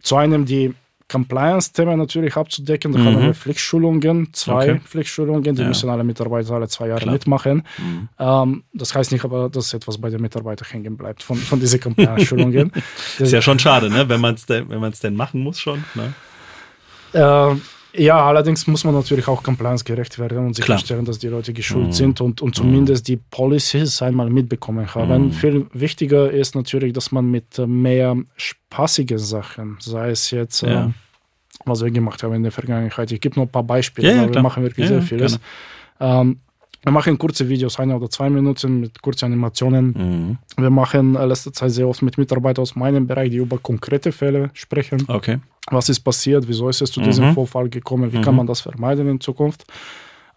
zu 0.00 0.16
einem 0.16 0.44
die 0.46 0.74
Compliance-Themen 1.12 1.98
natürlich 1.98 2.36
abzudecken. 2.36 2.92
Da 2.92 3.00
haben 3.00 3.20
wir 3.20 3.34
Pflichtschulungen, 3.34 4.32
zwei 4.32 4.72
okay. 4.72 4.80
Pflichtschulungen, 4.82 5.54
die 5.54 5.60
ja. 5.60 5.68
müssen 5.68 5.90
alle 5.90 6.04
Mitarbeiter 6.04 6.54
alle 6.54 6.68
zwei 6.68 6.88
Jahre 6.88 7.02
Klar. 7.02 7.12
mitmachen. 7.12 7.64
Mhm. 7.76 8.08
Ähm, 8.18 8.64
das 8.72 8.94
heißt 8.94 9.12
nicht 9.12 9.24
aber, 9.24 9.50
dass 9.50 9.74
etwas 9.74 9.98
bei 9.98 10.08
den 10.08 10.22
Mitarbeitern 10.22 10.68
hängen 10.70 10.96
bleibt 10.96 11.22
von, 11.22 11.36
von 11.36 11.60
diesen 11.60 11.80
Compliance-Schulungen. 11.80 12.72
ist 13.18 13.32
ja 13.32 13.42
schon 13.42 13.58
schade, 13.58 13.90
ne? 13.90 14.08
wenn 14.08 14.22
man 14.22 14.34
es 14.34 14.46
denn, 14.46 14.68
denn 15.02 15.14
machen 15.14 15.42
muss 15.42 15.60
schon. 15.60 15.84
Ne? 15.94 16.14
Äh, 17.12 17.56
ja, 17.94 18.24
allerdings 18.24 18.66
muss 18.66 18.84
man 18.84 18.94
natürlich 18.94 19.28
auch 19.28 19.42
compliance-gerecht 19.42 20.18
werden 20.18 20.46
und 20.46 20.54
sicherstellen, 20.54 21.04
dass 21.04 21.18
die 21.18 21.28
Leute 21.28 21.52
geschult 21.52 21.88
mhm. 21.88 21.92
sind 21.92 22.20
und, 22.20 22.40
und 22.40 22.54
zumindest 22.54 23.06
die 23.08 23.16
Policies 23.16 24.00
einmal 24.00 24.30
mitbekommen 24.30 24.94
haben. 24.94 25.26
Mhm. 25.26 25.32
Viel 25.32 25.66
wichtiger 25.72 26.30
ist 26.30 26.54
natürlich, 26.54 26.92
dass 26.92 27.12
man 27.12 27.30
mit 27.30 27.58
mehr 27.66 28.16
spaßigen 28.36 29.18
Sachen, 29.18 29.76
sei 29.80 30.10
es 30.10 30.30
jetzt, 30.30 30.62
ja. 30.62 30.86
äh, 30.86 30.90
was 31.66 31.82
wir 31.84 31.90
gemacht 31.90 32.22
haben 32.22 32.34
in 32.34 32.42
der 32.42 32.52
Vergangenheit, 32.52 33.12
ich 33.12 33.20
gebe 33.20 33.36
nur 33.36 33.46
ein 33.46 33.52
paar 33.52 33.62
Beispiele, 33.62 34.08
ja, 34.08 34.22
ja, 34.22 34.34
wir 34.34 34.42
machen 34.42 34.62
wirklich 34.62 34.88
sehr 34.88 35.02
vieles. 35.02 35.38
Ähm, 36.00 36.40
wir 36.82 36.92
machen 36.92 37.16
kurze 37.16 37.48
Videos, 37.48 37.78
eine 37.78 37.96
oder 37.96 38.10
zwei 38.10 38.28
Minuten 38.28 38.80
mit 38.80 39.00
kurzen 39.02 39.26
Animationen. 39.26 40.38
Mhm. 40.56 40.62
Wir 40.62 40.70
machen 40.70 41.14
äh, 41.14 41.24
letzte 41.26 41.52
Zeit 41.52 41.70
sehr 41.70 41.86
oft 41.86 42.02
mit 42.02 42.18
Mitarbeitern 42.18 42.62
aus 42.62 42.74
meinem 42.74 43.06
Bereich, 43.06 43.30
die 43.30 43.36
über 43.36 43.58
konkrete 43.58 44.10
Fälle 44.10 44.50
sprechen. 44.52 45.04
Okay. 45.06 45.38
Was 45.70 45.88
ist 45.88 46.00
passiert? 46.00 46.48
Wieso 46.48 46.68
ist 46.68 46.82
es 46.82 46.90
zu 46.90 47.00
diesem 47.00 47.28
mhm. 47.28 47.34
Vorfall 47.34 47.68
gekommen? 47.68 48.12
Wie 48.12 48.18
mhm. 48.18 48.22
kann 48.22 48.34
man 48.34 48.46
das 48.46 48.60
vermeiden 48.60 49.08
in 49.08 49.20
Zukunft? 49.20 49.64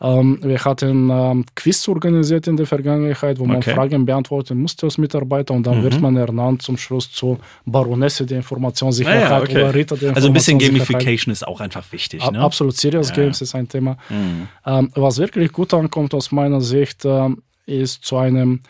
Ähm, 0.02 0.40
wir 0.42 0.64
hatten 0.64 1.10
ähm, 1.10 1.46
Quiz 1.56 1.88
organisiert 1.88 2.48
in 2.48 2.58
der 2.58 2.66
Vergangenheit, 2.66 3.40
wo 3.40 3.46
man 3.46 3.58
okay. 3.58 3.74
Fragen 3.74 4.06
beantworten 4.06 4.58
musste 4.60 4.86
als 4.86 4.98
Mitarbeiter 4.98 5.54
und 5.54 5.66
dann 5.66 5.80
mhm. 5.80 5.84
wird 5.84 6.02
man 6.02 6.18
ernannt 6.18 6.62
zum 6.62 6.78
Schluss 6.78 7.12
zur 7.12 7.40
Baronesse 7.66 8.26
der 8.26 8.38
Informationssicherheit 8.38 9.32
ah, 9.32 9.38
ja, 9.38 9.42
okay. 9.42 9.56
oder 9.56 9.74
Ritter 9.74 9.96
der 9.96 10.16
Also 10.16 10.28
ein 10.28 10.34
bisschen 10.34 10.60
Gamification 10.60 11.32
ist 11.32 11.48
auch 11.48 11.62
einfach 11.62 11.90
wichtig. 11.92 12.30
Ne? 12.30 12.40
Absolut, 12.40 12.76
Serious 12.76 13.10
ja. 13.10 13.16
Games 13.16 13.42
ist 13.42 13.56
ein 13.56 13.70
Thema. 13.70 13.98
Mhm. 14.10 14.48
Ähm, 14.66 14.92
was 14.96 15.18
wirklich 15.18 15.52
gut 15.54 15.74
ankommt 15.74 16.14
aus 16.14 16.32
meiner 16.32 16.60
Sicht, 16.60 17.06
äh, 17.06 17.30
ist 17.66 18.04
zu 18.04 18.18
einem 18.18 18.62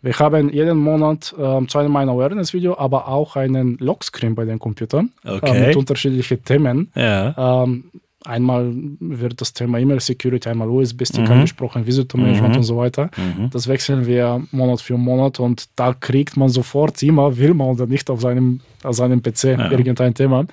wir 0.00 0.16
haben 0.18 0.50
jeden 0.50 0.78
Monat 0.78 1.34
äh, 1.36 1.66
zu 1.66 1.78
einem 1.78 1.96
ein 1.96 2.08
Awareness-Video, 2.08 2.78
aber 2.78 3.08
auch 3.08 3.34
einen 3.34 3.76
Lockscreen 3.78 4.34
bei 4.34 4.44
den 4.44 4.58
Computern 4.60 5.10
okay. 5.24 5.56
äh, 5.56 5.66
mit 5.66 5.76
unterschiedlichen 5.76 6.44
Themen. 6.44 6.92
Ja. 6.94 7.64
Ähm, 7.64 7.90
Einmal 8.24 8.72
wird 8.74 9.40
das 9.40 9.52
Thema 9.52 9.78
E-Mail 9.78 10.00
Security, 10.00 10.48
einmal 10.48 10.68
USB-Stick 10.68 11.24
mhm. 11.24 11.32
angesprochen, 11.32 11.86
Visitor 11.86 12.20
Management 12.20 12.54
mhm. 12.54 12.58
und 12.58 12.64
so 12.64 12.76
weiter. 12.76 13.10
Mhm. 13.16 13.50
Das 13.50 13.68
wechseln 13.68 14.06
wir 14.06 14.42
Monat 14.50 14.80
für 14.80 14.98
Monat 14.98 15.38
und 15.38 15.68
da 15.76 15.94
kriegt 15.94 16.36
man 16.36 16.48
sofort 16.48 17.00
immer, 17.02 17.36
will 17.36 17.54
man 17.54 17.68
oder 17.68 17.86
nicht, 17.86 18.10
auf 18.10 18.20
seinem, 18.20 18.60
auf 18.82 18.96
seinem 18.96 19.22
PC 19.22 19.44
ja. 19.44 19.70
irgendein 19.70 20.14
Thema. 20.14 20.46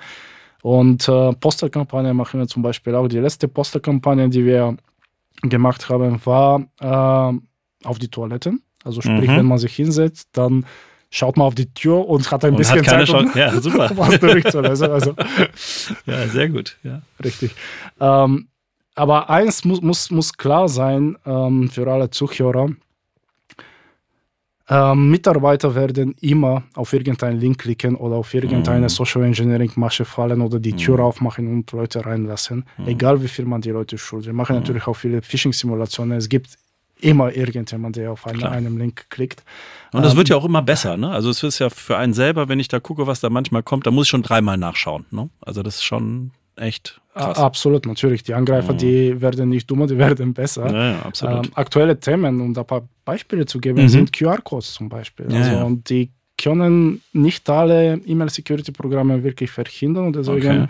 Und 0.62 1.08
äh, 1.08 1.32
Posterkampagne 1.32 2.14
machen 2.14 2.40
wir 2.40 2.46
zum 2.46 2.62
Beispiel 2.62 2.94
auch. 2.94 3.08
Die 3.08 3.18
letzte 3.18 3.48
Posterkampagne, 3.48 4.28
die 4.28 4.44
wir 4.44 4.76
gemacht 5.42 5.88
haben, 5.88 6.20
war 6.24 6.60
äh, 6.80 7.86
auf 7.86 7.98
die 7.98 8.08
Toiletten. 8.08 8.62
Also 8.84 9.00
sprich, 9.00 9.28
mhm. 9.28 9.36
wenn 9.36 9.46
man 9.46 9.58
sich 9.58 9.74
hinsetzt, 9.74 10.28
dann 10.32 10.66
schaut 11.10 11.36
man 11.36 11.46
auf 11.46 11.54
die 11.54 11.72
Tür 11.72 12.08
und 12.08 12.30
hat 12.30 12.44
ein 12.44 12.52
und 12.52 12.58
bisschen 12.58 12.86
hat 12.86 13.06
Zeit, 13.06 13.10
um, 13.10 13.30
ja, 13.34 13.60
super. 13.60 13.90
was 13.96 14.18
durchzulösen. 14.20 14.90
Also, 14.90 15.14
ja, 16.06 16.28
sehr 16.28 16.48
gut. 16.48 16.76
Ja. 16.82 17.02
Richtig. 17.22 17.54
Ähm, 18.00 18.48
aber 18.94 19.28
eins 19.28 19.64
muss, 19.64 19.82
muss, 19.82 20.10
muss 20.10 20.32
klar 20.32 20.68
sein 20.68 21.16
ähm, 21.26 21.68
für 21.68 21.90
alle 21.90 22.10
Zuhörer. 22.10 22.70
Ähm, 24.68 25.10
Mitarbeiter 25.10 25.74
werden 25.76 26.16
immer 26.20 26.64
auf 26.74 26.92
irgendeinen 26.92 27.38
Link 27.38 27.58
klicken 27.58 27.94
oder 27.94 28.16
auf 28.16 28.34
irgendeine 28.34 28.86
mm. 28.86 28.88
Social 28.88 29.22
Engineering 29.22 29.70
Masche 29.76 30.04
fallen 30.04 30.40
oder 30.40 30.58
die 30.58 30.72
Tür 30.72 30.96
mm. 30.96 31.00
aufmachen 31.02 31.46
und 31.46 31.70
Leute 31.70 32.04
reinlassen. 32.04 32.64
Mm. 32.78 32.88
Egal 32.88 33.22
wie 33.22 33.28
viel 33.28 33.44
man 33.44 33.60
die 33.60 33.70
Leute 33.70 33.96
schult. 33.96 34.26
Wir 34.26 34.32
machen 34.32 34.56
mhm. 34.56 34.62
natürlich 34.62 34.88
auch 34.88 34.96
viele 34.96 35.22
Phishing-Simulationen. 35.22 36.18
Es 36.18 36.28
gibt 36.28 36.58
immer 37.00 37.34
irgendjemand, 37.34 37.96
der 37.96 38.12
auf 38.12 38.26
einen, 38.26 38.42
einem 38.44 38.78
Link 38.78 39.06
klickt. 39.10 39.44
Und 39.92 40.02
das 40.02 40.12
ähm, 40.12 40.18
wird 40.18 40.28
ja 40.28 40.36
auch 40.36 40.44
immer 40.44 40.62
besser, 40.62 40.96
ne? 40.96 41.10
Also 41.10 41.30
es 41.30 41.42
ist 41.42 41.58
ja 41.58 41.70
für 41.70 41.96
einen 41.96 42.14
selber, 42.14 42.48
wenn 42.48 42.58
ich 42.58 42.68
da 42.68 42.80
gucke, 42.80 43.06
was 43.06 43.20
da 43.20 43.30
manchmal 43.30 43.62
kommt, 43.62 43.86
da 43.86 43.90
muss 43.90 44.06
ich 44.06 44.10
schon 44.10 44.22
dreimal 44.22 44.56
nachschauen, 44.56 45.04
ne? 45.10 45.28
Also 45.40 45.62
das 45.62 45.76
ist 45.76 45.84
schon 45.84 46.30
echt 46.56 47.00
krass. 47.14 47.38
Absolut, 47.38 47.86
natürlich. 47.86 48.22
Die 48.22 48.34
Angreifer, 48.34 48.72
mhm. 48.72 48.78
die 48.78 49.20
werden 49.20 49.48
nicht 49.48 49.70
dummer, 49.70 49.86
die 49.88 49.98
werden 49.98 50.32
besser. 50.32 50.70
Ja, 50.72 50.92
ja 50.92 51.02
absolut. 51.02 51.46
Ähm, 51.46 51.52
aktuelle 51.54 51.98
Themen, 52.00 52.40
um 52.40 52.54
da 52.54 52.62
ein 52.62 52.66
paar 52.66 52.88
Beispiele 53.04 53.44
zu 53.46 53.60
geben, 53.60 53.82
mhm. 53.82 53.88
sind 53.88 54.12
QR-Codes 54.12 54.74
zum 54.74 54.88
Beispiel. 54.88 55.26
Ja, 55.30 55.40
also, 55.40 55.66
Und 55.66 55.88
die 55.90 56.10
können 56.38 57.02
nicht 57.12 57.48
alle 57.48 58.00
E-Mail-Security-Programme 58.04 59.22
wirklich 59.22 59.50
verhindern 59.50 60.06
und 60.08 60.16
deswegen 60.16 60.62
okay 60.62 60.68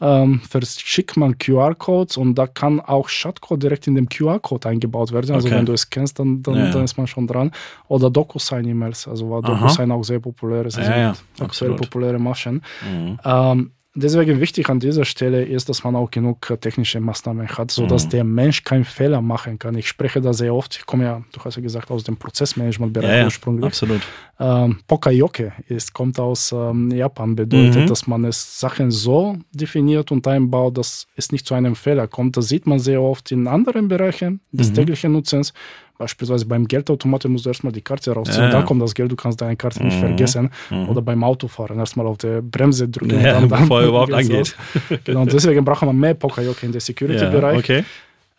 ähm, 0.00 0.40
verschickt 0.48 1.16
man 1.16 1.38
QR-Codes 1.38 2.16
und 2.16 2.36
da 2.36 2.46
kann 2.46 2.80
auch 2.80 3.08
Shotcode 3.08 3.62
direkt 3.62 3.86
in 3.86 3.94
dem 3.94 4.08
QR-Code 4.08 4.68
eingebaut 4.68 5.12
werden. 5.12 5.34
Also 5.34 5.48
okay. 5.48 5.56
wenn 5.56 5.66
du 5.66 5.72
es 5.72 5.90
kennst, 5.90 6.18
dann, 6.18 6.42
dann, 6.42 6.54
ja, 6.54 6.70
dann, 6.70 6.84
ist 6.84 6.96
man 6.96 7.06
schon 7.06 7.26
dran. 7.26 7.52
Oder 7.88 8.10
DocuSign-E-Mails, 8.10 9.08
also 9.08 9.30
war 9.30 9.42
DocuSign 9.42 9.90
auch 9.90 10.02
sehr 10.02 10.20
populär 10.20 10.66
ist, 10.66 10.78
also 10.78 10.90
ja, 10.90 11.14
aktuell 11.40 11.74
populäre 11.74 12.18
Maschen. 12.18 12.62
Mhm. 12.82 13.18
Ähm, 13.24 13.70
deswegen 13.98 14.40
wichtig 14.40 14.68
an 14.68 14.80
dieser 14.80 15.04
Stelle 15.04 15.44
ist, 15.44 15.68
dass 15.68 15.84
man 15.84 15.96
auch 15.96 16.10
genug 16.10 16.58
technische 16.60 17.00
Maßnahmen 17.00 17.48
hat, 17.48 17.70
sodass 17.70 18.06
mhm. 18.06 18.10
der 18.10 18.24
Mensch 18.24 18.64
keinen 18.64 18.84
Fehler 18.84 19.20
machen 19.20 19.58
kann. 19.58 19.76
Ich 19.76 19.88
spreche 19.88 20.20
da 20.20 20.32
sehr 20.32 20.54
oft, 20.54 20.76
ich 20.76 20.86
komme 20.86 21.04
ja, 21.04 21.22
du 21.32 21.40
hast 21.44 21.56
ja 21.56 21.62
gesagt, 21.62 21.90
aus 21.90 22.04
dem 22.04 22.16
Prozessmanagement-Bereich 22.16 23.18
ja, 23.18 23.24
ursprünglich. 23.24 23.66
Absolut. 23.66 24.00
Ähm, 24.40 24.78
Pokayoke 24.86 25.52
ist, 25.66 25.92
kommt 25.92 26.18
aus 26.20 26.52
ähm, 26.52 26.90
Japan, 26.90 27.34
bedeutet, 27.34 27.82
mhm. 27.82 27.86
dass 27.86 28.06
man 28.06 28.24
es 28.24 28.60
Sachen 28.60 28.90
so 28.90 29.36
definiert 29.52 30.12
und 30.12 30.26
einbaut, 30.26 30.78
dass 30.78 31.06
es 31.16 31.32
nicht 31.32 31.46
zu 31.46 31.54
einem 31.54 31.74
Fehler 31.74 32.06
kommt. 32.06 32.36
Das 32.36 32.48
sieht 32.48 32.66
man 32.66 32.78
sehr 32.78 33.02
oft 33.02 33.32
in 33.32 33.46
anderen 33.46 33.88
Bereichen 33.88 34.40
des 34.52 34.70
mhm. 34.70 34.74
täglichen 34.74 35.12
Nutzens. 35.12 35.52
Beispielsweise 35.98 36.46
beim 36.46 36.68
Geldautomaten 36.68 37.32
musst 37.32 37.44
du 37.44 37.50
erstmal 37.50 37.72
die 37.72 37.82
Karte 37.82 38.12
rausziehen, 38.12 38.44
ja, 38.44 38.50
dann 38.50 38.64
kommt 38.64 38.80
das 38.80 38.94
Geld, 38.94 39.10
du 39.10 39.16
kannst 39.16 39.40
deine 39.40 39.56
Karte 39.56 39.80
mhm. 39.80 39.86
nicht 39.86 39.98
vergessen. 39.98 40.50
Mhm. 40.70 40.88
Oder 40.88 41.02
beim 41.02 41.24
Autofahren 41.24 41.78
erstmal 41.78 42.06
auf 42.06 42.18
der 42.18 42.40
Bremse 42.40 42.88
drücken. 42.88 43.20
Ja, 43.20 43.40
dann, 43.40 43.48
bevor 43.48 43.80
er 43.80 43.88
überhaupt 43.88 44.12
angeht. 44.14 44.56
genau, 45.04 45.22
und 45.22 45.32
deswegen 45.32 45.64
braucht 45.64 45.82
man 45.82 45.98
mehr 45.98 46.14
Pokerjoke 46.14 46.64
in 46.64 46.72
der 46.72 46.80
Security-Bereich. 46.80 47.68
Ja, 47.68 47.78
okay. 47.80 47.84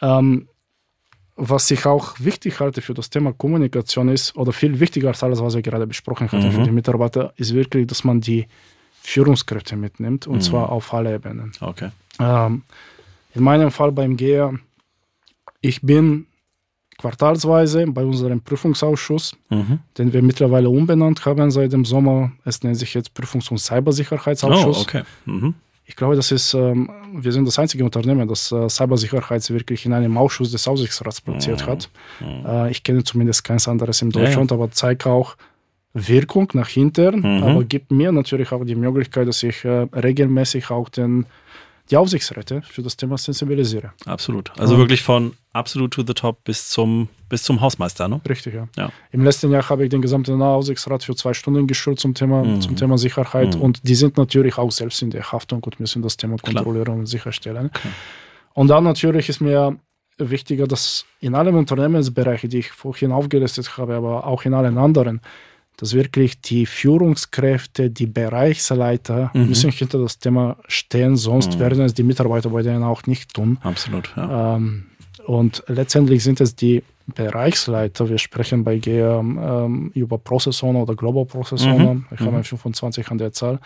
Ähm, 0.02 0.48
was 1.36 1.70
ich 1.72 1.86
auch 1.86 2.16
wichtig 2.20 2.60
halte 2.62 2.82
für 2.82 2.94
das 2.94 3.10
Thema 3.10 3.34
Kommunikation 3.34 4.08
ist, 4.10 4.36
oder 4.38 4.54
viel 4.54 4.80
wichtiger 4.80 5.10
als 5.10 5.22
alles, 5.22 5.42
was 5.42 5.56
wir 5.56 5.62
gerade 5.62 5.86
besprochen 5.86 6.32
hatten 6.32 6.48
mhm. 6.48 6.52
für 6.52 6.64
die 6.64 6.72
Mitarbeiter, 6.72 7.34
ist 7.36 7.54
wirklich, 7.54 7.88
dass 7.88 8.06
man 8.06 8.22
die 8.22 8.48
Führungskräfte 9.02 9.76
mitnimmt 9.76 10.28
und 10.28 10.36
mhm. 10.38 10.42
zwar 10.42 10.70
auf 10.70 10.94
alle 10.94 11.14
Ebenen. 11.16 11.52
Okay. 11.60 11.90
Ähm, 12.20 12.64
in 13.36 13.44
meinem 13.44 13.72
Fall 13.72 13.92
beim 13.92 14.16
GEA, 14.18 14.54
ich 15.62 15.82
bin 15.82 16.26
quartalsweise 17.00 17.88
bei 17.88 18.04
unserem 18.04 18.42
Prüfungsausschuss, 18.42 19.36
mhm. 19.50 19.80
den 19.98 20.14
wir 20.14 20.22
mittlerweile 20.22 20.70
umbenannt 20.70 21.26
haben 21.26 21.50
seit 21.50 21.72
dem 21.72 21.86
Sommer. 21.86 22.32
Es 22.46 22.62
nennt 22.62 22.78
sich 22.78 22.94
jetzt 22.94 23.14
Prüfungs- 23.14 23.50
und 23.50 23.58
Cybersicherheitsausschuss. 23.58 24.78
Oh, 24.78 24.82
okay. 24.82 25.04
Mhm. 25.26 25.54
Ich 25.86 25.96
glaube, 25.96 26.16
das 26.16 26.32
ist, 26.32 26.54
ähm, 26.54 26.90
wir 27.14 27.32
sind 27.32 27.48
das 27.48 27.58
einzige 27.58 27.84
Unternehmen, 27.84 28.28
das 28.28 28.52
äh, 28.52 28.70
Cybersicherheit 28.70 29.50
wirklich 29.50 29.86
in 29.88 29.94
einem 29.94 30.18
Ausschuss 30.18 30.52
des 30.52 30.68
Aufsichtsrats 30.68 31.20
platziert 31.22 31.66
mhm. 31.66 31.72
hat. 31.72 31.90
Mhm. 32.20 32.46
Äh, 32.46 32.72
ich 32.72 32.84
kenne 32.84 33.04
zumindest 33.04 33.44
keins 33.44 33.68
anderes 33.68 34.02
in 34.02 34.12
Deutschland, 34.12 34.52
ja, 34.52 34.58
ja. 34.58 34.64
aber 34.64 34.72
zeigt 34.72 35.08
auch 35.08 35.36
Wirkung 35.94 36.48
nach 36.54 36.68
hinten, 36.68 37.22
mhm. 37.22 37.44
aber 37.44 37.64
gibt 37.64 37.92
mir 37.92 38.12
natürlich 38.12 38.52
auch 38.52 38.64
die 38.64 38.76
Möglichkeit, 38.76 39.28
dass 39.28 39.42
ich 39.42 39.66
äh, 39.66 39.88
regelmäßig 39.94 40.70
auch 40.70 40.90
den 40.90 41.26
die 41.90 41.98
Aufsichtsräte 41.98 42.62
für 42.62 42.84
das 42.84 42.96
Thema 42.98 43.18
sensibilisiere. 43.18 43.94
Absolut. 44.06 44.52
Also 44.60 44.74
ja. 44.74 44.80
wirklich 44.80 45.02
von 45.02 45.34
absolut 45.54 45.92
to 45.92 46.04
the 46.06 46.14
top 46.14 46.44
bis 46.44 46.70
zum, 46.70 47.10
bis 47.30 47.44
zum 47.44 47.62
Hausmeister, 47.62 48.08
ne? 48.08 48.22
Richtig, 48.28 48.54
ja. 48.54 48.68
ja. 48.78 48.92
Im 49.12 49.24
letzten 49.24 49.52
Jahr 49.52 49.68
habe 49.70 49.84
ich 49.84 49.90
den 49.90 50.02
gesamten 50.02 50.42
Aufsichtsrat 50.42 51.04
für 51.04 51.16
zwei 51.16 51.34
Stunden 51.34 51.66
geschult 51.66 52.00
zum 52.00 52.14
Thema, 52.14 52.44
mhm. 52.44 52.62
zum 52.62 52.76
Thema 52.76 52.98
Sicherheit 52.98 53.56
mhm. 53.56 53.62
und 53.62 53.88
die 53.88 53.96
sind 53.96 54.18
natürlich 54.18 54.58
auch 54.58 54.72
selbst 54.72 55.02
in 55.02 55.10
der 55.10 55.32
Haftung 55.32 55.64
und 55.64 55.80
müssen 55.80 56.02
das 56.02 56.18
Thema 56.18 56.38
Klar. 56.38 56.64
kontrollieren 56.64 57.00
und 57.00 57.06
sicherstellen. 57.08 57.68
Okay. 57.68 57.90
Und 58.54 58.68
dann 58.68 58.84
natürlich 58.84 59.30
ist 59.30 59.42
mir 59.42 59.78
wichtiger, 60.18 60.68
dass 60.68 61.06
in 61.22 61.34
allen 61.34 61.56
Unternehmensbereichen, 61.56 62.50
die 62.50 62.60
ich 62.60 62.72
vorhin 62.72 63.12
aufgelistet 63.12 63.78
habe, 63.78 63.96
aber 63.96 64.28
auch 64.28 64.44
in 64.44 64.54
allen 64.54 64.78
anderen, 64.78 65.22
dass 65.80 65.94
wirklich 65.94 66.42
die 66.42 66.66
Führungskräfte, 66.66 67.90
die 67.90 68.06
Bereichsleiter 68.06 69.32
mhm. 69.34 69.48
müssen 69.48 69.72
hinter 69.72 70.00
das 70.00 70.20
Thema 70.20 70.58
stehen, 70.68 71.16
sonst 71.16 71.56
mhm. 71.56 71.60
werden 71.60 71.82
es 71.82 71.94
die 71.94 72.04
Mitarbeiter 72.04 72.50
bei 72.50 72.62
denen 72.62 72.84
auch 72.84 73.04
nicht 73.06 73.34
tun. 73.34 73.58
Absolut. 73.64 74.12
Ja. 74.18 74.58
Ähm, 74.58 74.88
und 75.26 75.64
letztendlich 75.68 76.24
sind 76.24 76.42
es 76.42 76.56
die 76.56 76.84
Bereichsleiter, 77.08 78.10
wir 78.10 78.18
sprechen 78.18 78.64
bei 78.66 78.78
GEA 78.78 79.20
ähm, 79.20 79.92
über 79.96 80.18
Process 80.18 80.62
Owner 80.64 80.84
oder 80.84 80.96
Global 80.96 81.26
Process 81.26 81.64
Owner, 81.66 81.94
mhm. 81.94 82.06
ich 82.12 82.20
habe 82.20 82.38
mhm. 82.38 82.44
25 82.44 83.10
an 83.10 83.18
der 83.18 83.32
Zahl, 83.32 83.60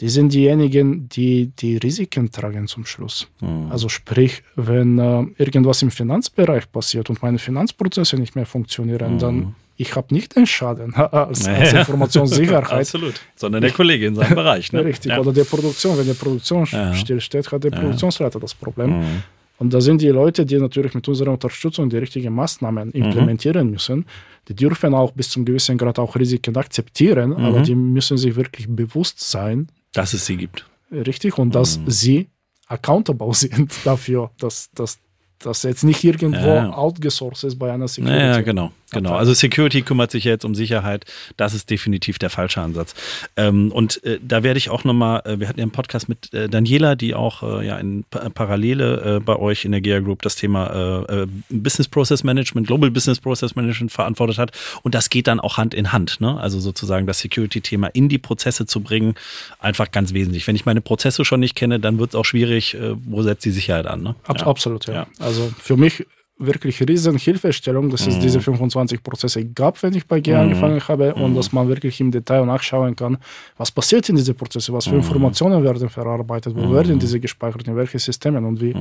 die 0.00 0.08
sind 0.08 0.32
diejenigen, 0.32 1.08
die 1.08 1.52
die 1.58 1.78
Risiken 1.78 2.30
tragen 2.30 2.66
zum 2.66 2.84
Schluss. 2.84 3.28
Mhm. 3.40 3.70
Also 3.70 3.88
sprich, 3.88 4.42
wenn 4.56 4.98
äh, 4.98 5.24
irgendwas 5.38 5.80
im 5.82 5.90
Finanzbereich 5.90 6.70
passiert 6.70 7.08
und 7.08 7.22
meine 7.22 7.38
Finanzprozesse 7.38 8.16
nicht 8.16 8.36
mehr 8.36 8.46
funktionieren, 8.46 9.14
mhm. 9.14 9.18
dann 9.18 9.54
ich 9.76 9.96
habe 9.96 10.14
nicht 10.14 10.36
den 10.36 10.46
Schaden 10.46 10.94
als, 10.94 11.46
als 11.48 11.72
Informationssicherheit. 11.72 12.72
Absolut. 12.72 13.14
Sondern 13.34 13.62
der 13.62 13.72
Kollege 13.72 14.06
in 14.06 14.14
seinem 14.14 14.34
Bereich. 14.34 14.72
Ne? 14.72 14.84
Richtig. 14.84 15.10
Ja. 15.10 15.18
Oder 15.18 15.32
der 15.32 15.44
Produktion. 15.44 15.98
Wenn 15.98 16.06
die 16.06 16.14
Produktion 16.14 16.64
ja. 16.70 16.94
stillsteht, 16.94 17.50
hat 17.50 17.64
der 17.64 17.72
ja. 17.72 17.80
Produktionsleiter 17.80 18.38
das 18.38 18.54
Problem. 18.54 19.00
Mhm. 19.00 19.22
Und 19.58 19.72
da 19.72 19.80
sind 19.80 20.02
die 20.02 20.08
Leute, 20.08 20.44
die 20.44 20.58
natürlich 20.58 20.94
mit 20.94 21.06
unserer 21.06 21.30
Unterstützung 21.32 21.88
die 21.88 21.96
richtigen 21.96 22.34
Maßnahmen 22.34 22.88
mhm. 22.88 23.04
implementieren 23.04 23.66
mhm. 23.66 23.72
müssen. 23.72 24.06
Die 24.48 24.54
dürfen 24.54 24.94
auch 24.94 25.12
bis 25.12 25.30
zum 25.30 25.44
gewissen 25.44 25.78
Grad 25.78 25.98
auch 25.98 26.16
Risiken 26.16 26.56
akzeptieren, 26.56 27.30
mhm. 27.30 27.36
aber 27.36 27.60
die 27.60 27.74
müssen 27.74 28.16
sich 28.18 28.36
wirklich 28.36 28.66
bewusst 28.68 29.20
sein, 29.20 29.68
dass 29.92 30.12
es 30.12 30.26
sie 30.26 30.36
gibt. 30.36 30.66
Richtig. 30.92 31.38
Und 31.38 31.54
dass 31.54 31.78
mhm. 31.78 31.90
sie 31.90 32.28
accountable 32.66 33.32
sind 33.34 33.72
dafür, 33.84 34.30
dass, 34.38 34.70
das 34.74 35.62
jetzt 35.62 35.84
nicht 35.84 36.02
irgendwo 36.02 36.48
outgesourced 36.48 37.44
ist 37.44 37.58
bei 37.58 37.72
einer 37.72 37.88
Security. 37.88 38.24
Ja, 38.24 38.40
genau. 38.40 38.72
Genau, 38.94 39.14
also 39.14 39.32
Security 39.34 39.82
kümmert 39.82 40.10
sich 40.10 40.24
jetzt 40.24 40.44
um 40.44 40.54
Sicherheit. 40.54 41.04
Das 41.36 41.54
ist 41.54 41.70
definitiv 41.70 42.18
der 42.18 42.30
falsche 42.30 42.60
Ansatz. 42.60 42.94
Ähm, 43.36 43.72
und 43.72 44.02
äh, 44.04 44.18
da 44.22 44.42
werde 44.42 44.58
ich 44.58 44.70
auch 44.70 44.84
nochmal, 44.84 45.22
äh, 45.24 45.40
wir 45.40 45.48
hatten 45.48 45.58
ja 45.58 45.64
einen 45.64 45.72
Podcast 45.72 46.08
mit 46.08 46.32
äh, 46.32 46.48
Daniela, 46.48 46.94
die 46.94 47.14
auch 47.14 47.42
äh, 47.42 47.66
ja 47.66 47.78
in 47.78 48.04
pa 48.04 48.28
Parallele 48.30 49.16
äh, 49.16 49.20
bei 49.20 49.36
euch 49.36 49.64
in 49.64 49.72
der 49.72 49.80
GEA 49.80 50.00
Group 50.00 50.22
das 50.22 50.36
Thema 50.36 51.04
äh, 51.08 51.26
Business 51.50 51.88
Process 51.88 52.24
Management, 52.24 52.66
Global 52.66 52.90
Business 52.90 53.20
Process 53.20 53.54
Management 53.54 53.92
verantwortet 53.92 54.38
hat. 54.38 54.52
Und 54.82 54.94
das 54.94 55.10
geht 55.10 55.26
dann 55.26 55.40
auch 55.40 55.56
Hand 55.56 55.74
in 55.74 55.92
Hand. 55.92 56.20
Ne? 56.20 56.38
Also 56.38 56.60
sozusagen 56.60 57.06
das 57.06 57.20
Security-Thema 57.20 57.88
in 57.88 58.08
die 58.08 58.18
Prozesse 58.18 58.66
zu 58.66 58.80
bringen, 58.80 59.14
einfach 59.58 59.90
ganz 59.90 60.14
wesentlich. 60.14 60.46
Wenn 60.46 60.56
ich 60.56 60.66
meine 60.66 60.80
Prozesse 60.80 61.24
schon 61.24 61.40
nicht 61.40 61.54
kenne, 61.54 61.80
dann 61.80 61.98
wird 61.98 62.10
es 62.10 62.14
auch 62.14 62.24
schwierig, 62.24 62.76
wo 63.04 63.22
setzt 63.22 63.44
die 63.44 63.50
Sicherheit 63.50 63.86
an. 63.86 64.02
Ne? 64.02 64.14
Ab 64.24 64.40
ja. 64.40 64.46
Absolut, 64.46 64.86
ja. 64.86 64.94
ja. 64.94 65.06
Also 65.18 65.52
für 65.58 65.76
mich 65.76 66.06
wirklich 66.36 66.80
riesen 66.80 67.16
Hilfestellung, 67.16 67.90
dass 67.90 68.06
es 68.06 68.18
diese 68.18 68.40
25 68.40 68.98
mhm. 68.98 69.02
Prozesse 69.02 69.44
gab, 69.44 69.82
wenn 69.82 69.94
ich 69.94 70.06
bei 70.06 70.20
G 70.20 70.32
mhm. 70.32 70.40
angefangen 70.40 70.80
habe 70.88 71.14
und 71.14 71.32
mhm. 71.32 71.36
dass 71.36 71.52
man 71.52 71.68
wirklich 71.68 72.00
im 72.00 72.10
Detail 72.10 72.44
nachschauen 72.44 72.96
kann, 72.96 73.18
was 73.56 73.70
passiert 73.70 74.08
in 74.08 74.16
diesen 74.16 74.34
Prozessen, 74.34 74.74
was 74.74 74.86
für 74.86 74.96
Informationen 74.96 75.62
werden 75.62 75.88
verarbeitet, 75.88 76.54
wo 76.56 76.72
werden 76.72 76.98
diese 76.98 77.20
gespeichert, 77.20 77.68
in 77.68 77.76
welche 77.76 77.98
Systeme 77.98 78.38
und 78.38 78.60
wie 78.60 78.74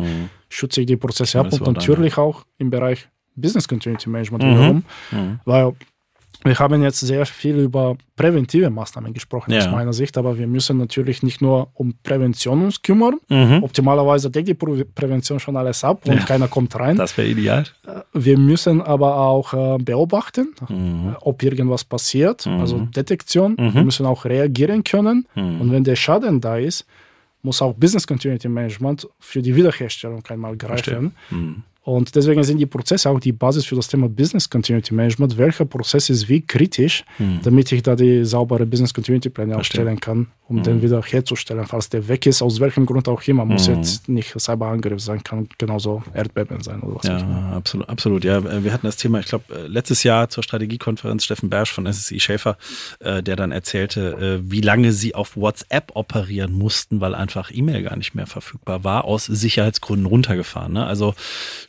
schütze 0.50 0.82
ich 0.82 0.88
die 0.88 0.98
Prozesse 0.98 1.40
ab 1.40 1.54
und 1.54 1.76
natürlich 1.76 2.18
auch 2.18 2.44
im 2.58 2.70
Bereich 2.70 3.08
Business 3.36 3.68
Continuity 3.68 4.10
Management 4.10 4.44
wiederum, 4.44 4.84
weil 5.46 5.74
wir 6.44 6.60
haben 6.60 6.84
jetzt 6.84 7.00
sehr 7.00 7.26
viel 7.26 7.58
über 7.58 7.96
präventive 8.16 8.70
Maßnahmen 8.70 9.14
gesprochen 9.14 9.52
ja. 9.52 9.60
aus 9.60 9.72
meiner 9.72 9.94
Sicht, 9.94 10.18
aber 10.18 10.38
wir 10.38 10.48
müssen 10.48 10.78
natürlich 10.78 11.24
nicht 11.24 11.42
nur 11.42 11.70
um 11.74 11.94
Prävention 12.04 12.64
uns 12.64 12.82
kümmern. 12.82 13.16
Mhm. 13.30 13.64
Optimalerweise 13.64 14.30
deckt 14.30 14.50
die 14.50 14.54
Prävention 14.54 15.40
schon 15.40 15.56
alles 15.56 15.84
ab 15.84 16.06
und 16.06 16.16
ja. 16.16 16.20
keiner 16.26 16.48
kommt 16.48 16.76
rein. 16.76 16.98
Das 16.98 17.18
wäre 17.18 17.28
ideal. 17.28 17.64
Äh, 17.88 18.02
wir 18.14 18.38
müssen 18.38 18.82
aber 18.82 19.18
auch 19.18 19.54
äh, 19.54 19.78
beobachten, 19.78 20.54
mhm. 20.68 21.16
ob 21.22 21.42
irgendwas 21.44 21.84
passiert, 21.84 22.46
mhm. 22.46 22.60
also 22.60 22.80
Detektion. 22.80 23.58
Wir 23.58 23.72
mhm. 23.72 23.86
müssen 23.86 24.06
auch 24.06 24.26
reagieren 24.26 24.84
können. 24.84 25.26
Mhm. 25.36 25.62
Und 25.62 25.72
wenn 25.72 25.84
der 25.84 25.96
Schaden 25.96 26.42
da 26.42 26.58
ist, 26.58 26.86
muss 27.42 27.62
auch 27.62 27.74
Business 27.74 28.08
Continuity 28.08 28.50
Management 28.50 29.08
für 29.20 29.42
die 29.42 29.56
Wiederherstellung 29.56 30.24
einmal 30.28 30.58
greifen. 30.58 31.14
Mhm. 31.30 31.64
Und 31.86 32.16
deswegen 32.16 32.42
sind 32.46 32.60
die 32.60 32.66
Prozesse 32.66 33.10
auch 33.10 33.20
die 33.20 33.34
Basis 33.34 33.66
für 33.66 33.76
das 33.76 33.90
Thema 33.90 34.08
Business 34.08 34.50
Continuity 34.50 34.94
Management. 34.94 35.38
Welcher 35.38 35.66
Prozess 35.66 36.10
ist 36.10 36.30
wie 36.30 36.40
kritisch, 36.40 37.04
hm. 37.18 37.40
damit 37.44 37.74
ich 37.74 37.84
da 37.84 37.94
die 37.94 38.24
saubere 38.24 38.66
Business 38.66 38.94
Continuity 38.94 39.30
Pläne 39.30 39.58
aufstellen 39.58 40.00
kann, 40.00 40.28
um 40.48 40.58
hm. 40.58 40.64
den 40.64 40.82
wieder 40.82 41.02
herzustellen, 41.02 41.66
falls 41.66 41.90
der 41.90 42.08
weg 42.08 42.26
ist, 42.26 42.42
aus 42.42 42.62
welchem 42.62 42.86
Grund 42.86 43.10
auch 43.10 43.22
immer. 43.28 43.44
Muss 43.44 43.68
hm. 43.68 43.76
jetzt 43.76 44.08
nicht 44.08 44.34
Cyberangriff 44.40 45.02
sein, 45.02 45.22
kann 45.24 45.50
genauso 45.58 46.02
Erdbeben 46.14 46.64
sein 46.64 46.80
oder 46.80 46.96
was 46.96 47.06
ja, 47.06 47.52
absolut, 47.54 47.90
absolut. 47.90 48.24
Ja, 48.24 48.64
wir 48.64 48.72
hatten 48.72 48.88
das 48.88 48.96
Thema, 48.96 49.20
ich 49.20 49.26
glaube, 49.26 49.54
äh, 49.54 49.68
letztes 49.68 50.04
Jahr 50.04 50.30
zur 50.30 50.42
Strategiekonferenz 50.42 51.26
Steffen 51.26 51.50
Bersch 51.50 51.74
von 51.74 51.86
SSI 51.86 52.22
Schäfer, 52.22 52.58
äh, 53.00 53.22
der 53.22 53.36
dann 53.36 53.52
erzählte, 53.52 54.40
äh, 54.42 54.52
wie 54.52 54.62
lange 54.62 54.94
sie 54.94 55.16
auf 55.16 55.36
WhatsApp 55.36 55.92
operieren 55.96 56.54
mussten, 56.54 57.02
weil 57.02 57.14
einfach 57.14 57.52
E-Mail 57.54 57.84
gar 57.84 57.98
nicht 57.98 58.16
mehr 58.16 58.28
verfügbar 58.28 58.86
war, 58.86 59.04
aus 59.04 59.26
Sicherheitsgründen 59.26 60.06
runtergefahren. 60.06 60.72
Ne? 60.72 60.86
Also 60.86 61.14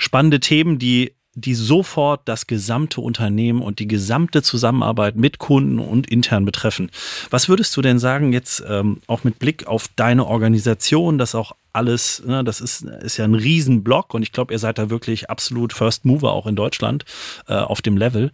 spannende 0.05 0.41
Themen, 0.41 0.79
die 0.79 1.13
die 1.37 1.55
sofort 1.55 2.29
das 2.29 2.47
gesamte 2.47 3.01
Unternehmen 3.01 3.61
und 3.61 3.81
die 3.81 3.89
gesamte 3.89 4.43
Zusammenarbeit 4.43 5.17
mit 5.17 5.39
Kunden 5.39 5.79
und 5.79 6.09
intern 6.09 6.45
betreffen. 6.45 6.91
Was 7.31 7.49
würdest 7.49 7.77
du 7.77 7.83
denn 7.83 7.99
sagen 7.99 8.33
jetzt 8.33 8.63
ähm, 8.69 9.01
auch 9.09 9.25
mit 9.25 9.39
Blick 9.39 9.67
auf 9.67 9.89
deine 9.97 10.27
Organisation, 10.27 11.19
das 11.19 11.35
auch 11.35 11.53
alles, 11.73 12.23
ne, 12.25 12.45
das 12.45 12.61
ist, 12.61 12.83
ist 12.85 13.17
ja 13.17 13.25
ein 13.25 13.35
Riesenblock 13.35 14.15
und 14.15 14.23
ich 14.23 14.31
glaube, 14.31 14.53
ihr 14.53 14.61
seid 14.61 14.79
da 14.79 14.91
wirklich 14.91 15.29
absolut 15.29 15.73
First 15.73 16.05
Mover 16.05 16.33
auch 16.33 16.47
in 16.47 16.55
Deutschland 16.55 17.05
äh, 17.49 17.55
auf 17.55 17.83
dem 17.83 17.97
Level. 17.97 18.31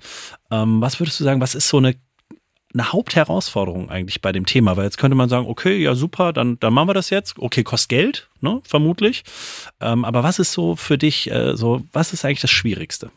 Ähm, 0.50 0.83
was 0.83 1.00
würdest 1.00 1.18
du 1.20 1.24
sagen, 1.24 1.40
was 1.40 1.54
ist 1.54 1.68
so 1.68 1.78
eine 1.78 1.94
eine 2.72 2.92
Hauptherausforderung 2.92 3.90
eigentlich 3.90 4.20
bei 4.20 4.33
dem 4.33 4.46
Thema, 4.46 4.76
weil 4.76 4.85
jetzt 4.85 4.98
könnte 4.98 5.16
man 5.16 5.28
sagen, 5.28 5.46
okay, 5.46 5.76
ja 5.76 5.94
super, 5.94 6.33
dann, 6.33 6.59
dann 6.61 6.72
machen 6.72 6.88
wir 6.88 6.94
das 6.94 7.11
jetzt. 7.11 7.38
Okay, 7.38 7.64
kostet 7.64 7.88
Geld, 7.88 8.28
ne, 8.40 8.61
vermutlich. 8.64 9.24
Ähm, 9.80 10.04
aber 10.04 10.22
was 10.22 10.38
ist 10.38 10.52
so 10.52 10.76
für 10.76 10.96
dich, 10.96 11.30
äh, 11.30 11.56
so, 11.56 11.83
was 11.92 12.12
ist 12.12 12.24
eigentlich 12.24 12.40
das 12.40 12.50
Schwierigste? 12.50 13.11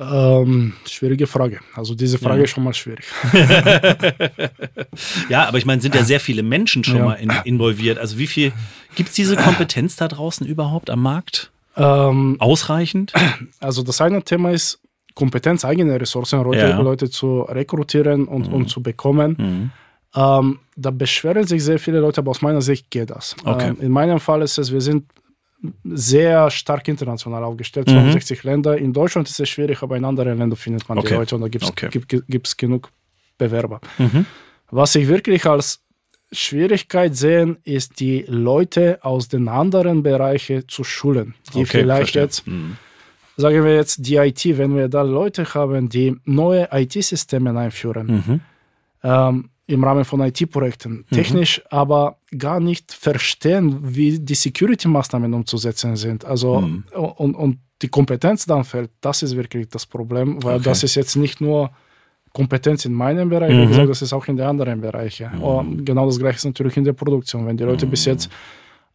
Ähm, 0.00 0.74
schwierige 0.86 1.26
Frage. 1.26 1.58
Also 1.74 1.96
diese 1.96 2.18
Frage 2.18 2.38
ja. 2.38 2.44
ist 2.44 2.50
schon 2.50 2.62
mal 2.62 2.74
schwierig. 2.74 3.04
ja, 5.28 5.48
aber 5.48 5.58
ich 5.58 5.66
meine, 5.66 5.82
sind 5.82 5.96
ja 5.96 6.04
sehr 6.04 6.20
viele 6.20 6.44
Menschen 6.44 6.84
schon 6.84 6.98
ja. 6.98 7.04
mal 7.04 7.14
in, 7.14 7.32
involviert. 7.44 7.98
Also 7.98 8.16
wie 8.16 8.28
viel 8.28 8.52
gibt 8.94 9.08
es 9.08 9.16
diese 9.16 9.36
Kompetenz 9.36 9.96
da 9.96 10.06
draußen 10.06 10.46
überhaupt 10.46 10.88
am 10.88 11.02
Markt? 11.02 11.50
Ähm, 11.76 12.36
Ausreichend? 12.38 13.12
Also 13.58 13.82
das 13.82 14.00
eine 14.00 14.22
Thema 14.22 14.52
ist, 14.52 14.80
Kompetenz, 15.14 15.64
eigene 15.64 16.00
Ressourcen, 16.00 16.42
Leute, 16.42 16.60
ja. 16.60 16.80
Leute 16.80 17.10
zu 17.10 17.42
rekrutieren 17.42 18.26
und, 18.26 18.48
mhm. 18.48 18.54
und 18.54 18.70
zu 18.70 18.82
bekommen. 18.82 19.36
Mhm. 19.38 19.70
Ähm, 20.14 20.58
da 20.76 20.90
beschweren 20.90 21.46
sich 21.46 21.62
sehr 21.62 21.78
viele 21.78 22.00
Leute, 22.00 22.20
aber 22.20 22.30
aus 22.30 22.40
meiner 22.40 22.62
Sicht 22.62 22.90
geht 22.90 23.10
das. 23.10 23.36
Okay. 23.44 23.68
Ähm, 23.68 23.76
in 23.80 23.90
meinem 23.90 24.20
Fall 24.20 24.42
ist 24.42 24.58
es, 24.58 24.72
wir 24.72 24.80
sind 24.80 25.04
sehr 25.84 26.50
stark 26.50 26.86
international 26.86 27.42
aufgestellt, 27.44 27.88
62 27.88 28.44
mhm. 28.44 28.50
Länder. 28.50 28.78
In 28.78 28.92
Deutschland 28.92 29.28
ist 29.28 29.40
es 29.40 29.48
schwierig, 29.48 29.82
aber 29.82 29.96
in 29.96 30.04
anderen 30.04 30.38
Ländern 30.38 30.56
findet 30.56 30.88
man 30.88 30.98
okay. 30.98 31.08
die 31.08 31.14
Leute 31.14 31.34
und 31.34 31.40
da 31.42 31.48
gibt 31.48 31.64
es 31.64 31.70
okay. 31.70 31.88
gibt, 31.90 32.58
genug 32.58 32.90
Bewerber. 33.36 33.80
Mhm. 33.98 34.24
Was 34.70 34.94
ich 34.94 35.08
wirklich 35.08 35.46
als 35.46 35.80
Schwierigkeit 36.30 37.16
sehe, 37.16 37.56
ist 37.64 38.00
die 38.00 38.24
Leute 38.28 38.98
aus 39.02 39.28
den 39.28 39.48
anderen 39.48 40.02
Bereichen 40.02 40.68
zu 40.68 40.84
schulen, 40.84 41.34
die 41.54 41.60
okay, 41.60 41.66
vielleicht 41.66 42.12
verstehe. 42.12 42.22
jetzt 42.22 42.46
mhm 42.46 42.76
sagen 43.38 43.64
wir 43.64 43.74
jetzt 43.74 44.04
die 44.04 44.16
IT, 44.16 44.44
wenn 44.58 44.76
wir 44.76 44.88
da 44.88 45.02
Leute 45.02 45.54
haben, 45.54 45.88
die 45.88 46.16
neue 46.24 46.68
IT-Systeme 46.72 47.56
einführen. 47.58 48.06
Mhm. 48.06 48.40
Ähm, 49.02 49.50
im 49.68 49.84
Rahmen 49.84 50.04
von 50.04 50.20
IT-Projekten. 50.20 51.04
Mhm. 51.08 51.14
Technisch 51.14 51.62
aber 51.70 52.16
gar 52.36 52.58
nicht 52.58 52.92
verstehen, 52.92 53.78
wie 53.82 54.18
die 54.18 54.34
Security-Maßnahmen 54.34 55.32
umzusetzen 55.34 55.94
sind. 55.94 56.24
Also 56.24 56.62
mhm. 56.62 56.84
und, 56.94 57.34
und 57.34 57.58
die 57.82 57.88
Kompetenz 57.88 58.46
dann 58.46 58.64
fällt, 58.64 58.90
das 59.00 59.22
ist 59.22 59.36
wirklich 59.36 59.68
das 59.68 59.86
Problem, 59.86 60.42
weil 60.42 60.56
okay. 60.56 60.64
das 60.64 60.82
ist 60.82 60.94
jetzt 60.96 61.16
nicht 61.16 61.40
nur 61.40 61.70
Kompetenz 62.32 62.86
in 62.86 62.92
meinem 62.92 63.28
Bereich, 63.28 63.54
mhm. 63.54 63.62
wie 63.62 63.66
gesagt, 63.68 63.88
das 63.90 64.02
ist 64.02 64.12
auch 64.12 64.26
in 64.26 64.36
den 64.36 64.46
anderen 64.46 64.80
Bereichen. 64.80 65.30
Mhm. 65.36 65.42
Und 65.42 65.84
genau 65.84 66.06
das 66.06 66.18
gleiche 66.18 66.36
ist 66.36 66.44
natürlich 66.44 66.76
in 66.76 66.84
der 66.84 66.94
Produktion. 66.94 67.46
Wenn 67.46 67.56
die 67.56 67.64
Leute 67.64 67.86
bis 67.86 68.06
mhm. 68.06 68.12
jetzt 68.12 68.30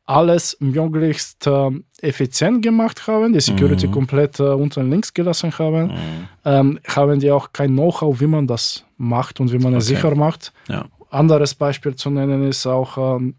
alles 0.06 0.58
möglichst 0.60 1.48
äh, 1.48 1.70
effizient 2.02 2.62
gemacht 2.62 3.08
haben, 3.08 3.32
die 3.34 3.40
Security 3.40 3.88
mhm. 3.88 3.92
komplett 3.92 4.40
äh, 4.40 4.44
unten 4.44 4.90
links 4.90 5.14
gelassen 5.14 5.58
haben, 5.58 5.88
mhm. 5.88 6.28
ähm, 6.46 6.80
haben 6.88 7.20
die 7.20 7.32
auch 7.32 7.54
kein 7.54 7.72
Know-how, 7.72 8.20
wie 8.20 8.28
man 8.28 8.46
das 8.46 8.84
macht 8.98 9.40
und 9.40 9.52
wie 9.54 9.60
man 9.60 9.74
es 9.76 9.86
sicher 9.86 10.14
macht. 10.16 10.52
Ja. 10.68 10.86
Anderes 11.10 11.56
Beispiel 11.56 11.96
zu 11.96 12.10
nennen 12.10 12.48
ist 12.50 12.66
auch 12.66 13.18
ähm, 13.18 13.36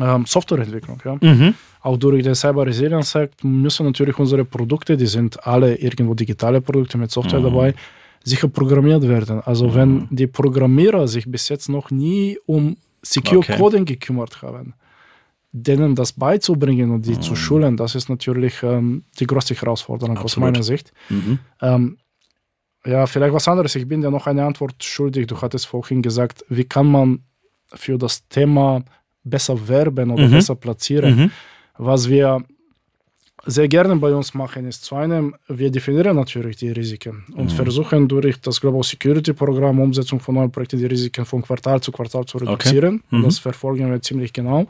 ähm, 0.00 0.26
Softwareentwicklung. 0.26 1.00
Ja? 1.04 1.16
Mhm. 1.20 1.54
Auch 1.82 1.96
durch 1.96 2.22
den 2.24 2.34
Cyber 2.34 2.66
Resilience 2.66 3.14
Act 3.14 3.44
müssen 3.44 3.86
natürlich 3.86 4.18
unsere 4.18 4.44
Produkte, 4.44 4.96
die 4.96 5.06
sind 5.06 5.46
alle 5.46 5.76
irgendwo 5.76 6.14
digitale 6.14 6.60
Produkte 6.60 6.98
mit 6.98 7.10
Software 7.10 7.40
mhm. 7.40 7.44
dabei, 7.44 7.74
sicher 8.24 8.48
programmiert 8.48 9.06
werden. 9.06 9.40
Also 9.44 9.68
mhm. 9.68 9.74
wenn 9.74 10.08
die 10.10 10.26
Programmierer 10.26 11.06
sich 11.06 11.30
bis 11.30 11.48
jetzt 11.48 11.68
noch 11.68 11.90
nie 11.90 12.38
um 12.46 12.76
Secure 13.02 13.40
okay. 13.40 13.56
Coding 13.58 13.84
gekümmert 13.84 14.40
haben, 14.42 14.74
denen 15.56 15.94
das 15.94 16.12
beizubringen 16.12 16.90
und 16.90 17.06
die 17.06 17.14
mhm. 17.14 17.22
zu 17.22 17.36
schulen, 17.36 17.76
das 17.76 17.94
ist 17.94 18.08
natürlich 18.08 18.60
ähm, 18.64 19.04
die 19.20 19.26
größte 19.26 19.54
Herausforderung 19.54 20.16
Absolut. 20.16 20.32
aus 20.32 20.36
meiner 20.36 20.62
Sicht. 20.64 20.92
Mhm. 21.08 21.38
Ähm, 21.62 21.96
ja, 22.84 23.06
vielleicht 23.06 23.32
was 23.32 23.46
anderes. 23.46 23.76
Ich 23.76 23.86
bin 23.86 24.00
dir 24.02 24.10
noch 24.10 24.26
eine 24.26 24.44
Antwort 24.44 24.82
schuldig. 24.82 25.28
Du 25.28 25.40
hattest 25.40 25.66
vorhin 25.66 26.02
gesagt, 26.02 26.44
wie 26.48 26.64
kann 26.64 26.86
man 26.86 27.20
für 27.72 27.96
das 27.96 28.26
Thema 28.28 28.82
besser 29.22 29.56
werben 29.68 30.10
oder 30.10 30.26
mhm. 30.26 30.32
besser 30.32 30.56
platzieren? 30.56 31.16
Mhm. 31.16 31.30
Was 31.78 32.08
wir 32.08 32.44
sehr 33.46 33.68
gerne 33.68 33.94
bei 33.94 34.12
uns 34.12 34.34
machen, 34.34 34.66
ist 34.66 34.84
zu 34.84 34.96
einem, 34.96 35.36
wir 35.46 35.70
definieren 35.70 36.16
natürlich 36.16 36.56
die 36.56 36.70
Risiken 36.70 37.24
und 37.36 37.52
mhm. 37.52 37.56
versuchen 37.56 38.08
durch 38.08 38.40
das 38.40 38.60
Global 38.60 38.82
Security 38.82 39.32
Programm 39.32 39.78
Umsetzung 39.78 40.18
von 40.18 40.34
neuen 40.34 40.50
Projekten 40.50 40.78
die 40.78 40.86
Risiken 40.86 41.24
von 41.24 41.42
Quartal 41.42 41.80
zu 41.80 41.92
Quartal 41.92 42.24
zu 42.24 42.38
reduzieren. 42.38 43.02
Okay. 43.06 43.16
Mhm. 43.18 43.22
Das 43.22 43.38
verfolgen 43.38 43.88
wir 43.88 44.02
ziemlich 44.02 44.32
genau. 44.32 44.66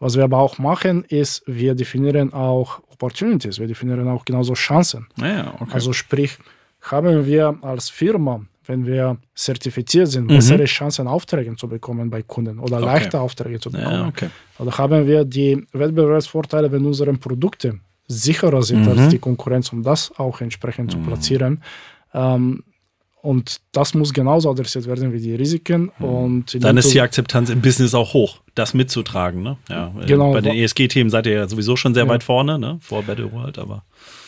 Was 0.00 0.16
wir 0.16 0.24
aber 0.24 0.38
auch 0.38 0.58
machen, 0.58 1.04
ist, 1.04 1.42
wir 1.46 1.74
definieren 1.74 2.32
auch 2.32 2.80
Opportunities, 2.90 3.60
wir 3.60 3.66
definieren 3.66 4.08
auch 4.08 4.24
genauso 4.24 4.54
Chancen. 4.54 5.06
Ja, 5.16 5.54
okay. 5.60 5.70
Also 5.72 5.92
sprich, 5.92 6.38
haben 6.80 7.26
wir 7.26 7.58
als 7.60 7.90
Firma, 7.90 8.40
wenn 8.64 8.86
wir 8.86 9.18
zertifiziert 9.34 10.08
sind, 10.08 10.24
mhm. 10.24 10.36
bessere 10.36 10.64
Chancen, 10.64 11.06
Aufträge 11.06 11.54
zu 11.54 11.68
bekommen 11.68 12.08
bei 12.08 12.22
Kunden 12.22 12.58
oder 12.58 12.78
okay. 12.78 12.86
leichter 12.86 13.20
Aufträge 13.20 13.60
zu 13.60 13.70
bekommen. 13.70 13.92
Ja, 13.92 14.08
okay. 14.08 14.30
Oder 14.58 14.76
haben 14.78 15.06
wir 15.06 15.24
die 15.24 15.66
Wettbewerbsvorteile, 15.72 16.72
wenn 16.72 16.84
unsere 16.86 17.12
Produkte 17.14 17.78
sicherer 18.08 18.62
sind 18.62 18.82
mhm. 18.82 18.88
als 18.88 19.08
die 19.08 19.18
Konkurrenz, 19.18 19.72
um 19.72 19.82
das 19.82 20.10
auch 20.18 20.40
entsprechend 20.40 20.86
mhm. 20.86 20.90
zu 20.90 20.98
platzieren. 21.06 21.62
Ähm, 22.14 22.64
und 23.22 23.60
das 23.72 23.94
muss 23.94 24.12
genauso 24.12 24.50
adressiert 24.50 24.86
werden 24.86 25.12
wie 25.12 25.20
die 25.20 25.34
Risiken. 25.34 25.92
Mhm. 25.98 26.04
Und 26.04 26.64
Dann 26.64 26.76
ist 26.76 26.92
die 26.92 27.00
Akzeptanz 27.00 27.50
im 27.50 27.60
Business 27.60 27.94
auch 27.94 28.14
hoch, 28.14 28.40
das 28.54 28.74
mitzutragen. 28.74 29.42
Ne? 29.42 29.56
Ja, 29.68 29.92
genau. 30.06 30.32
Bei 30.32 30.40
den 30.40 30.54
ESG-Themen 30.54 31.10
seid 31.10 31.26
ihr 31.26 31.34
ja 31.34 31.48
sowieso 31.48 31.76
schon 31.76 31.94
sehr 31.94 32.04
ja. 32.04 32.08
weit 32.08 32.22
vorne, 32.22 32.58
ne? 32.58 32.78
vor 32.80 33.02
Battle 33.02 33.30
World, 33.32 33.58
aber. 33.58 33.84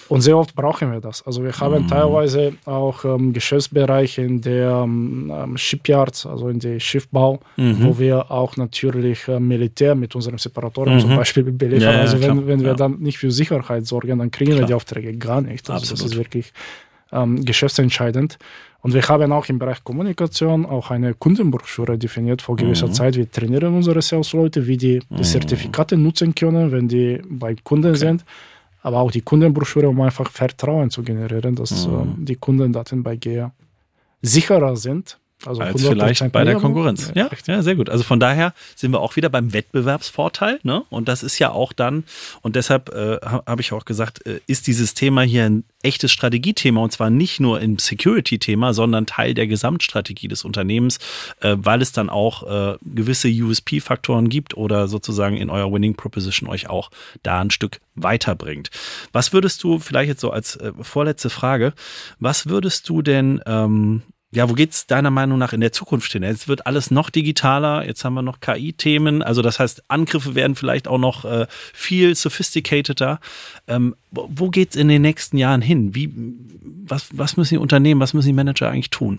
Und 0.08 0.20
sehr 0.20 0.36
oft 0.36 0.54
brauchen 0.54 0.92
wir 0.92 1.00
das. 1.00 1.22
Also 1.22 1.42
wir 1.42 1.52
haben 1.58 1.84
mhm. 1.84 1.88
teilweise 1.88 2.52
auch 2.66 3.02
ähm, 3.06 3.32
Geschäftsbereiche 3.32 4.20
in 4.20 4.42
der 4.42 4.82
ähm, 4.84 5.32
ähm, 5.34 5.56
Shipyards, 5.56 6.26
also 6.26 6.48
in 6.48 6.58
der 6.58 6.80
Schiffbau, 6.80 7.40
mhm. 7.56 7.76
wo 7.82 7.98
wir 7.98 8.30
auch 8.30 8.58
natürlich 8.58 9.26
äh, 9.28 9.40
Militär 9.40 9.94
mit 9.94 10.14
unseren 10.14 10.36
Separatoren 10.36 10.96
mhm. 10.96 11.00
zum 11.00 11.16
Beispiel 11.16 11.44
beliefern. 11.52 11.94
Ja, 11.94 12.00
also 12.00 12.20
wenn, 12.20 12.46
wenn 12.46 12.62
wir 12.62 12.74
dann 12.74 12.98
nicht 12.98 13.16
für 13.16 13.30
Sicherheit 13.30 13.86
sorgen, 13.86 14.18
dann 14.18 14.30
kriegen 14.30 14.50
klar. 14.50 14.64
wir 14.64 14.66
die 14.66 14.74
Aufträge 14.74 15.16
gar 15.16 15.40
nicht. 15.40 15.70
Also 15.70 15.94
das 15.94 16.04
ist 16.04 16.14
wirklich 16.14 16.52
ähm, 17.12 17.44
geschäftsentscheidend. 17.44 18.38
Und 18.82 18.94
wir 18.94 19.02
haben 19.02 19.32
auch 19.32 19.48
im 19.48 19.58
Bereich 19.58 19.82
Kommunikation 19.84 20.66
auch 20.66 20.90
eine 20.90 21.14
Kundenbroschüre 21.14 21.96
definiert 21.96 22.42
vor 22.42 22.56
gewisser 22.56 22.88
mhm. 22.88 22.92
Zeit. 22.94 23.16
Wir 23.16 23.30
trainieren 23.30 23.74
unsere 23.74 24.02
Sales-Leute, 24.02 24.66
wie 24.66 24.76
die, 24.76 24.98
die 25.08 25.14
mhm. 25.14 25.22
Zertifikate 25.22 25.96
nutzen 25.96 26.34
können, 26.34 26.72
wenn 26.72 26.88
die 26.88 27.22
bei 27.28 27.54
Kunden 27.54 27.90
okay. 27.90 27.98
sind 27.98 28.24
aber 28.82 28.98
auch 28.98 29.10
die 29.10 29.22
Kundenbroschüre, 29.22 29.88
um 29.88 30.00
einfach 30.00 30.30
Vertrauen 30.30 30.90
zu 30.90 31.02
generieren, 31.02 31.54
dass 31.54 31.86
mhm. 31.86 31.94
äh, 31.94 32.24
die 32.24 32.36
Kundendaten 32.36 33.02
bei 33.02 33.16
GEA 33.16 33.52
sicherer 34.20 34.76
sind 34.76 35.18
also 35.46 35.60
als 35.60 35.86
vielleicht 35.86 36.32
bei 36.32 36.44
der 36.44 36.56
Konkurrenz. 36.56 37.12
Ja, 37.14 37.30
ja, 37.46 37.62
sehr 37.62 37.74
gut. 37.74 37.90
Also 37.90 38.04
von 38.04 38.20
daher 38.20 38.54
sind 38.76 38.92
wir 38.92 39.00
auch 39.00 39.16
wieder 39.16 39.28
beim 39.28 39.52
Wettbewerbsvorteil. 39.52 40.60
Ne? 40.62 40.84
Und 40.90 41.08
das 41.08 41.22
ist 41.22 41.38
ja 41.38 41.50
auch 41.50 41.72
dann, 41.72 42.04
und 42.42 42.56
deshalb 42.56 42.90
äh, 42.90 43.18
habe 43.22 43.60
ich 43.60 43.72
auch 43.72 43.84
gesagt, 43.84 44.26
äh, 44.26 44.40
ist 44.46 44.66
dieses 44.66 44.94
Thema 44.94 45.22
hier 45.22 45.44
ein 45.44 45.64
echtes 45.82 46.12
Strategiethema 46.12 46.80
und 46.80 46.92
zwar 46.92 47.10
nicht 47.10 47.40
nur 47.40 47.60
im 47.60 47.78
Security-Thema, 47.78 48.72
sondern 48.72 49.06
Teil 49.06 49.34
der 49.34 49.46
Gesamtstrategie 49.46 50.28
des 50.28 50.44
Unternehmens, 50.44 50.98
äh, 51.40 51.56
weil 51.58 51.82
es 51.82 51.92
dann 51.92 52.08
auch 52.08 52.42
äh, 52.44 52.76
gewisse 52.82 53.28
USP-Faktoren 53.28 54.28
gibt 54.28 54.56
oder 54.56 54.88
sozusagen 54.88 55.36
in 55.36 55.50
eurer 55.50 55.72
Winning 55.72 55.94
Proposition 55.94 56.48
euch 56.48 56.68
auch 56.68 56.90
da 57.22 57.40
ein 57.40 57.50
Stück 57.50 57.80
weiterbringt. 57.94 58.70
Was 59.12 59.32
würdest 59.32 59.62
du, 59.64 59.78
vielleicht 59.78 60.08
jetzt 60.08 60.20
so 60.20 60.30
als 60.30 60.56
äh, 60.56 60.72
vorletzte 60.80 61.30
Frage, 61.30 61.72
was 62.18 62.46
würdest 62.48 62.88
du 62.88 63.02
denn 63.02 63.40
ähm, 63.46 64.02
ja, 64.34 64.48
wo 64.48 64.54
geht's 64.54 64.86
deiner 64.86 65.10
Meinung 65.10 65.38
nach 65.38 65.52
in 65.52 65.60
der 65.60 65.72
Zukunft 65.72 66.10
hin? 66.12 66.22
Jetzt 66.22 66.48
wird 66.48 66.66
alles 66.66 66.90
noch 66.90 67.10
digitaler, 67.10 67.86
jetzt 67.86 68.02
haben 68.04 68.14
wir 68.14 68.22
noch 68.22 68.40
KI-Themen, 68.40 69.22
also 69.22 69.42
das 69.42 69.58
heißt, 69.58 69.84
Angriffe 69.88 70.34
werden 70.34 70.56
vielleicht 70.56 70.88
auch 70.88 70.98
noch 70.98 71.26
äh, 71.26 71.46
viel 71.50 72.14
sophisticateder. 72.14 73.20
Ähm, 73.68 73.94
wo 74.10 74.48
geht's 74.48 74.74
in 74.74 74.88
den 74.88 75.02
nächsten 75.02 75.36
Jahren 75.36 75.60
hin? 75.60 75.94
Wie, 75.94 76.10
was, 76.84 77.08
was 77.12 77.36
müssen 77.36 77.54
die 77.54 77.60
Unternehmen, 77.60 78.00
was 78.00 78.14
müssen 78.14 78.28
die 78.28 78.32
Manager 78.32 78.70
eigentlich 78.70 78.90
tun? 78.90 79.18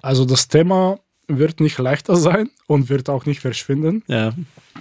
Also 0.00 0.24
das 0.24 0.48
Thema 0.48 0.98
wird 1.28 1.60
nicht 1.60 1.78
leichter 1.78 2.16
sein 2.16 2.50
und 2.66 2.88
wird 2.88 3.10
auch 3.10 3.26
nicht 3.26 3.40
verschwinden. 3.40 4.02
Ja. 4.06 4.32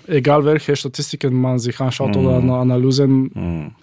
Egal 0.08 0.46
welche 0.46 0.76
Statistiken 0.78 1.34
man 1.34 1.60
sich 1.60 1.80
anschaut 1.80 2.16
mm. 2.16 2.20
oder 2.20 2.38
Analysen. 2.38 3.32
Mm 3.34 3.76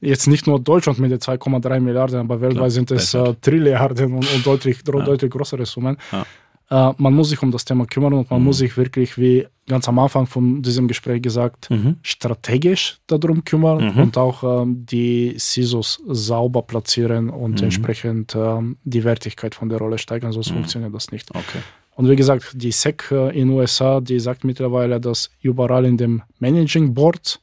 jetzt 0.00 0.26
nicht 0.26 0.46
nur 0.46 0.60
Deutschland 0.60 0.98
mit 0.98 1.10
den 1.10 1.18
2,3 1.18 1.80
Milliarden, 1.80 2.20
aber 2.20 2.40
weltweit 2.40 2.72
sind 2.72 2.90
es 2.90 3.14
äh, 3.14 3.34
Trilliarden 3.40 4.14
und, 4.14 4.34
und 4.34 4.46
deutlich, 4.46 4.78
ja. 4.86 5.02
deutlich 5.02 5.30
größere 5.30 5.66
Summen. 5.66 5.96
Ja. 6.12 6.24
Äh, 6.70 6.94
man 6.98 7.14
muss 7.14 7.30
sich 7.30 7.42
um 7.42 7.50
das 7.50 7.64
Thema 7.64 7.84
kümmern 7.86 8.14
und 8.14 8.30
man 8.30 8.40
mhm. 8.40 8.46
muss 8.46 8.58
sich 8.58 8.76
wirklich, 8.76 9.18
wie 9.18 9.46
ganz 9.68 9.88
am 9.88 9.98
Anfang 9.98 10.26
von 10.26 10.62
diesem 10.62 10.88
Gespräch 10.88 11.20
gesagt, 11.22 11.70
mhm. 11.70 11.96
strategisch 12.02 12.98
darum 13.06 13.44
kümmern 13.44 13.92
mhm. 13.92 14.02
und 14.02 14.18
auch 14.18 14.62
ähm, 14.62 14.86
die 14.86 15.34
CISOs 15.38 16.00
sauber 16.06 16.62
platzieren 16.62 17.28
und 17.28 17.58
mhm. 17.58 17.64
entsprechend 17.64 18.34
ähm, 18.36 18.76
die 18.84 19.04
Wertigkeit 19.04 19.54
von 19.54 19.68
der 19.68 19.78
Rolle 19.78 19.98
steigern, 19.98 20.32
sonst 20.32 20.50
mhm. 20.50 20.54
funktioniert 20.54 20.94
das 20.94 21.10
nicht. 21.12 21.30
Okay. 21.30 21.58
Und 21.96 22.08
wie 22.08 22.16
gesagt, 22.16 22.52
die 22.54 22.72
SEC 22.72 23.10
äh, 23.10 23.28
in 23.30 23.48
den 23.48 23.50
USA, 23.50 24.00
die 24.00 24.20
sagt 24.20 24.44
mittlerweile, 24.44 25.00
dass 25.00 25.30
überall 25.42 25.84
in 25.84 25.96
dem 25.96 26.22
Managing 26.38 26.94
Board 26.94 27.40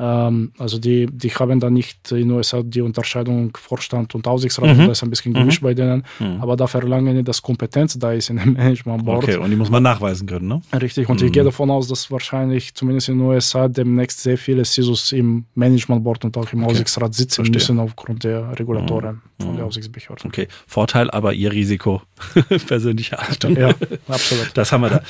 ähm, 0.00 0.52
also 0.58 0.78
die, 0.78 1.06
die 1.06 1.28
haben 1.28 1.60
da 1.60 1.68
nicht 1.68 2.10
in 2.10 2.28
den 2.28 2.30
USA 2.30 2.62
die 2.62 2.80
Unterscheidung 2.80 3.54
Vorstand 3.54 4.14
und 4.14 4.26
Aufsichtsrat, 4.26 4.74
mhm. 4.74 4.86
das 4.86 4.98
ist 4.98 5.02
ein 5.02 5.10
bisschen 5.10 5.34
gemischt 5.34 5.60
mhm. 5.60 5.66
bei 5.66 5.74
denen, 5.74 6.04
mhm. 6.18 6.40
aber 6.40 6.56
da 6.56 6.66
verlangen 6.66 7.14
die, 7.16 7.22
dass 7.22 7.42
Kompetenz 7.42 7.98
da 7.98 8.12
ist 8.12 8.30
in 8.30 8.38
dem 8.38 8.52
Management 8.54 9.04
Board. 9.04 9.24
Okay, 9.24 9.36
und 9.36 9.50
die 9.50 9.56
muss 9.56 9.68
man 9.68 9.82
nachweisen 9.82 10.26
können, 10.26 10.48
ne? 10.48 10.62
Richtig, 10.80 11.08
und 11.10 11.20
ich 11.20 11.28
mhm. 11.28 11.32
gehe 11.32 11.44
davon 11.44 11.70
aus, 11.70 11.86
dass 11.86 12.10
wahrscheinlich 12.10 12.74
zumindest 12.74 13.10
in 13.10 13.18
den 13.18 13.26
USA 13.26 13.68
demnächst 13.68 14.20
sehr 14.20 14.38
viele 14.38 14.64
CISOs 14.64 15.12
im 15.12 15.44
Management 15.54 16.02
Board 16.02 16.24
und 16.24 16.36
auch 16.38 16.50
im 16.50 16.62
okay. 16.62 16.70
Aufsichtsrat 16.70 17.14
sitzen 17.14 17.44
Verstehe. 17.44 17.56
müssen 17.56 17.78
aufgrund 17.78 18.24
der 18.24 18.58
Regulatoren 18.58 19.20
mhm. 19.38 19.44
von 19.44 19.56
der 19.56 19.66
Aufsichtsbehörde. 19.66 20.24
Okay, 20.24 20.48
Vorteil, 20.66 21.10
aber 21.10 21.34
ihr 21.34 21.52
Risiko 21.52 22.00
persönliche 22.66 23.18
Achtung. 23.18 23.54
Ja, 23.54 23.74
absolut. 24.08 24.50
Das 24.54 24.72
haben 24.72 24.80
wir 24.80 24.88
da. 24.88 25.02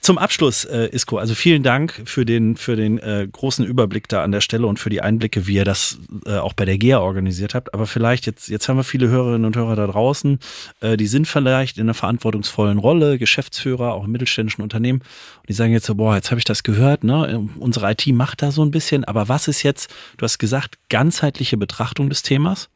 Zum 0.00 0.18
Abschluss, 0.18 0.66
äh, 0.66 0.90
Isko, 0.92 1.16
also 1.16 1.34
vielen 1.34 1.62
Dank 1.62 2.02
für 2.04 2.26
den, 2.26 2.56
für 2.56 2.76
den 2.76 2.98
äh, 2.98 3.26
großen 3.30 3.64
Überblick 3.64 4.06
da 4.08 4.22
an 4.22 4.33
der 4.34 4.42
Stelle 4.42 4.66
und 4.66 4.78
für 4.78 4.90
die 4.90 5.00
Einblicke, 5.00 5.46
wie 5.46 5.54
ihr 5.54 5.64
das 5.64 5.98
äh, 6.26 6.36
auch 6.36 6.52
bei 6.52 6.64
der 6.64 6.76
GEA 6.76 6.98
organisiert 6.98 7.54
habt. 7.54 7.72
Aber 7.72 7.86
vielleicht 7.86 8.26
jetzt, 8.26 8.48
jetzt 8.48 8.68
haben 8.68 8.76
wir 8.76 8.84
viele 8.84 9.08
Hörerinnen 9.08 9.46
und 9.46 9.56
Hörer 9.56 9.76
da 9.76 9.86
draußen, 9.86 10.38
äh, 10.80 10.96
die 10.96 11.06
sind 11.06 11.26
vielleicht 11.26 11.78
in 11.78 11.84
einer 11.84 11.94
verantwortungsvollen 11.94 12.78
Rolle, 12.78 13.18
Geschäftsführer, 13.18 13.94
auch 13.94 14.04
im 14.04 14.12
mittelständischen 14.12 14.62
Unternehmen. 14.62 15.00
Und 15.00 15.48
die 15.48 15.54
sagen 15.54 15.72
jetzt 15.72 15.86
so, 15.86 15.94
boah, 15.94 16.14
jetzt 16.16 16.30
habe 16.30 16.38
ich 16.38 16.44
das 16.44 16.62
gehört, 16.62 17.04
ne? 17.04 17.48
Unsere 17.58 17.90
IT 17.90 18.06
macht 18.08 18.42
da 18.42 18.50
so 18.50 18.62
ein 18.62 18.70
bisschen, 18.70 19.04
aber 19.04 19.28
was 19.28 19.48
ist 19.48 19.62
jetzt, 19.62 19.90
du 20.18 20.24
hast 20.24 20.38
gesagt, 20.38 20.78
ganzheitliche 20.90 21.56
Betrachtung 21.56 22.08
des 22.10 22.22
Themas. 22.22 22.68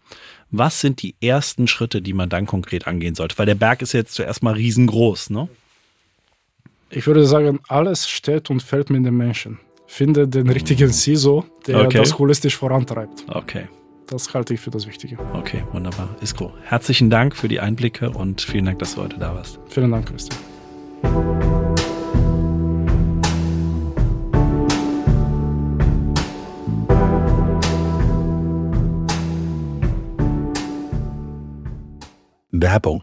Was 0.50 0.80
sind 0.80 1.02
die 1.02 1.14
ersten 1.20 1.68
Schritte, 1.68 2.00
die 2.00 2.14
man 2.14 2.30
dann 2.30 2.46
konkret 2.46 2.86
angehen 2.86 3.14
sollte? 3.14 3.36
Weil 3.36 3.46
der 3.46 3.54
Berg 3.54 3.82
ist 3.82 3.92
jetzt 3.92 4.14
zuerst 4.14 4.42
mal 4.42 4.54
riesengroß, 4.54 5.30
ne? 5.30 5.48
Ich 6.90 7.06
würde 7.06 7.26
sagen, 7.26 7.60
alles 7.68 8.08
steht 8.08 8.48
und 8.48 8.62
fällt 8.62 8.88
mit 8.88 9.04
den 9.04 9.14
Menschen 9.14 9.58
finde 9.88 10.28
den 10.28 10.48
richtigen 10.48 10.92
CISO, 10.92 11.44
der 11.66 11.80
okay. 11.80 11.98
das 11.98 12.16
holistisch 12.18 12.56
vorantreibt. 12.56 13.24
Okay. 13.26 13.66
Das 14.06 14.32
halte 14.32 14.54
ich 14.54 14.60
für 14.60 14.70
das 14.70 14.86
Wichtige. 14.86 15.18
Okay, 15.34 15.64
wunderbar. 15.72 16.08
Isko, 16.20 16.52
herzlichen 16.62 17.10
Dank 17.10 17.34
für 17.36 17.48
die 17.48 17.60
Einblicke 17.60 18.10
und 18.10 18.40
vielen 18.40 18.66
Dank, 18.66 18.78
dass 18.78 18.94
du 18.94 19.02
heute 19.02 19.18
da 19.18 19.34
warst. 19.34 19.58
Vielen 19.68 19.90
Dank, 19.90 20.06
Christian. 20.06 20.38
Werbung. 32.50 33.02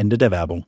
Ende 0.00 0.16
der 0.16 0.30
Werbung. 0.30 0.64